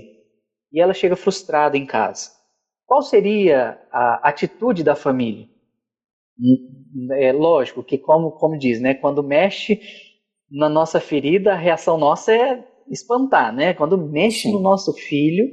e 0.72 0.80
ela 0.80 0.94
chega 0.94 1.16
frustrada 1.16 1.76
em 1.76 1.86
casa. 1.88 2.30
Qual 2.86 3.02
seria 3.02 3.82
a 3.92 4.30
atitude 4.30 4.84
da 4.84 4.96
família? 4.96 5.48
É 7.14 7.32
lógico 7.32 7.84
que, 7.84 7.98
como, 7.98 8.34
como 8.34 8.56
diz, 8.56 8.80
né, 8.80 8.94
quando 8.94 9.24
mexe 9.24 9.82
na 10.52 10.70
nossa 10.70 11.00
ferida, 11.00 11.54
a 11.54 11.58
reação 11.58 11.98
nossa 11.98 12.32
é 12.32 12.75
espantar, 12.90 13.54
né? 13.54 13.74
Quando 13.74 13.98
mexe 13.98 14.44
Sim. 14.44 14.54
no 14.54 14.60
nosso 14.60 14.94
filho, 14.94 15.46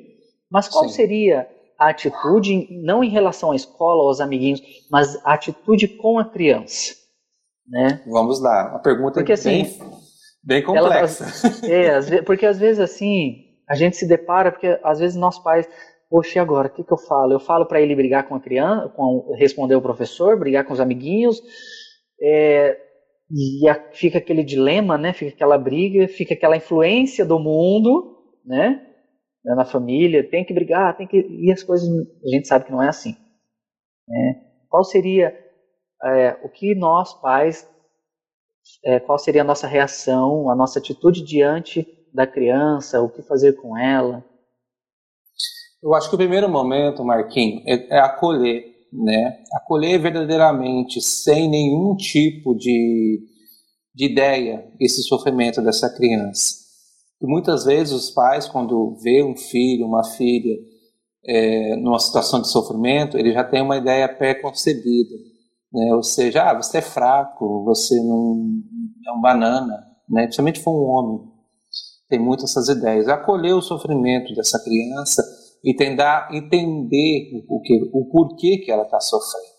mas 0.51 0.68
qual 0.68 0.89
Sim. 0.89 0.95
seria 0.95 1.49
a 1.78 1.89
atitude, 1.89 2.68
não 2.83 3.03
em 3.03 3.09
relação 3.09 3.51
à 3.51 3.57
escola, 3.57 4.03
aos 4.03 4.20
amiguinhos, 4.20 4.61
mas 4.91 5.16
a 5.24 5.35
atitude 5.35 5.89
com 5.89 6.18
a 6.18 6.24
criança? 6.24 6.95
Né? 7.66 8.03
Vamos 8.07 8.41
lá, 8.41 8.70
uma 8.70 8.78
pergunta 8.80 9.14
porque, 9.14 9.35
bem, 9.43 9.62
assim, 9.62 9.80
bem 10.45 10.62
complexa. 10.62 11.26
Ela, 11.64 12.16
é, 12.16 12.22
porque 12.22 12.45
às 12.45 12.59
vezes 12.59 12.80
assim, 12.80 13.37
a 13.68 13.74
gente 13.74 13.97
se 13.97 14.07
depara, 14.07 14.53
porque 14.53 14.78
às 14.85 14.99
vezes 14.99 15.16
nossos 15.16 15.43
pais, 15.43 15.66
poxa, 16.11 16.39
e 16.39 16.43
agora, 16.43 16.68
o 16.68 16.70
que, 16.70 16.85
que 16.85 16.93
eu 16.93 16.99
falo? 16.99 17.33
Eu 17.33 17.41
falo 17.41 17.66
para 17.66 17.80
ele 17.80 17.97
brigar 17.97 18.28
com 18.28 18.35
a 18.35 18.41
criança, 18.41 18.89
com, 18.91 19.35
responder 19.37 19.74
o 19.74 19.83
professor, 19.83 20.39
brigar 20.39 20.64
com 20.64 20.72
os 20.72 20.80
amiguinhos, 20.80 21.41
é, 22.20 22.76
e 23.30 23.68
a, 23.68 23.92
fica 23.92 24.18
aquele 24.18 24.44
dilema, 24.44 24.98
né? 24.98 25.12
Fica 25.12 25.34
aquela 25.34 25.58
briga, 25.58 26.06
fica 26.08 26.34
aquela 26.34 26.56
influência 26.56 27.24
do 27.24 27.38
mundo, 27.38 28.18
né? 28.44 28.86
Na 29.44 29.64
família, 29.64 30.28
tem 30.28 30.44
que 30.44 30.54
brigar, 30.54 30.96
tem 30.96 31.06
que. 31.06 31.18
E 31.18 31.50
as 31.50 31.62
coisas, 31.62 31.88
a 31.88 32.28
gente 32.28 32.46
sabe 32.46 32.64
que 32.64 32.72
não 32.72 32.82
é 32.82 32.88
assim. 32.88 33.16
Né? 34.08 34.40
Qual 34.68 34.84
seria 34.84 35.36
é, 36.04 36.38
o 36.44 36.48
que 36.48 36.74
nós, 36.74 37.12
pais, 37.14 37.68
é, 38.84 39.00
qual 39.00 39.18
seria 39.18 39.42
a 39.42 39.44
nossa 39.44 39.66
reação, 39.66 40.50
a 40.50 40.54
nossa 40.54 40.78
atitude 40.78 41.24
diante 41.24 41.86
da 42.12 42.26
criança, 42.26 43.00
o 43.00 43.08
que 43.08 43.22
fazer 43.22 43.54
com 43.54 43.76
ela? 43.76 44.24
Eu 45.82 45.94
acho 45.94 46.08
que 46.08 46.14
o 46.14 46.18
primeiro 46.18 46.48
momento, 46.48 47.04
Marquinhos, 47.04 47.64
é, 47.66 47.96
é 47.96 47.98
acolher, 47.98 48.71
né? 48.93 49.43
Acolher 49.55 50.01
verdadeiramente, 50.01 51.01
sem 51.01 51.49
nenhum 51.49 51.97
tipo 51.97 52.55
de, 52.55 53.20
de 53.95 54.07
ideia, 54.07 54.70
esse 54.80 55.03
sofrimento 55.03 55.62
dessa 55.62 55.88
criança. 55.88 56.57
E 57.20 57.26
muitas 57.26 57.64
vezes 57.64 57.93
os 57.93 58.11
pais, 58.11 58.49
quando 58.49 58.97
vê 59.03 59.22
um 59.22 59.36
filho, 59.36 59.86
uma 59.86 60.05
filha, 60.05 60.57
é, 61.24 61.76
numa 61.76 61.99
situação 61.99 62.40
de 62.43 62.49
sofrimento, 62.49 63.16
ele 63.16 63.32
já 63.32 63.45
tem 63.45 63.62
uma 63.62 63.76
ideia 63.76 64.09
pré-concebida 64.09 65.32
né? 65.72 65.95
Ou 65.95 66.03
seja, 66.03 66.51
ah, 66.51 66.55
você 66.55 66.78
é 66.78 66.82
fraco, 66.82 67.64
você 67.64 67.95
não 68.03 68.62
é 69.07 69.12
um 69.12 69.20
banana, 69.20 69.78
né? 70.09 70.24
Principalmente 70.24 70.61
for 70.61 70.72
um 70.72 70.90
homem, 70.90 71.32
tem 72.09 72.18
muitas 72.18 72.51
essas 72.51 72.68
ideias. 72.68 73.09
Acolher 73.09 73.55
o 73.55 73.62
sofrimento 73.62 74.34
dessa 74.34 74.62
criança 74.62 75.22
e 75.64 75.74
tentar 75.74 76.28
entender 76.32 77.44
o, 77.48 77.60
que, 77.60 77.90
o 77.92 78.06
porquê 78.10 78.58
que 78.58 78.70
ela 78.70 78.82
está 78.82 78.98
sofrendo. 79.00 79.52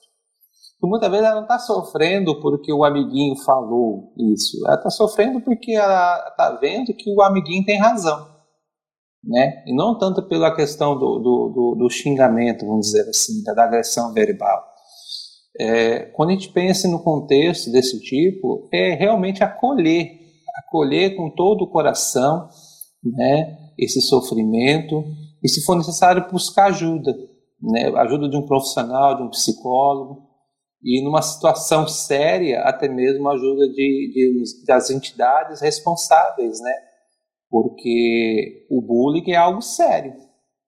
Porque 0.79 0.89
muitas 0.89 1.09
vezes 1.09 1.25
ela 1.25 1.35
não 1.35 1.43
está 1.43 1.59
sofrendo 1.59 2.41
porque 2.41 2.73
o 2.73 2.83
amiguinho 2.83 3.35
falou 3.43 4.13
isso. 4.33 4.57
Ela 4.65 4.75
está 4.75 4.89
sofrendo 4.89 5.39
porque 5.39 5.71
ela 5.71 6.27
está 6.29 6.51
vendo 6.59 6.93
que 6.93 7.09
o 7.09 7.21
amiguinho 7.21 7.63
tem 7.63 7.79
razão. 7.79 8.33
Né? 9.23 9.63
E 9.65 9.73
não 9.73 9.97
tanto 9.97 10.27
pela 10.27 10.53
questão 10.53 10.95
do, 10.95 11.19
do, 11.19 11.49
do, 11.55 11.75
do 11.79 11.89
xingamento, 11.89 12.65
vamos 12.65 12.87
dizer 12.87 13.09
assim, 13.09 13.41
da 13.43 13.63
agressão 13.63 14.11
verbal. 14.11 14.61
É, 15.57 15.99
quando 16.13 16.31
a 16.31 16.33
gente 16.33 16.51
pensa 16.51 16.89
no 16.89 17.01
contexto 17.01 17.71
desse 17.71 18.01
tipo, 18.01 18.67
é 18.73 18.95
realmente 18.95 19.41
acolher, 19.41 20.09
acolher 20.67 21.15
com 21.15 21.29
todo 21.29 21.61
o 21.61 21.69
coração 21.69 22.49
né, 23.01 23.57
esse 23.77 24.01
sofrimento 24.01 25.05
e, 25.43 25.49
se 25.49 25.63
for 25.63 25.75
necessário, 25.75 26.29
buscar 26.31 26.67
ajuda, 26.67 27.13
né, 27.61 27.91
ajuda 27.97 28.29
de 28.29 28.37
um 28.37 28.45
profissional, 28.45 29.17
de 29.17 29.23
um 29.23 29.29
psicólogo, 29.29 30.29
e 30.81 31.03
numa 31.03 31.21
situação 31.21 31.87
séria, 31.87 32.61
até 32.61 32.87
mesmo 32.89 33.29
ajuda 33.29 33.67
de, 33.69 33.73
de, 33.73 34.65
das 34.65 34.89
entidades 34.89 35.61
responsáveis, 35.61 36.59
né, 36.61 36.73
porque 37.49 38.67
o 38.69 38.81
bullying 38.81 39.31
é 39.31 39.35
algo 39.35 39.61
sério. 39.61 40.13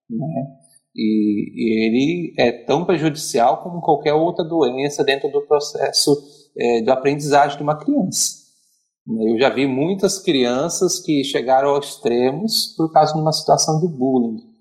Né? 0.10 0.48
E, 0.96 1.52
e, 1.56 1.86
ele 1.86 2.34
é 2.38 2.52
tão 2.52 2.86
prejudicial 2.86 3.62
como 3.64 3.82
qualquer 3.82 4.14
outra 4.14 4.46
doença 4.46 5.04
dentro 5.04 5.30
do 5.30 5.46
processo 5.46 6.16
é, 6.58 6.82
de 6.82 6.90
aprendizagem 6.90 7.58
de 7.58 7.64
uma 7.64 7.78
criança. 7.78 8.46
Eu 9.08 9.38
já 9.38 9.50
vi 9.50 9.68
muitas 9.68 10.20
crianças 10.20 11.00
que 11.00 11.24
chegaram 11.24 11.70
aos 11.70 11.88
extremos 11.88 12.74
por 12.78 12.92
causa 12.92 13.14
de 13.14 13.20
uma 13.20 13.34
situação 13.34 13.80
de 13.80 13.88
bullying. 13.88 14.55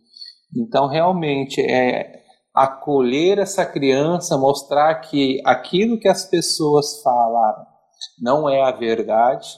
Então, 0.56 0.86
realmente, 0.86 1.60
é 1.60 2.22
acolher 2.54 3.38
essa 3.38 3.66
criança, 3.66 4.38
mostrar 4.38 4.94
que 4.96 5.40
aquilo 5.44 5.98
que 5.98 6.08
as 6.08 6.24
pessoas 6.24 7.02
falaram 7.02 7.66
não 8.20 8.48
é 8.48 8.62
a 8.62 8.70
verdade, 8.70 9.48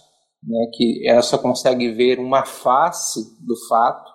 né, 0.43 0.71
que 0.73 1.07
ela 1.07 1.21
só 1.21 1.37
consegue 1.37 1.93
ver 1.93 2.19
uma 2.19 2.47
face 2.47 3.21
do 3.45 3.55
fato, 3.69 4.11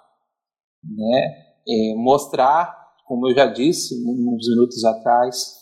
né, 0.84 1.52
é, 1.68 1.96
mostrar, 1.96 2.76
como 3.06 3.30
eu 3.30 3.36
já 3.36 3.46
disse 3.46 3.94
uns 3.96 4.48
minutos 4.48 4.84
atrás, 4.84 5.62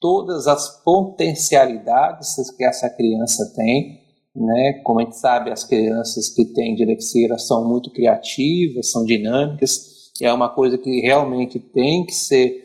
todas 0.00 0.46
as 0.46 0.82
potencialidades 0.82 2.34
que 2.56 2.64
essa 2.64 2.88
criança 2.88 3.52
tem. 3.54 4.00
Né? 4.34 4.80
Como 4.84 5.00
a 5.00 5.04
gente 5.04 5.16
sabe, 5.16 5.50
as 5.50 5.64
crianças 5.64 6.28
que 6.28 6.44
têm 6.46 6.74
dislexia 6.74 7.36
são 7.36 7.68
muito 7.68 7.90
criativas, 7.90 8.90
são 8.90 9.04
dinâmicas, 9.04 9.99
é 10.24 10.32
uma 10.32 10.48
coisa 10.48 10.78
que 10.78 11.00
realmente 11.00 11.58
tem 11.58 12.04
que 12.04 12.12
ser 12.12 12.62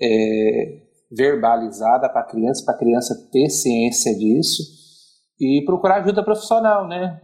é, 0.00 0.82
verbalizada 1.10 2.08
para 2.08 2.22
a 2.22 2.26
criança, 2.26 2.64
para 2.64 2.74
a 2.74 2.78
criança 2.78 3.28
ter 3.32 3.48
ciência 3.48 4.14
disso 4.16 4.62
e 5.40 5.62
procurar 5.64 5.96
ajuda 5.96 6.24
profissional, 6.24 6.86
né? 6.86 7.20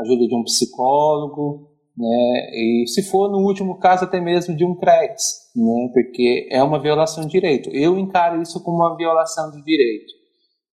Ajuda 0.00 0.26
de 0.26 0.34
um 0.34 0.44
psicólogo, 0.44 1.70
né? 1.96 2.50
E 2.52 2.84
se 2.88 3.02
for 3.02 3.30
no 3.30 3.38
último 3.38 3.78
caso 3.78 4.04
até 4.04 4.20
mesmo 4.20 4.56
de 4.56 4.64
um 4.64 4.76
CRES, 4.76 5.50
né? 5.54 5.90
Porque 5.92 6.48
é 6.50 6.62
uma 6.62 6.80
violação 6.80 7.24
de 7.24 7.30
direito. 7.30 7.70
Eu 7.70 7.98
encaro 7.98 8.40
isso 8.40 8.62
como 8.62 8.78
uma 8.78 8.96
violação 8.96 9.50
de 9.50 9.62
direito, 9.62 10.12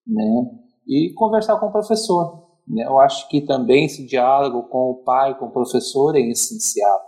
né? 0.08 0.50
E 0.88 1.14
conversar 1.16 1.60
com 1.60 1.68
o 1.68 1.72
professor, 1.72 2.48
né? 2.68 2.86
Eu 2.86 3.00
acho 3.00 3.28
que 3.30 3.42
também 3.42 3.86
esse 3.86 4.06
diálogo 4.06 4.70
com 4.70 4.92
o 4.92 5.04
pai, 5.04 5.38
com 5.38 5.48
o 5.48 5.52
professor 5.52 6.16
é 6.16 6.22
essencial, 6.22 7.07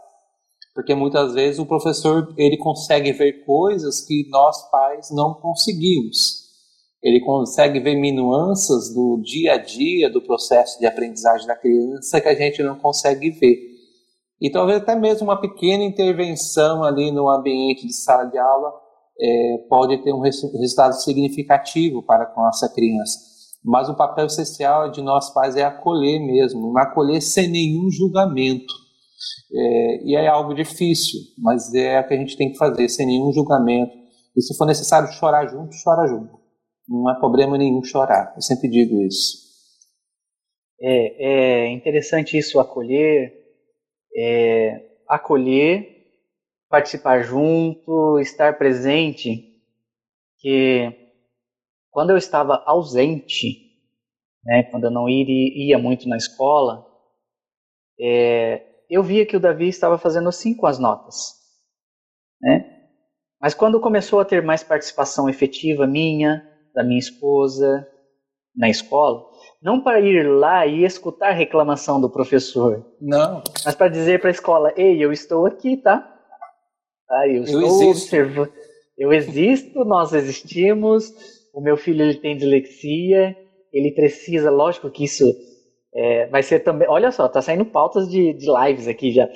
porque 0.74 0.96
muitas 0.96 1.34
vezes 1.34 1.60
o 1.60 1.66
professor 1.66 2.34
ele 2.38 2.58
consegue 2.58 3.12
ver 3.12 3.46
coisas 3.46 4.02
que 4.02 4.28
nós 4.30 4.70
pais 4.70 5.10
não 5.12 5.34
conseguimos. 5.34 6.48
Ele 7.02 7.22
consegue 7.22 7.80
ver 7.80 7.96
minuanças 7.96 8.94
do 8.94 9.22
dia 9.24 9.54
a 9.54 9.58
dia 9.58 10.10
do 10.10 10.22
processo 10.22 10.78
de 10.80 10.86
aprendizagem 10.86 11.48
da 11.48 11.56
criança 11.56 12.20
que 12.20 12.28
a 12.28 12.36
gente 12.36 12.62
não 12.62 12.78
consegue 12.78 13.30
ver. 13.32 13.58
E 14.42 14.50
talvez 14.50 14.82
até 14.82 14.96
mesmo 14.96 15.28
uma 15.28 15.40
pequena 15.40 15.84
intervenção 15.84 16.84
ali 16.84 17.12
no 17.12 17.30
ambiente 17.30 17.86
de 17.86 17.94
sala 17.94 18.26
de 18.26 18.38
aula 18.38 18.74
é, 19.20 19.58
pode 19.70 20.02
ter 20.04 20.14
um 20.14 20.22
resultado 20.22 20.94
significativo 20.94 22.02
para 22.04 22.26
com 22.26 22.48
essa 22.48 22.70
criança. 22.74 23.20
Mas 23.64 23.90
o 23.90 23.96
papel 23.96 24.28
essencial 24.28 24.90
de 24.90 25.02
nós 25.02 25.34
pais 25.34 25.58
é 25.58 25.64
acolher 25.64 26.20
mesmo, 26.20 26.78
acolher 26.78 27.22
sem 27.22 27.50
nenhum 27.50 27.90
julgamento. 27.92 28.74
É, 29.52 30.04
e 30.04 30.16
é 30.16 30.28
algo 30.28 30.54
difícil, 30.54 31.20
mas 31.38 31.74
é 31.74 32.00
o 32.00 32.08
que 32.08 32.14
a 32.14 32.18
gente 32.18 32.38
tem 32.38 32.52
que 32.52 32.58
fazer, 32.58 32.88
sem 32.90 33.06
nenhum 33.06 33.32
julgamento. 33.32 33.94
E 34.36 34.42
se 34.42 34.56
for 34.58 34.66
necessário 34.66 35.12
chorar 35.12 35.48
junto, 35.48 35.76
chora 35.84 36.08
junto. 36.08 36.40
Não 36.88 37.08
há 37.08 37.16
problema 37.16 37.58
nenhum 37.58 37.84
chorar. 37.84 38.34
Eu 38.36 38.42
sempre 38.42 38.70
digo 38.70 39.02
isso. 39.02 39.50
É, 40.82 41.66
é 41.66 41.72
interessante 41.72 42.38
isso, 42.38 42.60
acolher, 42.60 43.34
é, 44.16 44.82
acolher, 45.08 46.00
participar 46.70 47.22
junto, 47.22 48.20
estar 48.20 48.58
presente, 48.58 49.50
que 50.38 51.10
quando 51.92 52.12
eu 52.12 52.18
estava 52.18 52.64
ausente, 52.66 53.70
né, 54.44 54.64
quando 54.72 54.86
eu 54.86 54.92
não 54.92 55.10
iria, 55.10 55.76
ia 55.76 55.78
muito 55.78 56.08
na 56.08 56.16
escola, 56.16 56.86
é, 58.00 58.69
eu 58.90 59.04
via 59.04 59.26
que 59.26 59.38
o 59.38 59.40
Davi 59.40 59.68
estava 59.68 59.98
fazendo 59.98 60.30
assim 60.30 60.56
com 60.56 60.66
as 60.66 60.80
notas. 60.80 61.36
Mas 63.42 63.54
quando 63.54 63.80
começou 63.80 64.20
a 64.20 64.26
ter 64.26 64.42
mais 64.42 64.64
participação 64.64 65.30
efetiva 65.30 65.86
minha, 65.86 66.44
da 66.74 66.84
minha 66.84 67.00
esposa, 67.00 67.88
na 68.56 68.70
escola, 68.70 69.24
não 69.62 69.82
para 69.82 70.02
ir 70.02 70.28
lá 70.28 70.66
e 70.66 70.84
escutar 70.84 71.30
a 71.30 71.34
reclamação 71.34 72.02
do 72.02 72.10
professor. 72.10 72.86
Não. 73.00 73.44
Mas 73.64 73.76
para 73.76 73.88
dizer 73.90 74.20
para 74.20 74.30
a 74.30 74.32
escola: 74.32 74.74
ei, 74.76 75.04
eu 75.04 75.14
estou 75.14 75.46
aqui, 75.46 75.78
tá? 75.78 76.16
Ah, 77.10 77.28
eu, 77.28 77.44
eu 77.46 77.62
estou 77.62 77.90
observando. 77.92 78.52
Eu 78.98 79.14
existo, 79.14 79.86
nós 79.86 80.14
existimos. 80.14 81.12
O 81.54 81.62
meu 81.62 81.78
filho 81.78 82.04
ele 82.04 82.16
tem 82.16 82.36
dislexia. 82.36 83.36
Ele 83.72 83.92
precisa, 83.92 84.50
lógico 84.50 84.90
que 84.90 85.06
isso 85.06 85.24
é, 85.94 86.28
vai 86.28 86.44
ser 86.44 86.60
também. 86.60 86.88
Olha 86.88 87.12
só, 87.12 87.28
tá 87.28 87.42
saindo 87.42 87.66
pautas 87.66 88.08
de, 88.10 88.34
de 88.34 88.46
lives 88.48 88.88
aqui 88.88 89.12
já. 89.12 89.28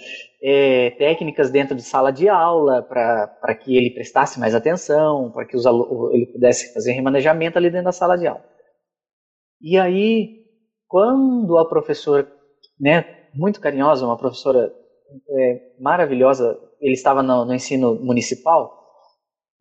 É, 0.42 0.92
técnicas 0.92 1.50
dentro 1.50 1.76
de 1.76 1.82
sala 1.82 2.12
de 2.12 2.28
aula 2.30 2.84
para 2.84 3.56
que 3.56 3.76
ele 3.76 3.92
prestasse 3.92 4.40
mais 4.40 4.54
atenção, 4.54 5.32
para 5.32 5.46
que 5.46 5.56
os, 5.56 5.66
ele 5.66 6.28
pudesse 6.32 6.74
fazer 6.74 6.92
remanejamento 6.92 7.58
ali 7.58 7.70
dentro 7.70 7.86
da 7.86 7.92
sala 7.92 8.18
de 8.18 8.28
aula. 8.28 8.44
E 9.62 9.78
aí, 9.78 10.44
quando 10.88 11.58
a 11.58 11.68
professora, 11.68 12.30
né, 12.80 13.06
muito 13.34 13.62
carinhosa, 13.62 14.06
uma 14.06 14.18
professora 14.18 14.72
é, 15.30 15.74
maravilhosa, 15.80 16.60
ele 16.82 16.94
estava 16.94 17.24
no, 17.24 17.46
no, 17.46 17.54
ensino 17.54 17.96
municipal, 17.96 18.72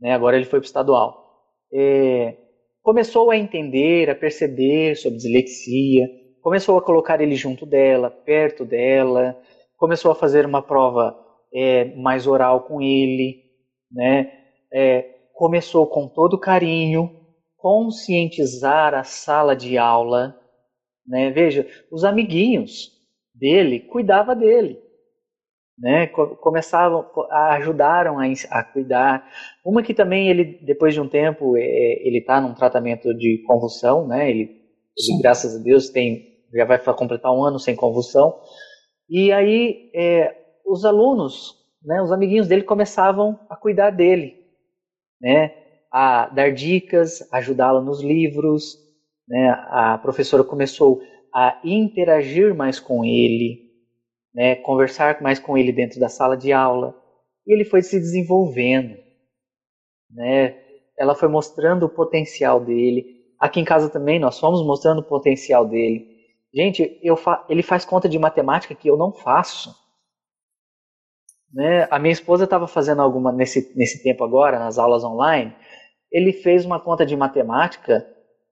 né, 0.00 0.12
agora 0.12 0.36
ele 0.36 0.44
foi 0.44 0.58
para 0.58 0.64
o 0.64 0.66
estadual, 0.66 1.44
é, 1.72 2.36
começou 2.82 3.30
a 3.30 3.36
entender, 3.36 4.10
a 4.10 4.14
perceber 4.14 4.96
sobre 4.96 5.18
dislexia, 5.18 6.06
começou 6.42 6.76
a 6.76 6.82
colocar 6.82 7.20
ele 7.20 7.34
junto 7.34 7.64
dela, 7.64 8.10
perto 8.10 8.64
dela, 8.64 9.40
começou 9.76 10.10
a 10.10 10.14
fazer 10.14 10.44
uma 10.44 10.60
prova 10.60 11.16
é, 11.54 11.94
mais 11.96 12.26
oral 12.26 12.62
com 12.62 12.82
ele, 12.82 13.42
né, 13.90 14.32
é, 14.72 15.02
começou 15.34 15.86
com 15.86 16.08
todo 16.08 16.38
carinho, 16.38 17.22
conscientizar 17.56 18.94
a 18.94 19.04
sala 19.04 19.54
de 19.54 19.78
aula, 19.78 20.36
né? 21.06 21.30
Veja, 21.30 21.66
os 21.90 22.04
amiguinhos 22.04 22.90
dele 23.34 23.80
cuidava 23.80 24.34
dele, 24.34 24.78
né? 25.78 26.06
Começavam, 26.08 27.06
ajudaram 27.30 28.18
a, 28.18 28.24
a 28.50 28.64
cuidar. 28.64 29.28
Uma 29.64 29.82
que 29.82 29.94
também 29.94 30.28
ele, 30.28 30.58
depois 30.64 30.94
de 30.94 31.00
um 31.00 31.08
tempo, 31.08 31.56
é, 31.56 31.60
ele 32.06 32.18
está 32.18 32.40
num 32.40 32.54
tratamento 32.54 33.14
de 33.14 33.42
convulsão, 33.46 34.06
né? 34.06 34.28
Ele, 34.30 34.42
ele, 34.96 35.22
graças 35.22 35.56
a 35.56 35.62
Deus, 35.62 35.88
tem 35.88 36.31
já 36.52 36.64
vai 36.64 36.78
completar 36.94 37.32
um 37.32 37.44
ano 37.44 37.58
sem 37.58 37.74
convulsão. 37.74 38.40
E 39.08 39.32
aí 39.32 39.90
é, 39.94 40.34
os 40.66 40.84
alunos, 40.84 41.56
né? 41.84 42.00
Os 42.02 42.12
amiguinhos 42.12 42.48
dele 42.48 42.62
começavam 42.62 43.38
a 43.48 43.56
cuidar 43.56 43.90
dele, 43.90 44.36
né? 45.20 45.62
a 45.92 46.28
dar 46.28 46.52
dicas, 46.52 47.28
ajudá-la 47.30 47.82
nos 47.82 48.02
livros. 48.02 48.78
Né? 49.28 49.50
A 49.68 49.98
professora 49.98 50.42
começou 50.42 51.02
a 51.34 51.60
interagir 51.62 52.54
mais 52.54 52.80
com 52.80 53.04
ele, 53.04 53.70
né? 54.34 54.56
conversar 54.56 55.20
mais 55.20 55.38
com 55.38 55.56
ele 55.56 55.70
dentro 55.70 56.00
da 56.00 56.08
sala 56.08 56.36
de 56.36 56.52
aula. 56.52 56.94
E 57.46 57.52
ele 57.52 57.64
foi 57.64 57.82
se 57.82 57.98
desenvolvendo. 57.98 58.96
Né? 60.10 60.56
Ela 60.98 61.14
foi 61.14 61.28
mostrando 61.28 61.84
o 61.84 61.90
potencial 61.90 62.64
dele. 62.64 63.20
Aqui 63.38 63.60
em 63.60 63.64
casa 63.64 63.90
também 63.90 64.18
nós 64.18 64.38
fomos 64.38 64.64
mostrando 64.64 65.00
o 65.00 65.08
potencial 65.08 65.66
dele. 65.66 66.11
Gente, 66.54 67.00
fa 67.16 67.46
ele 67.48 67.62
faz 67.62 67.84
conta 67.84 68.08
de 68.08 68.18
matemática 68.18 68.74
que 68.74 68.88
eu 68.88 68.96
não 68.96 69.12
faço. 69.12 69.74
Né? 71.52 71.86
A 71.90 71.98
minha 71.98 72.12
esposa 72.12 72.44
estava 72.44 72.66
fazendo 72.66 73.02
alguma 73.02 73.32
nesse, 73.32 73.72
nesse 73.76 74.02
tempo 74.02 74.24
agora, 74.24 74.58
nas 74.58 74.78
aulas 74.78 75.04
online, 75.04 75.54
ele 76.10 76.32
fez 76.32 76.64
uma 76.64 76.78
conta 76.80 77.04
de 77.06 77.16
matemática 77.16 78.06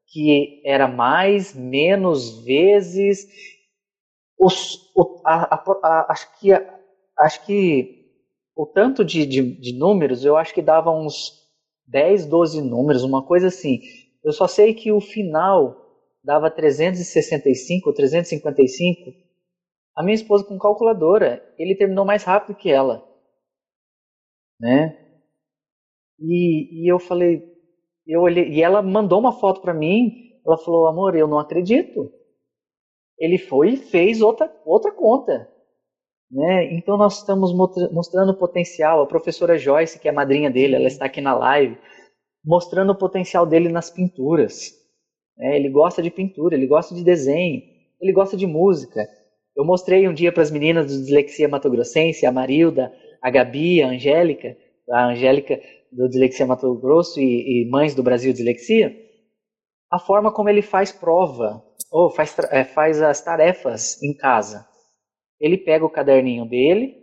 que 0.07 0.63
era 0.65 0.89
mais, 0.89 1.55
menos, 1.55 2.43
vezes. 2.45 3.27
Os, 4.39 4.91
o, 4.97 5.23
a, 5.25 5.55
a, 5.55 5.65
a, 5.85 6.13
acho, 6.13 6.41
que, 6.41 6.53
acho 7.19 7.47
que 7.47 8.01
o 8.57 8.67
tanto 8.67 9.05
de, 9.05 9.25
de, 9.27 9.61
de, 9.61 9.79
números, 9.79 10.25
eu 10.25 10.37
acho 10.37 10.53
que 10.53 10.63
dava 10.63 10.91
uns 10.91 11.33
10, 11.87 12.27
12 12.27 12.63
números, 12.63 13.03
uma 13.03 13.25
coisa 13.25 13.49
assim. 13.49 13.81
Eu 14.25 14.33
só 14.33 14.47
sei 14.47 14.75
que 14.75 14.91
o 14.91 15.01
final 15.01 15.80
dava 16.23 16.51
365 16.51 17.89
ou 17.89 17.95
355. 17.95 19.13
A 19.97 20.03
minha 20.03 20.15
esposa 20.15 20.45
com 20.45 20.59
calculadora, 20.59 21.43
ele 21.59 21.75
terminou 21.75 22.05
mais 22.05 22.25
rápido 22.25 22.57
que 22.57 22.71
ela. 22.71 23.07
Né? 24.59 24.97
E, 26.19 26.85
e 26.85 26.93
eu 26.93 26.99
falei, 26.99 27.43
eu 28.07 28.21
olhei, 28.21 28.49
e 28.49 28.63
ela 28.63 28.83
mandou 28.83 29.19
uma 29.19 29.33
foto 29.33 29.61
para 29.61 29.75
mim, 29.75 30.39
ela 30.47 30.59
falou, 30.59 30.87
amor, 30.87 31.17
eu 31.17 31.27
não 31.27 31.39
acredito. 31.39 32.13
Ele 33.19 33.39
foi 33.39 33.71
e 33.71 33.77
fez 33.77 34.21
outra, 34.21 34.55
outra 34.65 34.93
conta. 34.93 35.51
Né? 36.31 36.75
Então 36.75 36.97
nós 36.97 37.19
estamos 37.19 37.53
mostrando 37.53 38.31
o 38.33 38.39
potencial. 38.39 39.03
A 39.03 39.07
professora 39.07 39.59
Joyce, 39.59 39.99
que 39.99 40.09
é 40.09 40.11
a 40.11 40.15
madrinha 40.15 40.51
dele, 40.51 40.77
ela 40.77 40.87
está 40.87 41.07
aqui 41.07 41.21
na 41.21 41.35
live, 41.35 41.79
mostrando 42.45 42.93
o 42.93 42.99
potencial 42.99 43.45
dele 43.45 43.69
nas 43.69 43.91
pinturas. 43.91 44.80
Né? 45.41 45.57
Ele 45.57 45.71
gosta 45.71 46.03
de 46.03 46.11
pintura, 46.11 46.55
ele 46.55 46.67
gosta 46.67 46.95
de 46.95 47.03
desenho, 47.03 47.63
ele 47.99 48.13
gosta 48.13 48.37
de 48.37 48.47
música. 48.47 49.09
Eu 49.57 49.65
mostrei 49.65 50.07
um 50.07 50.15
dia 50.15 50.31
para 50.31 50.43
as 50.43 50.51
meninas 50.51 50.87
do 50.87 51.01
Dislexia 51.01 51.49
Mato 51.49 51.71
Grossense, 51.71 52.27
a 52.27 52.31
Marilda, 52.31 52.93
a 53.21 53.31
Gabi, 53.31 53.83
a 53.83 53.89
Angélica. 53.89 54.57
A 54.91 55.07
Angélica 55.07 55.61
do 55.91 56.09
Dislexia 56.09 56.47
Mato 56.47 56.75
Grosso 56.75 57.21
e, 57.21 57.65
e 57.65 57.71
Mães 57.71 57.95
do 57.95 58.03
Brasil 58.03 58.33
Dislexia, 58.33 58.95
a 59.91 59.99
forma 59.99 60.33
como 60.33 60.49
ele 60.49 60.63
faz 60.63 60.93
prova, 60.93 61.65
ou 61.91 62.11
faz, 62.11 62.37
é, 62.51 62.65
faz 62.65 63.03
as 63.03 63.21
tarefas 63.21 64.01
em 64.03 64.15
casa. 64.17 64.67
Ele 65.41 65.59
pega 65.59 65.85
o 65.85 65.91
caderninho 65.91 66.45
dele, 66.45 66.97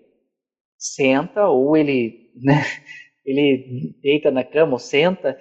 senta, 0.77 1.47
ou 1.47 1.75
ele, 1.75 2.31
né, 2.35 2.61
ele 3.25 3.95
deita 4.01 4.31
na 4.31 4.43
cama 4.43 4.73
ou 4.73 4.79
senta, 4.79 5.37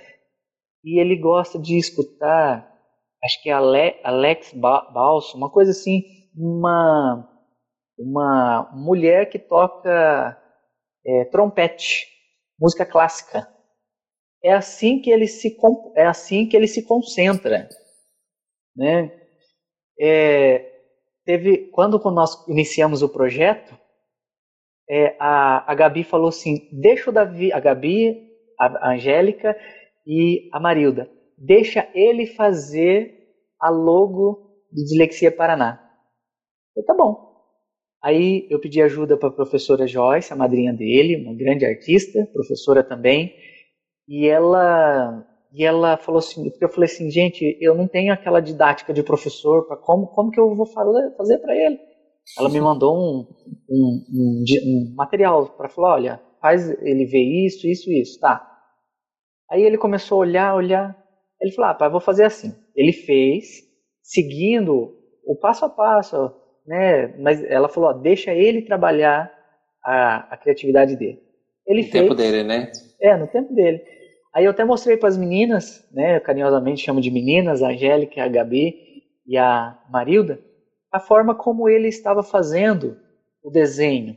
e 0.84 1.00
ele 1.00 1.16
gosta 1.16 1.58
de 1.58 1.76
escutar, 1.76 2.75
acho 3.24 3.42
que 3.42 3.50
é 3.50 3.52
Alex 3.52 4.52
Balso, 4.52 5.36
uma 5.36 5.50
coisa 5.50 5.70
assim, 5.70 6.02
uma, 6.36 7.28
uma 7.98 8.70
mulher 8.74 9.28
que 9.28 9.38
toca 9.38 10.40
é, 11.04 11.24
trompete 11.26 12.06
música 12.60 12.84
clássica. 12.84 13.48
É 14.42 14.52
assim 14.52 15.00
que 15.00 15.10
ele 15.10 15.26
se 15.26 15.56
é 15.96 16.06
assim 16.06 16.48
que 16.48 16.56
ele 16.56 16.68
se 16.68 16.84
concentra, 16.84 17.68
né? 18.76 19.10
É, 19.98 20.72
teve 21.24 21.70
quando 21.70 21.98
nós 22.10 22.46
iniciamos 22.46 23.02
o 23.02 23.08
projeto, 23.08 23.76
é, 24.88 25.16
a, 25.18 25.70
a 25.70 25.74
Gabi 25.74 26.04
falou 26.04 26.28
assim: 26.28 26.68
deixa 26.72 27.10
o 27.10 27.12
Davi, 27.12 27.52
a 27.52 27.58
Gabi, 27.58 28.28
a, 28.58 28.88
a 28.88 28.92
Angélica 28.92 29.56
e 30.06 30.48
a 30.52 30.60
Marilda, 30.60 31.10
deixa 31.36 31.88
ele 31.94 32.26
fazer 32.26 33.14
a 33.60 33.70
logo 33.70 34.64
de 34.72 34.84
Dislexia 34.84 35.30
Paraná. 35.30 35.80
Eu, 36.76 36.84
tá 36.84 36.94
bom. 36.94 37.26
Aí 38.02 38.46
eu 38.50 38.60
pedi 38.60 38.80
ajuda 38.82 39.16
para 39.16 39.28
a 39.28 39.32
professora 39.32 39.86
Joyce, 39.86 40.32
a 40.32 40.36
madrinha 40.36 40.72
dele, 40.72 41.24
uma 41.24 41.34
grande 41.34 41.64
artista, 41.64 42.26
professora 42.32 42.84
também, 42.84 43.34
e 44.08 44.26
ela 44.26 45.26
e 45.52 45.64
ela 45.64 45.96
falou 45.96 46.18
assim, 46.18 46.50
porque 46.50 46.64
eu 46.64 46.68
falei 46.68 46.84
assim, 46.84 47.10
gente, 47.10 47.56
eu 47.60 47.74
não 47.74 47.88
tenho 47.88 48.12
aquela 48.12 48.40
didática 48.40 48.92
de 48.92 49.02
professor 49.02 49.66
para 49.66 49.76
como 49.76 50.08
como 50.08 50.30
que 50.30 50.38
eu 50.38 50.54
vou 50.54 50.66
fazer 50.66 51.38
para 51.38 51.56
ele? 51.56 51.78
Ela 52.38 52.48
me 52.48 52.60
mandou 52.60 52.96
um, 52.96 53.26
um, 53.70 54.04
um, 54.12 54.44
um 54.66 54.94
material 54.94 55.48
para 55.56 55.68
falar, 55.68 55.94
olha, 55.94 56.22
faz 56.40 56.68
ele 56.82 57.06
ver 57.06 57.22
isso, 57.46 57.66
isso, 57.66 57.90
isso, 57.90 58.20
tá? 58.20 58.44
Aí 59.50 59.62
ele 59.62 59.78
começou 59.78 60.16
a 60.16 60.20
olhar, 60.26 60.54
olhar, 60.54 61.05
ele 61.40 61.52
falou, 61.52 61.70
ah, 61.70 61.74
pai, 61.74 61.90
vou 61.90 62.00
fazer 62.00 62.24
assim. 62.24 62.54
Ele 62.74 62.92
fez, 62.92 63.62
seguindo 64.02 64.94
o 65.24 65.36
passo 65.36 65.64
a 65.64 65.68
passo, 65.68 66.32
né? 66.66 67.08
Mas 67.18 67.42
ela 67.44 67.68
falou, 67.68 67.90
ó, 67.90 67.92
deixa 67.92 68.32
ele 68.32 68.62
trabalhar 68.62 69.32
a, 69.84 70.34
a 70.34 70.36
criatividade 70.36 70.96
dele. 70.96 71.20
Ele 71.66 71.82
no 71.82 71.88
fez, 71.88 72.02
tempo 72.02 72.14
dele, 72.14 72.42
né? 72.42 72.70
É, 73.00 73.16
no 73.16 73.26
tempo 73.26 73.54
dele. 73.54 73.82
Aí 74.34 74.44
eu 74.44 74.50
até 74.50 74.64
mostrei 74.64 74.96
para 74.96 75.08
as 75.08 75.16
meninas, 75.16 75.88
né? 75.92 76.16
Eu 76.16 76.20
carinhosamente 76.20 76.82
chamo 76.84 77.00
de 77.00 77.10
meninas, 77.10 77.62
a 77.62 77.68
Angélica, 77.68 78.22
a 78.22 78.28
Gabi 78.28 78.74
e 79.26 79.36
a 79.36 79.78
Marilda, 79.90 80.40
a 80.92 81.00
forma 81.00 81.34
como 81.34 81.68
ele 81.68 81.88
estava 81.88 82.22
fazendo 82.22 82.96
o 83.42 83.50
desenho, 83.50 84.16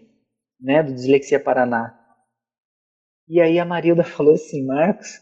né? 0.59 0.84
Do 0.84 0.93
Dislexia 0.93 1.39
Paraná. 1.39 1.95
E 3.28 3.39
aí 3.39 3.59
a 3.59 3.65
Marilda 3.65 4.03
falou 4.05 4.34
assim, 4.34 4.65
Marcos, 4.65 5.22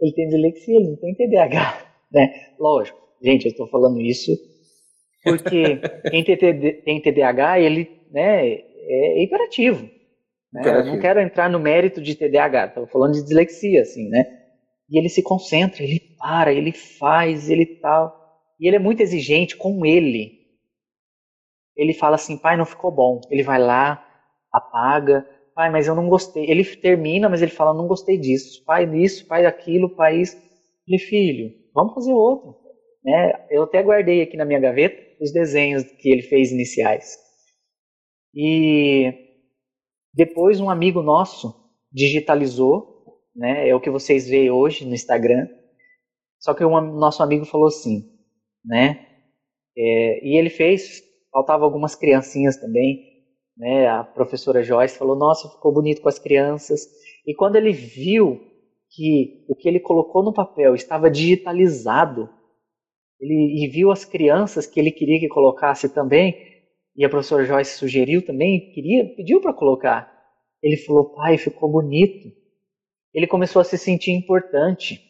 ele 0.00 0.12
tem 0.14 0.28
dislexia, 0.28 0.76
ele 0.76 0.90
não 0.90 0.96
tem 0.96 1.14
TDAH, 1.14 1.86
né? 2.12 2.32
Lógico, 2.58 2.98
gente, 3.22 3.46
eu 3.46 3.50
estou 3.50 3.68
falando 3.68 4.00
isso 4.00 4.32
porque 5.22 5.76
quem 6.10 6.24
tem 6.24 7.00
TDAH, 7.00 7.60
ele 7.60 7.88
né, 8.10 8.52
é 8.52 9.22
hiperativo. 9.22 9.88
Né? 10.52 10.62
Eu 10.64 10.84
não 10.84 10.98
quero 10.98 11.20
entrar 11.20 11.48
no 11.48 11.60
mérito 11.60 12.00
de 12.00 12.14
TDAH, 12.14 12.66
estou 12.66 12.86
falando 12.86 13.14
de 13.14 13.22
dislexia, 13.22 13.82
assim, 13.82 14.08
né? 14.08 14.24
E 14.88 14.98
ele 14.98 15.08
se 15.08 15.22
concentra, 15.22 15.84
ele 15.84 16.00
para, 16.18 16.52
ele 16.52 16.72
faz, 16.72 17.48
ele 17.48 17.64
tal. 17.80 18.12
E 18.58 18.66
ele 18.66 18.76
é 18.76 18.80
muito 18.80 19.00
exigente 19.00 19.56
com 19.56 19.86
ele. 19.86 20.40
Ele 21.76 21.94
fala 21.94 22.16
assim, 22.16 22.36
pai, 22.36 22.56
não 22.56 22.66
ficou 22.66 22.90
bom. 22.90 23.20
Ele 23.30 23.44
vai 23.44 23.60
lá, 23.60 24.04
apaga. 24.52 25.24
Pai, 25.60 25.68
mas 25.68 25.86
eu 25.86 25.94
não 25.94 26.08
gostei. 26.08 26.50
Ele 26.50 26.64
termina, 26.64 27.28
mas 27.28 27.42
ele 27.42 27.50
fala, 27.50 27.74
não 27.74 27.86
gostei 27.86 28.16
disso. 28.16 28.64
Pai, 28.64 28.88
isso, 28.96 29.26
pai, 29.26 29.44
aquilo, 29.44 29.94
pai, 29.94 30.18
isso. 30.18 30.34
Ele, 30.88 30.98
filho, 30.98 31.50
vamos 31.74 31.92
fazer 31.92 32.14
outro. 32.14 32.56
Né? 33.04 33.46
Eu 33.50 33.64
até 33.64 33.82
guardei 33.82 34.22
aqui 34.22 34.38
na 34.38 34.46
minha 34.46 34.58
gaveta 34.58 34.96
os 35.20 35.30
desenhos 35.30 35.82
que 35.82 36.08
ele 36.08 36.22
fez 36.22 36.50
iniciais. 36.50 37.14
E 38.34 39.12
depois 40.14 40.60
um 40.60 40.70
amigo 40.70 41.02
nosso 41.02 41.54
digitalizou, 41.92 43.20
né? 43.36 43.68
É 43.68 43.74
o 43.74 43.80
que 43.82 43.90
vocês 43.90 44.30
veem 44.30 44.50
hoje 44.50 44.86
no 44.86 44.94
Instagram. 44.94 45.46
Só 46.38 46.54
que 46.54 46.64
um 46.64 46.80
nosso 46.80 47.22
amigo 47.22 47.44
falou 47.44 47.66
assim, 47.66 48.10
né? 48.64 49.06
É, 49.76 50.26
e 50.26 50.38
ele 50.38 50.48
fez, 50.48 51.02
faltava 51.30 51.66
algumas 51.66 51.94
criancinhas 51.94 52.56
também, 52.56 53.09
né? 53.60 53.86
A 53.88 54.02
professora 54.02 54.62
Joyce 54.62 54.96
falou, 54.96 55.14
nossa, 55.14 55.50
ficou 55.50 55.70
bonito 55.70 56.00
com 56.00 56.08
as 56.08 56.18
crianças. 56.18 56.80
E 57.26 57.34
quando 57.34 57.56
ele 57.56 57.72
viu 57.72 58.40
que 58.88 59.44
o 59.48 59.54
que 59.54 59.68
ele 59.68 59.78
colocou 59.78 60.24
no 60.24 60.32
papel 60.32 60.74
estava 60.74 61.10
digitalizado, 61.10 62.28
ele 63.20 63.62
e 63.62 63.68
viu 63.68 63.92
as 63.92 64.02
crianças 64.02 64.66
que 64.66 64.80
ele 64.80 64.90
queria 64.90 65.20
que 65.20 65.28
colocasse 65.28 65.90
também, 65.90 66.34
e 66.96 67.04
a 67.04 67.08
professora 67.10 67.44
Joyce 67.44 67.76
sugeriu 67.76 68.24
também, 68.24 68.72
queria, 68.72 69.14
pediu 69.14 69.42
para 69.42 69.52
colocar. 69.52 70.10
Ele 70.62 70.78
falou, 70.78 71.14
pai, 71.14 71.36
ficou 71.36 71.70
bonito. 71.70 72.32
Ele 73.12 73.26
começou 73.26 73.60
a 73.60 73.64
se 73.64 73.76
sentir 73.76 74.12
importante. 74.12 75.00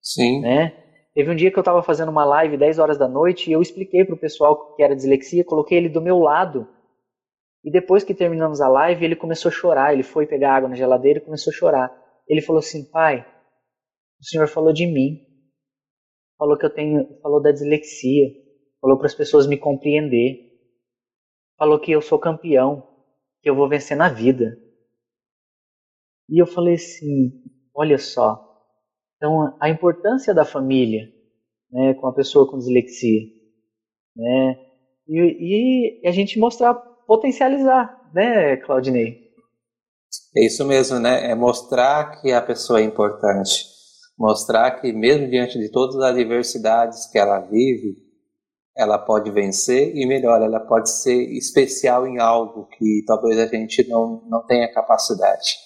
Sim. 0.00 0.40
Né? 0.40 0.72
Teve 1.14 1.30
um 1.30 1.36
dia 1.36 1.50
que 1.50 1.58
eu 1.58 1.62
estava 1.62 1.82
fazendo 1.82 2.08
uma 2.08 2.24
live 2.24 2.56
10 2.56 2.78
horas 2.78 2.98
da 2.98 3.06
noite 3.06 3.50
e 3.50 3.52
eu 3.52 3.60
expliquei 3.60 4.04
para 4.04 4.14
o 4.14 4.18
pessoal 4.18 4.74
que 4.74 4.82
era 4.82 4.96
dislexia, 4.96 5.44
coloquei 5.44 5.76
ele 5.76 5.90
do 5.90 6.00
meu 6.00 6.18
lado. 6.18 6.66
E 7.64 7.70
depois 7.70 8.04
que 8.04 8.14
terminamos 8.14 8.60
a 8.60 8.68
live, 8.68 9.04
ele 9.04 9.16
começou 9.16 9.48
a 9.48 9.52
chorar. 9.52 9.92
Ele 9.92 10.02
foi 10.02 10.26
pegar 10.26 10.56
água 10.56 10.68
na 10.68 10.76
geladeira 10.76 11.18
e 11.18 11.24
começou 11.24 11.52
a 11.52 11.56
chorar. 11.56 12.22
Ele 12.28 12.40
falou 12.40 12.60
assim: 12.60 12.88
Pai, 12.90 13.26
o 14.20 14.24
senhor 14.24 14.48
falou 14.48 14.72
de 14.72 14.86
mim. 14.86 15.26
Falou 16.38 16.56
que 16.56 16.66
eu 16.66 16.72
tenho. 16.72 17.20
Falou 17.20 17.42
da 17.42 17.50
dislexia. 17.50 18.28
Falou 18.80 18.96
para 18.96 19.06
as 19.06 19.14
pessoas 19.14 19.46
me 19.46 19.58
compreender. 19.58 20.38
Falou 21.58 21.80
que 21.80 21.90
eu 21.90 22.00
sou 22.00 22.18
campeão. 22.18 22.86
Que 23.42 23.50
eu 23.50 23.54
vou 23.54 23.68
vencer 23.68 23.96
na 23.96 24.08
vida. 24.08 24.56
E 26.28 26.40
eu 26.40 26.46
falei 26.46 26.74
assim: 26.74 27.32
Olha 27.74 27.98
só. 27.98 28.44
Então, 29.16 29.56
a 29.60 29.68
importância 29.68 30.32
da 30.32 30.44
família 30.44 31.18
né, 31.70 31.94
com 31.94 32.06
a 32.06 32.14
pessoa 32.14 32.50
com 32.50 32.58
dislexia. 32.58 33.22
Né? 34.16 34.56
E, 35.06 36.00
e 36.02 36.08
a 36.08 36.10
gente 36.10 36.38
mostrar, 36.38 36.74
potencializar, 37.08 38.10
né, 38.14 38.58
Claudinei? 38.58 39.26
É 40.36 40.44
isso 40.44 40.64
mesmo, 40.66 40.98
né? 40.98 41.30
É 41.30 41.34
mostrar 41.34 42.20
que 42.20 42.30
a 42.30 42.42
pessoa 42.42 42.80
é 42.80 42.84
importante. 42.84 43.64
Mostrar 44.16 44.70
que, 44.72 44.92
mesmo 44.92 45.28
diante 45.28 45.58
de 45.58 45.70
todas 45.70 45.96
as 45.96 46.10
adversidades 46.10 47.06
que 47.10 47.18
ela 47.18 47.40
vive, 47.40 47.96
ela 48.76 48.98
pode 48.98 49.30
vencer 49.30 49.96
e, 49.96 50.06
melhor, 50.06 50.42
ela 50.42 50.60
pode 50.60 50.90
ser 50.90 51.16
especial 51.32 52.06
em 52.06 52.20
algo 52.20 52.68
que 52.76 53.02
talvez 53.06 53.38
a 53.38 53.46
gente 53.46 53.88
não, 53.88 54.22
não 54.28 54.44
tenha 54.46 54.72
capacidade. 54.72 55.56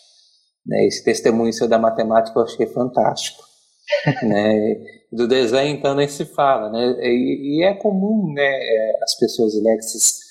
Né? 0.65 0.87
Esse 0.87 1.05
testemunho 1.05 1.53
seu 1.53 1.69
da 1.69 1.79
matemática 1.79 2.39
eu 2.39 2.45
achei 2.45 2.67
fantástico. 2.67 3.43
né? 4.23 4.77
Do 5.11 5.27
desenho, 5.27 5.77
então, 5.77 5.95
nem 5.95 6.09
se 6.09 6.25
fala. 6.25 6.71
Né? 6.71 6.95
E, 7.01 7.59
e 7.59 7.65
é 7.65 7.75
comum 7.75 8.33
né, 8.33 8.43
é, 8.45 8.99
as 9.03 9.19
pessoas 9.19 9.55
elétricas 9.55 10.22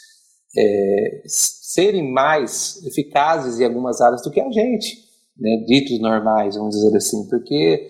é, 0.58 1.24
serem 1.26 2.12
mais 2.12 2.84
eficazes 2.86 3.60
em 3.60 3.66
algumas 3.66 4.02
áreas 4.02 4.22
do 4.22 4.32
que 4.32 4.41
a 4.41 4.52
gente, 4.52 4.97
né? 5.38 5.64
ditos 5.66 5.99
normais, 5.99 6.56
vamos 6.56 6.76
dizer 6.76 6.95
assim, 6.95 7.28
porque 7.30 7.89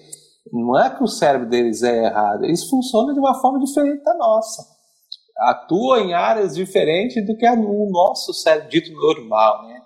não 0.51 0.77
é 0.77 0.89
que 0.89 1.03
o 1.03 1.07
cérebro 1.07 1.49
deles 1.49 1.81
é 1.83 2.05
errado, 2.05 2.45
eles 2.45 2.69
funcionam 2.69 3.13
de 3.13 3.19
uma 3.19 3.39
forma 3.39 3.59
diferente 3.59 4.03
da 4.03 4.13
nossa. 4.15 4.63
Atuam 5.39 5.99
em 5.99 6.13
áreas 6.13 6.55
diferentes 6.55 7.25
do 7.25 7.35
que 7.35 7.47
o 7.47 7.89
nosso 7.89 8.33
cérebro 8.33 8.69
dito 8.69 8.91
normal. 8.93 9.67
Né? 9.67 9.81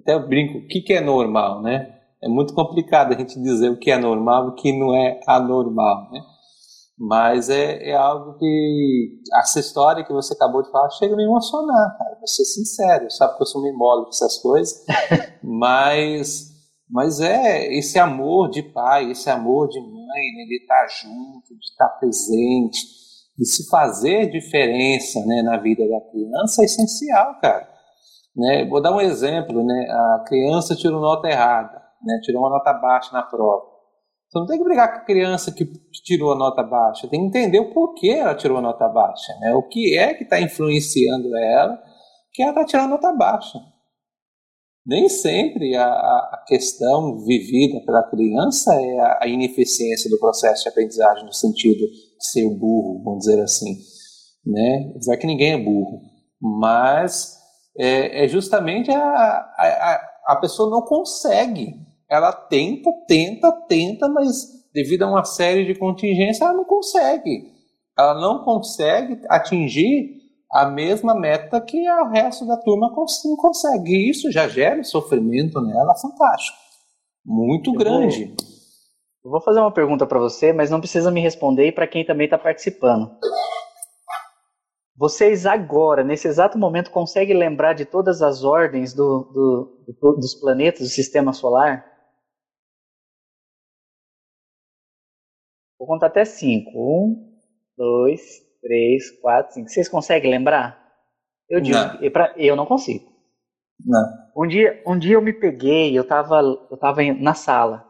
Até 0.00 0.14
eu 0.14 0.26
brinco, 0.26 0.58
o 0.58 0.66
que, 0.66 0.80
que 0.80 0.92
é 0.92 1.00
normal? 1.00 1.62
Né? 1.62 1.94
É 2.20 2.28
muito 2.28 2.52
complicado 2.54 3.12
a 3.12 3.16
gente 3.16 3.40
dizer 3.40 3.70
o 3.70 3.78
que 3.78 3.90
é 3.90 3.98
normal 3.98 4.46
e 4.46 4.48
o 4.48 4.54
que 4.54 4.72
não 4.72 4.94
é 4.94 5.20
anormal. 5.26 6.10
Né? 6.10 6.20
Mas 6.98 7.50
é, 7.50 7.90
é 7.90 7.94
algo 7.94 8.38
que 8.38 9.20
essa 9.34 9.60
história 9.60 10.02
que 10.02 10.12
você 10.12 10.32
acabou 10.32 10.62
de 10.62 10.70
falar 10.70 10.88
chega 10.90 11.12
a 11.12 11.16
me 11.16 11.24
emocionar, 11.24 11.96
cara. 11.98 12.16
Vou 12.16 12.26
ser 12.26 12.44
sincero, 12.44 13.10
sabe 13.10 13.36
que 13.36 13.42
eu 13.42 13.46
sou 13.46 13.62
meio 13.62 13.76
mole 13.76 14.04
com 14.04 14.08
essas 14.08 14.38
coisas, 14.38 14.82
mas, 15.44 16.48
mas 16.88 17.20
é 17.20 17.70
esse 17.74 17.98
amor 17.98 18.48
de 18.48 18.62
pai, 18.62 19.10
esse 19.10 19.28
amor 19.28 19.68
de 19.68 19.78
mãe, 19.78 20.32
né, 20.36 20.44
de 20.48 20.56
estar 20.62 20.86
junto, 20.88 21.54
de 21.58 21.64
estar 21.66 21.88
presente, 22.00 22.78
de 23.36 23.44
se 23.44 23.68
fazer 23.68 24.30
diferença 24.30 25.20
né, 25.26 25.42
na 25.42 25.58
vida 25.58 25.86
da 25.86 26.00
criança 26.10 26.62
é 26.62 26.64
essencial, 26.64 27.38
cara. 27.40 27.68
Né? 28.34 28.66
Vou 28.66 28.80
dar 28.80 28.94
um 28.94 29.00
exemplo, 29.00 29.64
né? 29.64 29.86
A 29.90 30.24
criança 30.26 30.76
tirou 30.76 31.00
nota 31.00 31.28
errada, 31.28 31.82
né? 32.02 32.20
tirou 32.22 32.42
uma 32.42 32.50
nota 32.50 32.72
baixa 32.74 33.10
na 33.12 33.22
prova. 33.22 33.75
Você 34.36 34.40
não 34.40 34.46
tem 34.46 34.58
que 34.58 34.64
brigar 34.64 34.92
com 34.92 34.98
a 34.98 35.04
criança 35.04 35.50
que 35.50 35.64
tirou 36.04 36.32
a 36.32 36.36
nota 36.36 36.62
baixa, 36.62 37.08
tem 37.08 37.20
que 37.20 37.38
entender 37.38 37.58
o 37.58 37.72
porquê 37.72 38.10
ela 38.10 38.34
tirou 38.34 38.58
a 38.58 38.60
nota 38.60 38.86
baixa, 38.86 39.34
né? 39.40 39.54
O 39.54 39.62
que 39.62 39.96
é 39.96 40.12
que 40.12 40.24
está 40.24 40.38
influenciando 40.38 41.34
ela 41.34 41.82
que 42.34 42.42
ela 42.42 42.50
está 42.50 42.64
tirando 42.66 42.90
nota 42.90 43.12
baixa. 43.12 43.58
Nem 44.84 45.08
sempre 45.08 45.74
a, 45.74 45.86
a, 45.86 46.44
questão 46.46 47.24
vivida 47.24 47.80
pela 47.86 48.02
criança 48.02 48.74
é 48.74 49.00
a, 49.00 49.18
a, 49.22 49.26
ineficiência 49.26 50.10
do 50.10 50.18
processo 50.18 50.64
de 50.64 50.68
aprendizagem 50.68 51.24
no 51.24 51.32
sentido 51.32 51.78
de 51.78 52.30
ser 52.30 52.48
burro, 52.50 53.02
vamos 53.02 53.24
dizer 53.24 53.42
assim, 53.42 53.74
né? 54.44 54.90
Apesar 54.90 55.16
que 55.16 55.26
ninguém 55.26 55.54
é 55.54 55.64
burro, 55.64 56.02
mas 56.40 57.38
é, 57.78 58.24
é 58.24 58.28
justamente 58.28 58.90
a, 58.90 59.00
a, 59.00 60.00
a 60.28 60.36
pessoa 60.36 60.70
não 60.70 60.82
consegue 60.82 61.85
ela 62.08 62.32
tenta, 62.32 62.90
tenta, 63.06 63.52
tenta, 63.68 64.08
mas 64.08 64.66
devido 64.72 65.02
a 65.02 65.10
uma 65.10 65.24
série 65.24 65.64
de 65.64 65.78
contingências, 65.78 66.40
ela 66.40 66.52
não 66.52 66.64
consegue. 66.64 67.52
Ela 67.98 68.20
não 68.20 68.44
consegue 68.44 69.20
atingir 69.28 70.16
a 70.52 70.66
mesma 70.66 71.14
meta 71.14 71.60
que 71.60 71.90
o 71.90 72.08
resto 72.10 72.46
da 72.46 72.56
turma 72.56 72.94
consegue. 72.94 73.90
E 73.90 74.10
isso 74.10 74.30
já 74.30 74.46
gera 74.48 74.82
sofrimento 74.84 75.60
nela 75.60 75.94
fantástico. 75.96 76.58
Muito 77.24 77.70
eu 77.70 77.78
grande. 77.78 78.26
Vou, 78.26 78.36
eu 79.24 79.30
vou 79.30 79.40
fazer 79.40 79.60
uma 79.60 79.72
pergunta 79.72 80.06
para 80.06 80.18
você, 80.18 80.52
mas 80.52 80.70
não 80.70 80.78
precisa 80.78 81.10
me 81.10 81.20
responder 81.20 81.68
e 81.68 81.72
para 81.72 81.88
quem 81.88 82.04
também 82.04 82.26
está 82.26 82.38
participando. 82.38 83.10
Vocês 84.98 85.44
agora, 85.44 86.02
nesse 86.02 86.26
exato 86.28 86.58
momento, 86.58 86.90
conseguem 86.90 87.36
lembrar 87.36 87.74
de 87.74 87.84
todas 87.84 88.22
as 88.22 88.44
ordens 88.44 88.94
do, 88.94 89.30
do, 89.32 89.94
do, 90.00 90.12
dos 90.16 90.34
planetas 90.34 90.80
do 90.80 90.88
sistema 90.88 91.32
solar? 91.34 91.95
Vou 95.78 95.86
contar 95.86 96.06
até 96.06 96.24
cinco. 96.24 96.70
Um, 96.74 97.38
dois, 97.76 98.20
três, 98.60 99.10
quatro, 99.20 99.54
cinco. 99.54 99.68
Vocês 99.68 99.88
conseguem 99.88 100.30
lembrar? 100.30 100.82
Eu 101.48 101.60
digo, 101.60 101.76
não. 101.76 102.02
Eu, 102.02 102.10
pra, 102.10 102.34
eu 102.36 102.56
não 102.56 102.66
consigo. 102.66 103.04
Não. 103.84 104.02
Um 104.36 104.46
dia, 104.46 104.82
um 104.86 104.98
dia 104.98 105.14
eu 105.14 105.22
me 105.22 105.32
peguei, 105.32 105.96
eu 105.96 106.02
estava 106.02 106.40
eu 106.70 106.76
tava 106.76 107.02
na 107.14 107.34
sala. 107.34 107.86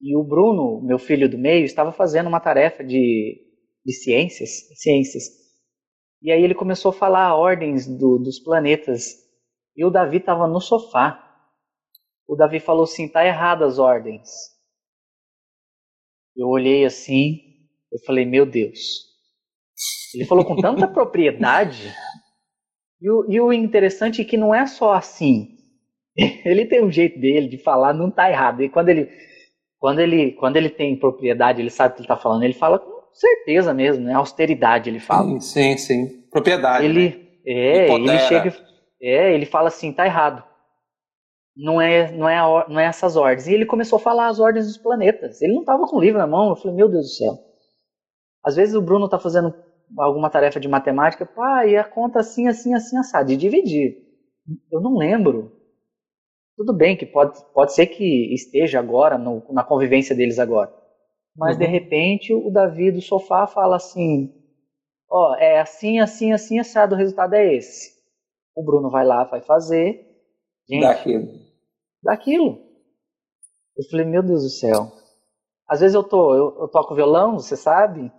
E 0.00 0.16
o 0.16 0.24
Bruno, 0.24 0.80
meu 0.82 0.98
filho 0.98 1.28
do 1.28 1.36
meio, 1.36 1.64
estava 1.64 1.92
fazendo 1.92 2.26
uma 2.26 2.40
tarefa 2.40 2.82
de, 2.82 3.38
de 3.84 3.92
ciências, 3.92 4.50
ciências. 4.80 5.24
E 6.22 6.32
aí 6.32 6.42
ele 6.42 6.54
começou 6.54 6.90
a 6.90 6.94
falar 6.94 7.36
ordens 7.36 7.86
do, 7.86 8.18
dos 8.18 8.38
planetas. 8.38 9.14
E 9.76 9.84
o 9.84 9.90
Davi 9.90 10.16
estava 10.16 10.46
no 10.46 10.60
sofá. 10.60 11.26
O 12.26 12.34
Davi 12.34 12.60
falou 12.60 12.84
assim: 12.84 13.08
tá 13.08 13.24
errado 13.24 13.64
as 13.64 13.78
ordens. 13.78 14.28
Eu 16.40 16.48
olhei 16.48 16.86
assim, 16.86 17.40
eu 17.92 17.98
falei, 18.06 18.24
meu 18.24 18.46
Deus. 18.46 18.78
Ele 20.14 20.24
falou 20.24 20.42
com 20.42 20.56
tanta 20.56 20.88
propriedade. 20.88 21.92
E 23.00 23.10
o, 23.10 23.26
e 23.30 23.40
o 23.40 23.52
interessante 23.52 24.22
é 24.22 24.24
que 24.24 24.38
não 24.38 24.54
é 24.54 24.66
só 24.66 24.94
assim. 24.94 25.58
Ele 26.44 26.64
tem 26.64 26.82
um 26.82 26.90
jeito 26.90 27.20
dele 27.20 27.46
de 27.46 27.58
falar, 27.58 27.92
não 27.92 28.08
está 28.08 28.30
errado. 28.30 28.62
E 28.62 28.70
quando 28.70 28.88
ele, 28.88 29.10
quando 29.78 30.00
ele, 30.00 30.32
quando 30.32 30.56
ele 30.56 30.70
tem 30.70 30.98
propriedade, 30.98 31.60
ele 31.60 31.70
sabe 31.70 31.92
o 31.92 31.94
que 31.94 32.00
ele 32.00 32.04
está 32.06 32.16
falando. 32.16 32.42
Ele 32.42 32.54
fala 32.54 32.78
com 32.78 33.02
certeza 33.12 33.72
mesmo, 33.72 34.04
né? 34.04 34.14
Austeridade, 34.14 34.88
ele 34.88 34.98
fala. 34.98 35.40
Sim, 35.40 35.76
sim, 35.76 35.76
sim. 35.76 36.22
Propriedade. 36.30 36.84
Ele, 36.84 37.08
né? 37.08 37.16
é, 37.46 37.94
ele 37.94 38.18
chega, 38.20 38.56
é, 39.00 39.34
ele 39.34 39.46
fala 39.46 39.68
assim, 39.68 39.92
tá 39.92 40.06
errado. 40.06 40.42
Não 41.56 41.80
é, 41.80 42.10
não, 42.12 42.28
é 42.28 42.38
a, 42.38 42.66
não 42.68 42.80
é 42.80 42.84
essas 42.84 43.16
ordens. 43.16 43.46
E 43.46 43.54
ele 43.54 43.66
começou 43.66 43.96
a 43.96 44.00
falar 44.00 44.28
as 44.28 44.38
ordens 44.38 44.66
dos 44.66 44.78
planetas. 44.78 45.40
Ele 45.42 45.52
não 45.52 45.60
estava 45.60 45.86
com 45.86 45.96
o 45.96 46.00
livro 46.00 46.18
na 46.18 46.26
mão. 46.26 46.50
Eu 46.50 46.56
falei, 46.56 46.76
meu 46.76 46.88
Deus 46.88 47.06
do 47.06 47.12
céu. 47.12 47.38
Às 48.44 48.56
vezes 48.56 48.74
o 48.74 48.82
Bruno 48.82 49.04
está 49.04 49.18
fazendo 49.18 49.54
alguma 49.98 50.30
tarefa 50.30 50.60
de 50.60 50.68
matemática, 50.68 51.26
pá, 51.26 51.66
e 51.66 51.76
a 51.76 51.84
conta 51.84 52.20
assim, 52.20 52.46
assim, 52.48 52.74
assim, 52.74 52.96
assado, 52.96 53.28
de 53.28 53.36
dividir. 53.36 53.96
Eu 54.70 54.80
não 54.80 54.96
lembro. 54.96 55.52
Tudo 56.56 56.72
bem 56.72 56.96
que 56.96 57.06
pode, 57.06 57.38
pode 57.52 57.74
ser 57.74 57.86
que 57.86 58.34
esteja 58.34 58.78
agora, 58.78 59.16
no, 59.16 59.42
na 59.50 59.64
convivência 59.64 60.14
deles 60.14 60.38
agora. 60.38 60.72
Mas 61.36 61.54
uhum. 61.54 61.60
de 61.60 61.66
repente 61.66 62.34
o 62.34 62.50
Davi 62.50 62.90
do 62.90 63.00
sofá 63.00 63.46
fala 63.46 63.76
assim: 63.76 64.32
Ó, 65.10 65.32
oh, 65.32 65.34
é 65.36 65.60
assim, 65.60 66.00
assim, 66.00 66.32
assim, 66.32 66.58
assado, 66.58 66.94
o 66.94 66.98
resultado 66.98 67.34
é 67.34 67.54
esse. 67.54 67.98
O 68.54 68.62
Bruno 68.64 68.90
vai 68.90 69.04
lá, 69.04 69.24
vai 69.24 69.40
fazer. 69.40 70.09
Gente, 70.70 70.82
daquilo. 70.82 71.28
Daquilo. 72.02 72.62
Eu 73.76 73.84
falei, 73.90 74.06
meu 74.06 74.22
Deus 74.22 74.44
do 74.44 74.50
céu. 74.50 74.92
Às 75.66 75.80
vezes 75.80 75.94
eu 75.94 76.04
tô, 76.04 76.34
eu, 76.34 76.60
eu 76.60 76.68
toco 76.68 76.94
violão, 76.94 77.38
você 77.38 77.56
sabe, 77.56 78.12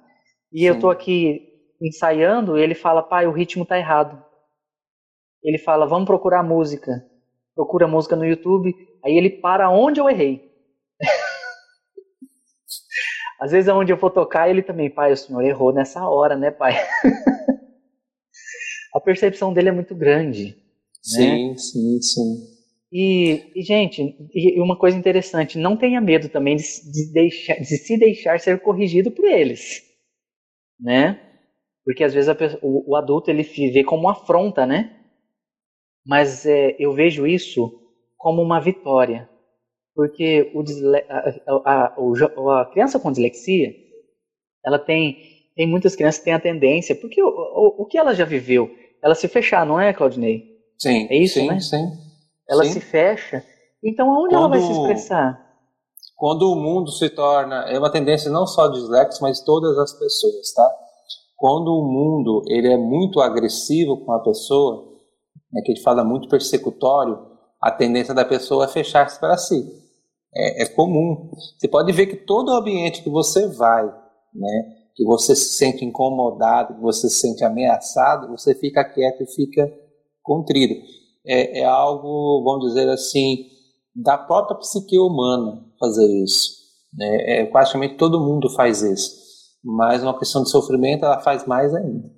e 0.52 0.60
Sim. 0.60 0.66
eu 0.66 0.80
tô 0.80 0.90
aqui 0.90 1.50
ensaiando, 1.82 2.58
e 2.58 2.62
ele 2.62 2.76
fala, 2.76 3.02
pai, 3.02 3.26
o 3.26 3.32
ritmo 3.32 3.66
tá 3.66 3.78
errado. 3.78 4.24
Ele 5.44 5.58
fala, 5.58 5.88
vamos 5.88 6.06
procurar 6.06 6.44
música. 6.44 7.04
Procura 7.56 7.88
música 7.88 8.16
no 8.16 8.26
YouTube, 8.26 8.74
aí 9.04 9.18
ele 9.18 9.30
para 9.30 9.70
onde 9.70 10.00
eu 10.00 10.10
errei. 10.10 10.52
Às 13.40 13.52
vezes, 13.52 13.74
onde 13.74 13.92
eu 13.92 13.98
for 13.98 14.12
tocar, 14.12 14.50
ele 14.50 14.62
também, 14.62 14.90
pai, 14.90 15.12
o 15.12 15.18
senhor 15.18 15.42
errou 15.42 15.74
nessa 15.74 16.08
hora, 16.08 16.38
né, 16.38 16.52
pai? 16.52 16.74
a 18.94 19.00
percepção 19.00 19.52
dele 19.52 19.70
é 19.70 19.72
muito 19.72 19.96
grande. 19.96 20.56
Sim, 21.02 21.50
né? 21.50 21.58
sim, 21.58 22.02
sim. 22.02 22.52
E, 22.92 23.52
e, 23.56 23.62
gente, 23.64 24.16
e 24.34 24.60
uma 24.60 24.78
coisa 24.78 24.98
interessante, 24.98 25.58
não 25.58 25.78
tenha 25.78 26.02
medo 26.02 26.28
também 26.28 26.58
de, 26.58 26.64
de, 26.64 27.12
deixar, 27.14 27.56
de 27.56 27.66
se 27.66 27.98
deixar 27.98 28.40
ser 28.40 28.60
corrigido 28.60 29.10
por 29.10 29.26
eles, 29.26 29.82
né? 30.80 31.20
Porque 31.86 32.04
às 32.04 32.14
vezes 32.14 32.30
o, 32.62 32.92
o, 32.92 32.96
adulto 32.96 33.32
ele 33.32 33.44
vê 33.44 33.84
como 33.84 34.04
uma 34.04 34.12
afronta, 34.12 34.66
né? 34.66 35.00
Mas 36.06 36.46
é, 36.46 36.76
eu 36.78 36.94
vejo 36.94 37.26
isso 37.26 37.72
como 38.18 38.42
uma 38.42 38.60
vitória. 38.60 39.30
Porque 39.96 40.52
o 40.54 40.64
a, 41.10 41.70
a, 41.70 42.62
a, 42.62 42.66
criança 42.72 43.00
com 43.00 43.12
dislexia, 43.12 43.74
ela 44.66 44.78
tem, 44.78 45.18
tem 45.56 45.68
muitas 45.68 45.96
crianças 45.96 46.20
que 46.20 46.26
têm 46.26 46.34
a 46.34 46.40
tendência, 46.40 46.96
porque 46.96 47.22
o, 47.24 47.28
o, 47.28 47.84
o 47.84 47.86
que 47.86 47.98
ela 47.98 48.14
já 48.14 48.26
viveu? 48.26 48.70
Ela 49.02 49.16
se 49.16 49.28
fechar, 49.28 49.66
não 49.66 49.80
é, 49.80 49.94
Claudinei? 49.94 50.51
Sim. 50.82 51.08
É 51.12 51.16
isso, 51.16 51.36
sim, 51.36 51.48
né? 51.48 51.60
Sim. 51.60 51.92
Ela 52.50 52.64
sim. 52.66 52.72
se 52.72 52.80
fecha. 52.82 53.44
Então, 53.84 54.10
aonde 54.10 54.34
quando, 54.34 54.40
ela 54.40 54.48
vai 54.48 54.62
se 54.62 54.72
expressar? 54.72 55.40
Quando 56.18 56.52
o 56.52 56.56
mundo 56.56 56.92
se 56.92 57.08
torna, 57.10 57.66
é 57.70 57.78
uma 57.78 57.92
tendência 57.92 58.32
não 58.32 58.48
só 58.48 58.68
de 58.68 58.80
dislexos, 58.80 59.22
mas 59.22 59.42
todas 59.42 59.78
as 59.78 59.94
pessoas, 59.94 60.54
tá? 60.54 60.70
Quando 61.38 61.68
o 61.68 61.84
mundo 61.84 62.44
ele 62.48 62.72
é 62.72 62.78
muito 62.78 63.20
agressivo 63.20 63.98
com 64.06 64.12
a 64.12 64.20
pessoa, 64.20 64.88
né, 65.52 65.62
que 65.64 65.74
gente 65.74 65.84
fala 65.84 66.04
muito 66.04 66.28
persecutório, 66.28 67.28
a 67.62 67.72
tendência 67.72 68.14
da 68.14 68.26
pessoa 68.26 68.66
é 68.66 68.68
fechar-se 68.68 69.20
para 69.20 69.38
si. 69.38 69.64
É, 70.34 70.64
é, 70.64 70.66
comum. 70.68 71.30
Você 71.60 71.68
pode 71.68 71.92
ver 71.92 72.08
que 72.08 72.16
todo 72.16 72.52
ambiente 72.52 73.04
que 73.04 73.10
você 73.10 73.48
vai, 73.48 73.86
né, 74.34 74.76
que 74.96 75.04
você 75.06 75.36
se 75.36 75.58
sente 75.58 75.86
incomodado, 75.86 76.76
que 76.76 76.82
você 76.82 77.08
se 77.10 77.20
sente 77.20 77.44
ameaçado, 77.44 78.30
você 78.30 78.56
fica 78.56 78.84
quieto 78.84 79.24
e 79.24 79.28
fica 79.28 79.81
contrido. 80.22 80.74
É, 81.26 81.60
é 81.60 81.66
algo, 81.66 82.44
vamos 82.44 82.70
dizer 82.70 82.90
assim, 82.90 83.46
da 83.96 84.18
própria 84.18 84.58
psique 84.58 84.98
humana 84.98 85.66
fazer 85.80 86.06
isso. 86.24 86.62
Né? 86.94 87.42
É, 87.42 87.46
praticamente 87.46 87.98
todo 87.98 88.20
mundo 88.20 88.50
faz 88.50 88.82
isso. 88.82 89.22
Mas 89.64 90.02
uma 90.04 90.18
questão 90.18 90.44
de 90.44 90.50
sofrimento, 90.50 91.06
ela 91.06 91.22
faz 91.22 91.46
mais 91.46 91.74
ainda. 91.74 92.10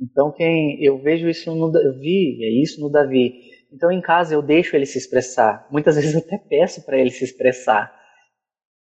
Então 0.00 0.32
quem 0.32 0.82
eu 0.82 1.02
vejo 1.02 1.28
isso 1.28 1.52
no 1.54 1.76
eu 1.76 1.98
vi 1.98 2.38
é 2.44 2.62
isso 2.62 2.80
no 2.80 2.90
Davi. 2.90 3.32
Então 3.72 3.90
em 3.90 4.00
casa 4.00 4.34
eu 4.34 4.40
deixo 4.40 4.76
ele 4.76 4.86
se 4.86 4.96
expressar. 4.96 5.66
Muitas 5.70 5.96
vezes 5.96 6.14
eu 6.14 6.20
até 6.20 6.38
peço 6.38 6.84
para 6.84 6.98
ele 6.98 7.10
se 7.10 7.24
expressar. 7.24 7.92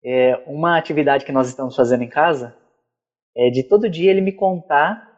É, 0.04 0.36
uma 0.48 0.78
atividade 0.78 1.26
que 1.26 1.32
nós 1.32 1.48
estamos 1.48 1.76
fazendo 1.76 2.04
em 2.04 2.10
casa 2.10 2.56
é 3.36 3.50
de 3.50 3.64
todo 3.64 3.90
dia 3.90 4.12
ele 4.12 4.22
me 4.22 4.32
contar 4.32 5.10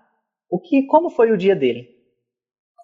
o 0.49 0.59
que, 0.59 0.83
como 0.87 1.09
foi 1.09 1.31
o 1.31 1.37
dia 1.37 1.55
dele. 1.55 1.87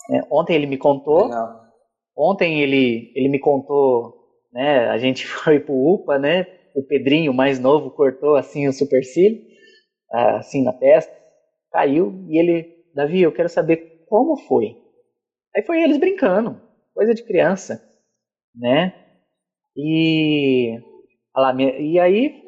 É, 0.09 0.21
ontem 0.31 0.55
ele 0.55 0.65
me 0.65 0.77
contou. 0.77 1.25
Legal. 1.25 1.67
Ontem 2.15 2.61
ele 2.61 3.11
ele 3.15 3.29
me 3.29 3.39
contou, 3.39 4.13
né? 4.51 4.87
A 4.89 4.97
gente 4.97 5.25
foi 5.27 5.59
pro 5.59 5.73
UPA, 5.73 6.17
né? 6.17 6.47
O 6.75 6.83
Pedrinho 6.83 7.33
mais 7.33 7.59
novo 7.59 7.91
cortou 7.91 8.35
assim 8.35 8.67
o 8.67 8.73
supercílio, 8.73 9.41
assim 10.11 10.63
na 10.63 10.73
testa, 10.73 11.11
caiu 11.71 12.25
e 12.27 12.37
ele 12.37 12.77
Davi, 12.93 13.21
eu 13.21 13.31
quero 13.31 13.49
saber 13.49 14.05
como 14.07 14.37
foi. 14.37 14.75
Aí 15.55 15.63
foi 15.63 15.81
eles 15.81 15.97
brincando, 15.97 16.59
coisa 16.93 17.13
de 17.13 17.23
criança, 17.23 17.79
né? 18.55 18.93
E, 19.75 20.79
e 21.79 21.99
aí 21.99 22.47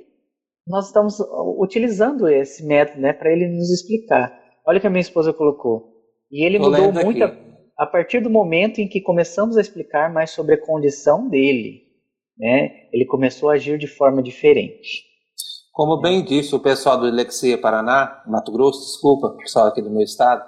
nós 0.67 0.87
estamos 0.87 1.19
utilizando 1.59 2.27
esse 2.27 2.65
método, 2.65 3.01
né, 3.01 3.13
para 3.13 3.31
ele 3.31 3.47
nos 3.47 3.71
explicar. 3.71 4.31
Olha 4.65 4.77
o 4.77 4.81
que 4.81 4.87
a 4.87 4.89
minha 4.89 5.01
esposa 5.01 5.33
colocou. 5.33 5.89
E 6.31 6.45
ele 6.45 6.59
Tô 6.59 6.69
mudou 6.69 6.91
muito 6.91 7.23
a, 7.23 7.35
a, 7.79 7.85
partir 7.85 8.19
do 8.19 8.29
momento 8.29 8.79
em 8.79 8.87
que 8.87 8.99
começamos 8.99 9.55
a 9.55 9.61
explicar 9.61 10.11
mais 10.11 10.31
sobre 10.31 10.55
a 10.55 10.65
condição 10.65 11.29
dele, 11.29 11.83
né? 12.37 12.89
Ele 12.91 13.05
começou 13.05 13.49
a 13.49 13.53
agir 13.53 13.77
de 13.77 13.87
forma 13.87 14.21
diferente. 14.21 15.05
Como 15.71 16.01
bem 16.01 16.23
disse 16.23 16.53
o 16.53 16.59
pessoal 16.59 16.99
do 16.99 17.07
Elexia 17.07 17.57
Paraná, 17.57 18.21
Mato 18.27 18.51
Grosso, 18.51 18.81
desculpa, 18.81 19.27
o 19.27 19.37
pessoal 19.37 19.67
aqui 19.67 19.81
do 19.81 19.89
meu 19.89 20.01
estado, 20.01 20.43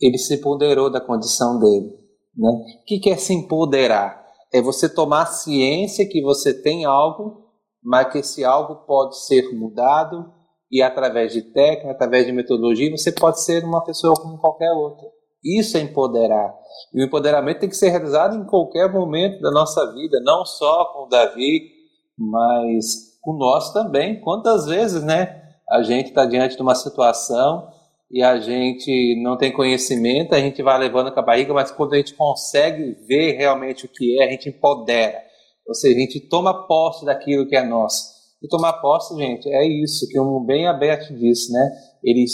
ele 0.00 0.16
se 0.16 0.36
empoderou 0.36 0.90
da 0.90 1.00
condição 1.00 1.58
dele. 1.58 1.90
Né? 2.34 2.48
O 2.48 2.84
que 2.84 3.10
é 3.10 3.16
se 3.16 3.34
empoderar? 3.34 4.24
É 4.52 4.62
você 4.62 4.88
tomar 4.88 5.26
ciência 5.26 6.08
que 6.08 6.22
você 6.22 6.54
tem 6.54 6.86
algo, 6.86 7.50
mas 7.82 8.10
que 8.10 8.18
esse 8.18 8.42
algo 8.42 8.86
pode 8.86 9.18
ser 9.26 9.52
mudado 9.52 10.32
e 10.70 10.80
através 10.80 11.34
de 11.34 11.42
técnica, 11.42 11.90
através 11.90 12.24
de 12.24 12.32
metodologia, 12.32 12.90
você 12.90 13.12
pode 13.12 13.42
ser 13.42 13.62
uma 13.62 13.84
pessoa 13.84 14.14
como 14.14 14.38
qualquer 14.38 14.72
outra. 14.72 15.19
Isso 15.44 15.76
é 15.76 15.80
empoderar. 15.80 16.54
E 16.94 17.02
o 17.02 17.06
empoderamento 17.06 17.60
tem 17.60 17.68
que 17.68 17.76
ser 17.76 17.90
realizado 17.90 18.36
em 18.36 18.44
qualquer 18.44 18.92
momento 18.92 19.40
da 19.40 19.50
nossa 19.50 19.92
vida, 19.92 20.20
não 20.22 20.44
só 20.44 20.86
com 20.92 21.04
o 21.04 21.08
Davi, 21.08 21.70
mas 22.18 23.18
com 23.22 23.34
nós 23.34 23.72
também. 23.72 24.20
Quantas 24.20 24.66
vezes, 24.66 25.02
né, 25.02 25.42
a 25.70 25.82
gente 25.82 26.08
está 26.08 26.26
diante 26.26 26.56
de 26.56 26.62
uma 26.62 26.74
situação 26.74 27.68
e 28.10 28.22
a 28.22 28.38
gente 28.40 29.20
não 29.22 29.36
tem 29.36 29.52
conhecimento, 29.52 30.34
a 30.34 30.40
gente 30.40 30.62
vai 30.62 30.78
levando 30.78 31.12
com 31.12 31.20
a 31.20 31.24
barriga, 31.24 31.54
mas 31.54 31.70
quando 31.70 31.94
a 31.94 31.96
gente 31.96 32.14
consegue 32.14 32.96
ver 33.06 33.36
realmente 33.36 33.86
o 33.86 33.88
que 33.88 34.20
é, 34.20 34.26
a 34.26 34.30
gente 34.30 34.48
empodera. 34.48 35.22
Ou 35.66 35.74
seja, 35.74 35.96
a 35.96 36.00
gente 36.00 36.20
toma 36.28 36.66
posse 36.66 37.04
daquilo 37.04 37.46
que 37.46 37.56
é 37.56 37.64
nosso. 37.64 38.20
E 38.42 38.48
tomar 38.48 38.72
posse, 38.80 39.14
gente, 39.16 39.48
é 39.48 39.66
isso 39.66 40.08
que 40.08 40.18
o 40.18 40.40
bem 40.40 40.66
aberto 40.66 41.14
disse, 41.14 41.52
né? 41.52 41.70
Ele 42.02 42.24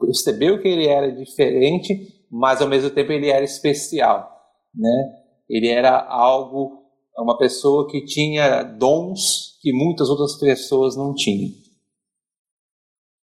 percebeu 0.00 0.60
que 0.60 0.68
ele 0.68 0.86
era 0.86 1.10
diferente, 1.12 2.11
mas 2.32 2.62
ao 2.62 2.68
mesmo 2.68 2.88
tempo 2.88 3.12
ele 3.12 3.28
era 3.28 3.44
especial, 3.44 4.26
né? 4.74 5.18
Ele 5.50 5.68
era 5.68 6.02
algo, 6.02 6.82
uma 7.18 7.36
pessoa 7.36 7.86
que 7.90 8.06
tinha 8.06 8.62
dons 8.62 9.58
que 9.60 9.70
muitas 9.70 10.08
outras 10.08 10.38
pessoas 10.38 10.96
não 10.96 11.14
tinham. 11.14 11.50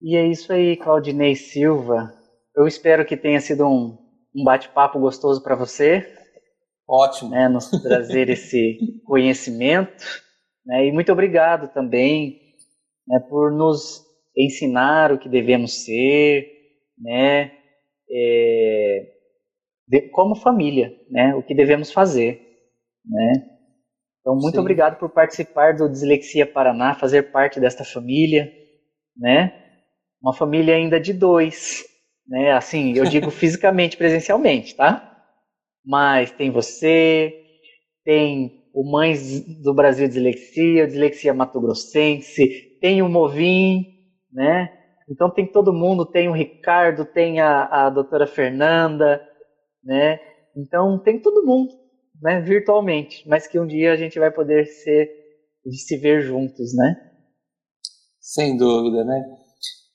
E 0.00 0.16
é 0.16 0.26
isso 0.26 0.50
aí, 0.50 0.76
Claudinei 0.78 1.34
Silva. 1.34 2.10
Eu 2.56 2.66
espero 2.66 3.04
que 3.04 3.18
tenha 3.18 3.38
sido 3.38 3.66
um, 3.66 3.98
um 4.34 4.42
bate-papo 4.42 4.98
gostoso 4.98 5.42
para 5.42 5.54
você. 5.54 6.10
Ótimo. 6.88 7.30
Né, 7.30 7.48
nos 7.48 7.68
trazer 7.68 8.30
esse 8.30 8.78
conhecimento. 9.04 10.04
Né, 10.64 10.86
e 10.86 10.92
muito 10.92 11.12
obrigado 11.12 11.70
também 11.74 12.40
né, 13.06 13.20
por 13.28 13.52
nos 13.52 14.02
ensinar 14.34 15.12
o 15.12 15.18
que 15.18 15.28
devemos 15.28 15.84
ser, 15.84 16.46
né, 16.98 17.55
é, 18.10 19.06
de, 19.88 20.02
como 20.10 20.34
família, 20.34 20.92
né, 21.10 21.34
o 21.34 21.42
que 21.42 21.54
devemos 21.54 21.92
fazer. 21.92 22.40
Né. 23.04 23.56
Então, 24.20 24.34
muito 24.34 24.54
Sim. 24.54 24.60
obrigado 24.60 24.98
por 24.98 25.10
participar 25.10 25.76
do 25.76 25.88
Dislexia 25.88 26.44
Paraná, 26.44 26.94
fazer 26.94 27.30
parte 27.30 27.60
desta 27.60 27.84
família, 27.84 28.50
né? 29.16 29.52
Uma 30.20 30.34
família 30.34 30.74
ainda 30.74 30.98
de 30.98 31.12
dois, 31.12 31.84
né? 32.26 32.50
Assim, 32.50 32.96
eu 32.96 33.04
digo 33.06 33.30
fisicamente, 33.30 33.96
presencialmente, 33.96 34.74
tá? 34.74 35.16
Mas 35.84 36.32
tem 36.32 36.50
você, 36.50 37.32
tem 38.04 38.64
o 38.74 38.90
Mães 38.90 39.62
do 39.62 39.72
Brasil 39.72 40.08
Dislexia, 40.08 40.84
o 40.84 40.86
Dislexia 40.88 41.32
Mato 41.32 41.60
Grossense, 41.60 42.78
tem 42.80 43.00
o 43.02 43.08
Movim, 43.08 43.84
né? 44.32 44.75
Então 45.08 45.30
tem 45.30 45.46
todo 45.46 45.72
mundo, 45.72 46.04
tem 46.04 46.28
o 46.28 46.32
Ricardo, 46.32 47.04
tem 47.04 47.40
a, 47.40 47.86
a 47.86 47.90
doutora 47.90 48.26
Fernanda, 48.26 49.20
né? 49.84 50.18
Então 50.56 50.98
tem 50.98 51.20
todo 51.20 51.46
mundo 51.46 51.72
né, 52.20 52.40
virtualmente, 52.40 53.28
mas 53.28 53.46
que 53.46 53.58
um 53.58 53.66
dia 53.66 53.92
a 53.92 53.96
gente 53.96 54.18
vai 54.18 54.30
poder 54.30 54.66
ser 54.66 55.08
se 55.70 55.96
ver 55.96 56.22
juntos, 56.22 56.74
né? 56.74 56.96
Sem 58.20 58.56
dúvida, 58.56 59.04
né? 59.04 59.24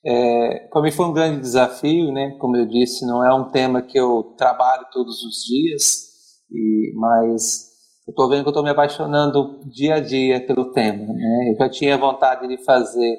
É, 0.04 0.68
para 0.68 0.82
mim 0.82 0.90
foi 0.90 1.06
um 1.06 1.12
grande 1.12 1.40
desafio, 1.40 2.12
né? 2.12 2.36
Como 2.40 2.56
eu 2.56 2.66
disse, 2.66 3.06
não 3.06 3.24
é 3.24 3.32
um 3.34 3.50
tema 3.50 3.82
que 3.82 3.98
eu 3.98 4.34
trabalho 4.36 4.86
todos 4.92 5.22
os 5.22 5.44
dias, 5.44 6.12
e, 6.50 6.92
mas 6.96 7.70
eu 8.06 8.10
estou 8.10 8.28
vendo 8.28 8.42
que 8.42 8.48
eu 8.48 8.52
estou 8.52 8.64
me 8.64 8.70
apaixonando 8.70 9.60
dia 9.70 9.94
a 9.94 10.00
dia 10.00 10.44
pelo 10.44 10.72
tema. 10.72 11.06
Né? 11.06 11.52
Eu 11.52 11.56
já 11.56 11.70
tinha 11.70 11.96
vontade 11.96 12.48
de 12.48 12.62
fazer 12.64 13.16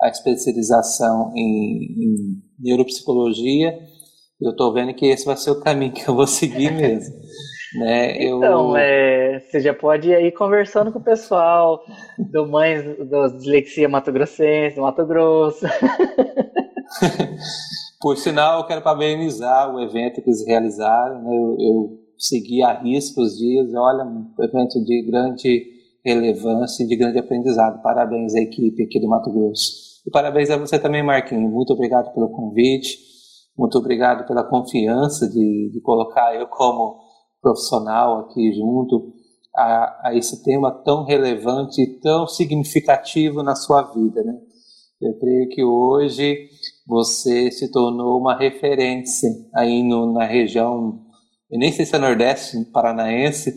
a 0.00 0.08
especialização 0.08 1.32
em, 1.34 1.78
em 1.98 2.42
neuropsicologia. 2.58 3.78
Eu 4.40 4.50
estou 4.50 4.72
vendo 4.72 4.94
que 4.94 5.06
esse 5.06 5.24
vai 5.24 5.36
ser 5.36 5.50
o 5.50 5.60
caminho 5.60 5.92
que 5.92 6.08
eu 6.08 6.14
vou 6.14 6.26
seguir 6.26 6.70
mesmo. 6.70 7.14
né? 7.80 8.22
Então, 8.22 8.70
eu... 8.70 8.76
é, 8.76 9.40
você 9.40 9.60
já 9.60 9.72
pode 9.72 10.10
ir 10.10 10.32
conversando 10.32 10.92
com 10.92 10.98
o 10.98 11.04
pessoal 11.04 11.80
do 12.18 12.46
Mães 12.46 12.84
da 13.08 13.28
Dislexia 13.28 13.88
Mato 13.88 14.12
Grossense, 14.12 14.76
do 14.76 14.82
Mato 14.82 15.06
Grosso. 15.06 15.66
Por 18.00 18.16
sinal, 18.16 18.60
eu 18.60 18.66
quero 18.66 18.82
parabenizar 18.82 19.74
o 19.74 19.80
evento 19.80 20.22
que 20.22 20.28
eles 20.28 20.46
realizaram. 20.46 21.22
Né? 21.22 21.34
Eu, 21.34 21.56
eu 21.58 21.98
segui 22.18 22.62
a 22.62 22.74
risco 22.74 23.22
os 23.22 23.36
dias. 23.38 23.72
Olha, 23.74 24.04
um 24.04 24.32
evento 24.38 24.84
de 24.84 25.02
grande 25.02 25.76
relevância 26.04 26.84
e 26.84 26.86
de 26.86 26.96
grande 26.96 27.18
aprendizado. 27.18 27.82
Parabéns 27.82 28.34
à 28.34 28.40
equipe 28.40 28.82
aqui 28.84 29.00
do 29.00 29.08
Mato 29.08 29.32
Grosso. 29.32 29.85
E 30.06 30.10
parabéns 30.10 30.50
a 30.50 30.56
você 30.56 30.78
também, 30.78 31.02
Marquinhos. 31.02 31.52
Muito 31.52 31.72
obrigado 31.72 32.12
pelo 32.14 32.30
convite. 32.30 32.98
Muito 33.58 33.78
obrigado 33.78 34.26
pela 34.26 34.44
confiança 34.44 35.28
de, 35.28 35.70
de 35.72 35.80
colocar 35.80 36.34
eu 36.34 36.46
como 36.46 37.00
profissional 37.40 38.20
aqui 38.20 38.52
junto 38.52 39.14
a, 39.56 40.08
a, 40.08 40.14
esse 40.14 40.42
tema 40.42 40.70
tão 40.84 41.04
relevante 41.04 41.80
e 41.80 41.98
tão 42.00 42.26
significativo 42.26 43.42
na 43.42 43.54
sua 43.54 43.82
vida, 43.94 44.22
né? 44.22 44.34
Eu 45.00 45.18
creio 45.18 45.48
que 45.48 45.64
hoje 45.64 46.48
você 46.86 47.50
se 47.50 47.70
tornou 47.70 48.18
uma 48.18 48.36
referência 48.36 49.28
aí 49.54 49.82
no, 49.82 50.12
na 50.12 50.24
região 50.24 51.06
nem 51.50 51.70
sei 51.70 51.86
se 51.86 51.94
é 51.94 51.98
Nordeste 51.98 52.56
Paranaense. 52.72 53.54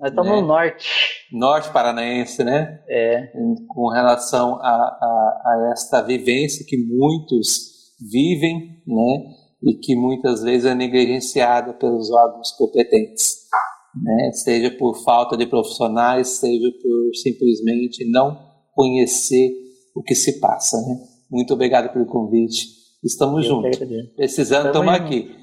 Nós 0.00 0.08
estamos 0.08 0.30
né? 0.30 0.40
no 0.40 0.46
Norte. 0.46 0.88
Norte 1.30 1.70
Paranaense, 1.70 2.42
né? 2.42 2.80
É. 2.88 3.32
Com 3.68 3.88
relação 3.90 4.54
a, 4.54 4.66
a, 4.66 5.42
a 5.44 5.70
esta 5.72 6.00
vivência 6.00 6.64
que 6.66 6.78
muitos 6.78 7.92
vivem, 8.10 8.82
né? 8.86 9.34
E 9.62 9.74
que 9.74 9.94
muitas 9.94 10.42
vezes 10.42 10.64
é 10.64 10.74
negligenciada 10.74 11.74
pelos 11.74 12.10
órgãos 12.10 12.50
competentes. 12.52 13.40
Né? 13.94 14.30
Seja 14.32 14.70
por 14.70 14.94
falta 15.04 15.36
de 15.36 15.46
profissionais, 15.46 16.28
seja 16.28 16.70
por 16.80 17.14
simplesmente 17.16 18.08
não 18.10 18.38
conhecer 18.72 19.50
o 19.94 20.02
que 20.02 20.14
se 20.14 20.40
passa. 20.40 20.78
Né? 20.78 20.96
Muito 21.30 21.52
obrigado 21.52 21.92
pelo 21.92 22.06
convite. 22.06 22.68
Estamos 23.04 23.44
Eu 23.44 23.50
juntos. 23.50 23.78
Precisando, 24.16 24.68
estamos 24.68 24.94
aqui. 24.94 25.39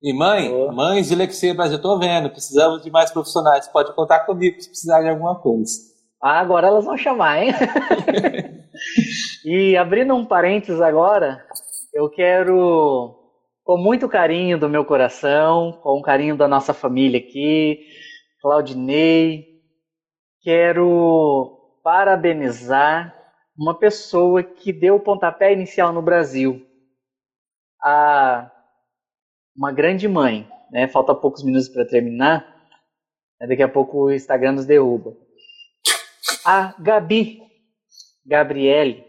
E 0.00 0.12
mãe, 0.12 0.52
oh. 0.52 0.72
mães 0.72 1.08
de 1.08 1.16
Lexia 1.16 1.54
Brasil, 1.54 1.76
estou 1.76 1.98
vendo, 1.98 2.30
precisamos 2.30 2.82
de 2.82 2.90
mais 2.90 3.10
profissionais. 3.10 3.66
Pode 3.66 3.92
contar 3.94 4.20
comigo 4.20 4.60
se 4.60 4.68
precisar 4.68 5.02
de 5.02 5.08
alguma 5.08 5.40
coisa. 5.40 5.72
Ah, 6.22 6.38
agora 6.38 6.68
elas 6.68 6.84
vão 6.84 6.96
chamar, 6.96 7.42
hein? 7.42 7.52
e 9.44 9.76
abrindo 9.76 10.14
um 10.14 10.24
parênteses 10.24 10.80
agora, 10.80 11.44
eu 11.92 12.08
quero, 12.08 13.16
com 13.64 13.76
muito 13.76 14.08
carinho 14.08 14.56
do 14.58 14.68
meu 14.68 14.84
coração, 14.84 15.72
com 15.82 15.98
o 15.98 16.02
carinho 16.02 16.36
da 16.36 16.46
nossa 16.46 16.72
família 16.72 17.18
aqui, 17.18 17.80
Claudinei, 18.40 19.46
quero 20.42 21.58
parabenizar 21.82 23.14
uma 23.58 23.76
pessoa 23.76 24.44
que 24.44 24.72
deu 24.72 24.96
o 24.96 25.00
pontapé 25.00 25.52
inicial 25.52 25.92
no 25.92 26.02
Brasil. 26.02 26.64
A 27.82 28.50
uma 29.58 29.72
grande 29.72 30.06
mãe. 30.06 30.48
Né? 30.70 30.86
Falta 30.86 31.14
poucos 31.14 31.42
minutos 31.42 31.68
para 31.68 31.84
terminar. 31.84 32.46
Daqui 33.40 33.62
a 33.62 33.68
pouco 33.68 34.04
o 34.04 34.12
Instagram 34.12 34.52
nos 34.52 34.64
derruba. 34.64 35.14
A 36.44 36.74
Gabi, 36.78 37.42
Gabriele, 38.24 39.04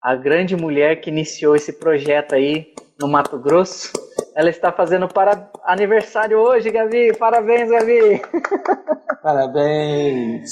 a 0.00 0.14
grande 0.14 0.54
mulher 0.56 1.00
que 1.00 1.10
iniciou 1.10 1.56
esse 1.56 1.72
projeto 1.72 2.34
aí 2.34 2.74
no 3.00 3.08
Mato 3.08 3.38
Grosso. 3.38 3.92
Ela 4.34 4.50
está 4.50 4.72
fazendo 4.72 5.08
para 5.08 5.50
aniversário 5.64 6.38
hoje, 6.38 6.70
Gabi. 6.70 7.16
Parabéns, 7.16 7.70
Gabi. 7.70 8.22
Parabéns. 9.22 10.50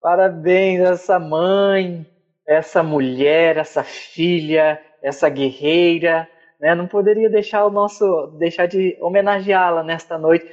Parabéns 0.00 0.80
essa 0.80 1.18
mãe, 1.18 2.06
essa 2.46 2.82
mulher, 2.82 3.58
essa 3.58 3.82
filha, 3.82 4.80
essa 5.02 5.28
guerreira, 5.28 6.28
né? 6.60 6.74
Não 6.74 6.86
poderia 6.86 7.28
deixar 7.30 7.64
o 7.64 7.70
nosso, 7.70 8.36
deixar 8.38 8.66
de 8.66 8.96
homenageá-la 9.00 9.82
nesta 9.82 10.18
noite. 10.18 10.46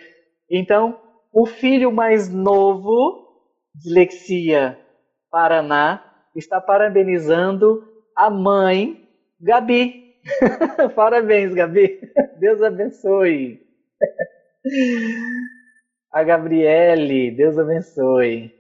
Então, 0.50 1.00
o 1.32 1.46
filho 1.46 1.92
mais 1.92 2.30
novo, 2.30 3.28
Dislexia 3.76 4.78
Paraná, 5.32 6.04
está 6.36 6.62
parabenizando 6.62 7.84
a 8.16 8.30
mãe 8.30 9.08
Gabi. 9.42 10.14
Parabéns, 10.96 11.54
Gabi. 11.54 12.00
Deus 12.40 12.62
abençoe. 12.62 13.62
A 16.14 16.24
Gabriele, 16.24 17.32
Deus 17.32 17.58
abençoe. 17.58 18.54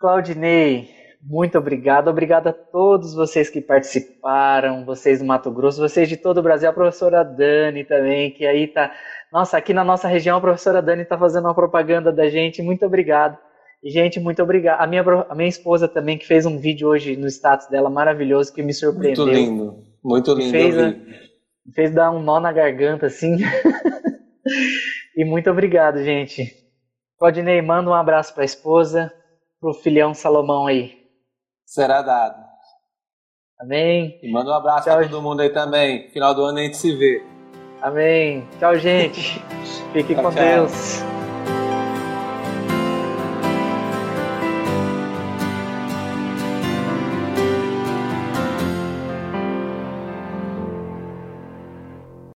Claudinei, 0.00 0.88
muito 1.22 1.58
obrigado. 1.58 2.08
Obrigado 2.08 2.48
a 2.48 2.52
todos 2.52 3.14
vocês 3.14 3.50
que 3.50 3.60
participaram, 3.60 4.84
vocês 4.84 5.18
do 5.18 5.24
Mato 5.26 5.50
Grosso, 5.50 5.80
vocês 5.80 6.08
de 6.08 6.16
todo 6.16 6.38
o 6.38 6.42
Brasil, 6.42 6.68
a 6.68 6.72
professora 6.72 7.22
Dani 7.22 7.84
também, 7.84 8.30
que 8.30 8.46
aí 8.46 8.66
tá. 8.66 8.92
Nossa, 9.30 9.58
aqui 9.58 9.74
na 9.74 9.84
nossa 9.84 10.08
região 10.08 10.38
a 10.38 10.40
professora 10.40 10.80
Dani 10.80 11.02
está 11.02 11.18
fazendo 11.18 11.44
uma 11.44 11.54
propaganda 11.54 12.10
da 12.10 12.28
gente. 12.28 12.62
Muito 12.62 12.86
obrigado. 12.86 13.38
E, 13.82 13.90
gente, 13.90 14.18
muito 14.18 14.42
obrigado. 14.42 14.80
A 14.80 14.86
minha, 14.86 15.02
a 15.28 15.34
minha 15.34 15.48
esposa 15.48 15.86
também, 15.86 16.18
que 16.18 16.26
fez 16.26 16.46
um 16.46 16.58
vídeo 16.58 16.88
hoje 16.88 17.16
no 17.16 17.26
status 17.26 17.68
dela 17.68 17.88
maravilhoso, 17.90 18.52
que 18.52 18.62
me 18.62 18.72
surpreendeu. 18.72 19.26
Muito 19.26 19.38
lindo, 19.38 19.84
muito 20.02 20.34
lindo. 20.34 20.50
Fez, 20.50 20.74
fez 21.74 21.94
dar 21.94 22.10
um 22.10 22.22
nó 22.22 22.40
na 22.40 22.52
garganta, 22.52 23.06
assim. 23.06 23.36
e 25.16 25.24
muito 25.24 25.50
obrigado, 25.50 26.02
gente. 26.02 26.50
Claudinei, 27.18 27.60
manda 27.62 27.90
um 27.90 27.94
abraço 27.94 28.34
para 28.34 28.42
a 28.42 28.46
esposa, 28.46 29.12
pro 29.60 29.74
filhão 29.74 30.12
Salomão 30.12 30.66
aí 30.66 30.99
será 31.70 32.02
dado. 32.02 32.44
Amém. 33.60 34.18
E 34.22 34.30
manda 34.32 34.50
um 34.50 34.54
abraço 34.54 34.84
para 34.84 35.08
todo 35.08 35.22
mundo 35.22 35.40
aí 35.40 35.50
também. 35.50 36.08
Final 36.10 36.34
do 36.34 36.44
ano 36.44 36.58
a 36.58 36.62
gente 36.62 36.76
se 36.76 36.96
vê. 36.96 37.22
Amém. 37.80 38.46
Tchau, 38.58 38.76
gente. 38.76 39.40
Fique 39.92 40.14
tchau, 40.14 40.24
com 40.24 40.30
tchau. 40.30 40.42
Deus. 40.42 41.19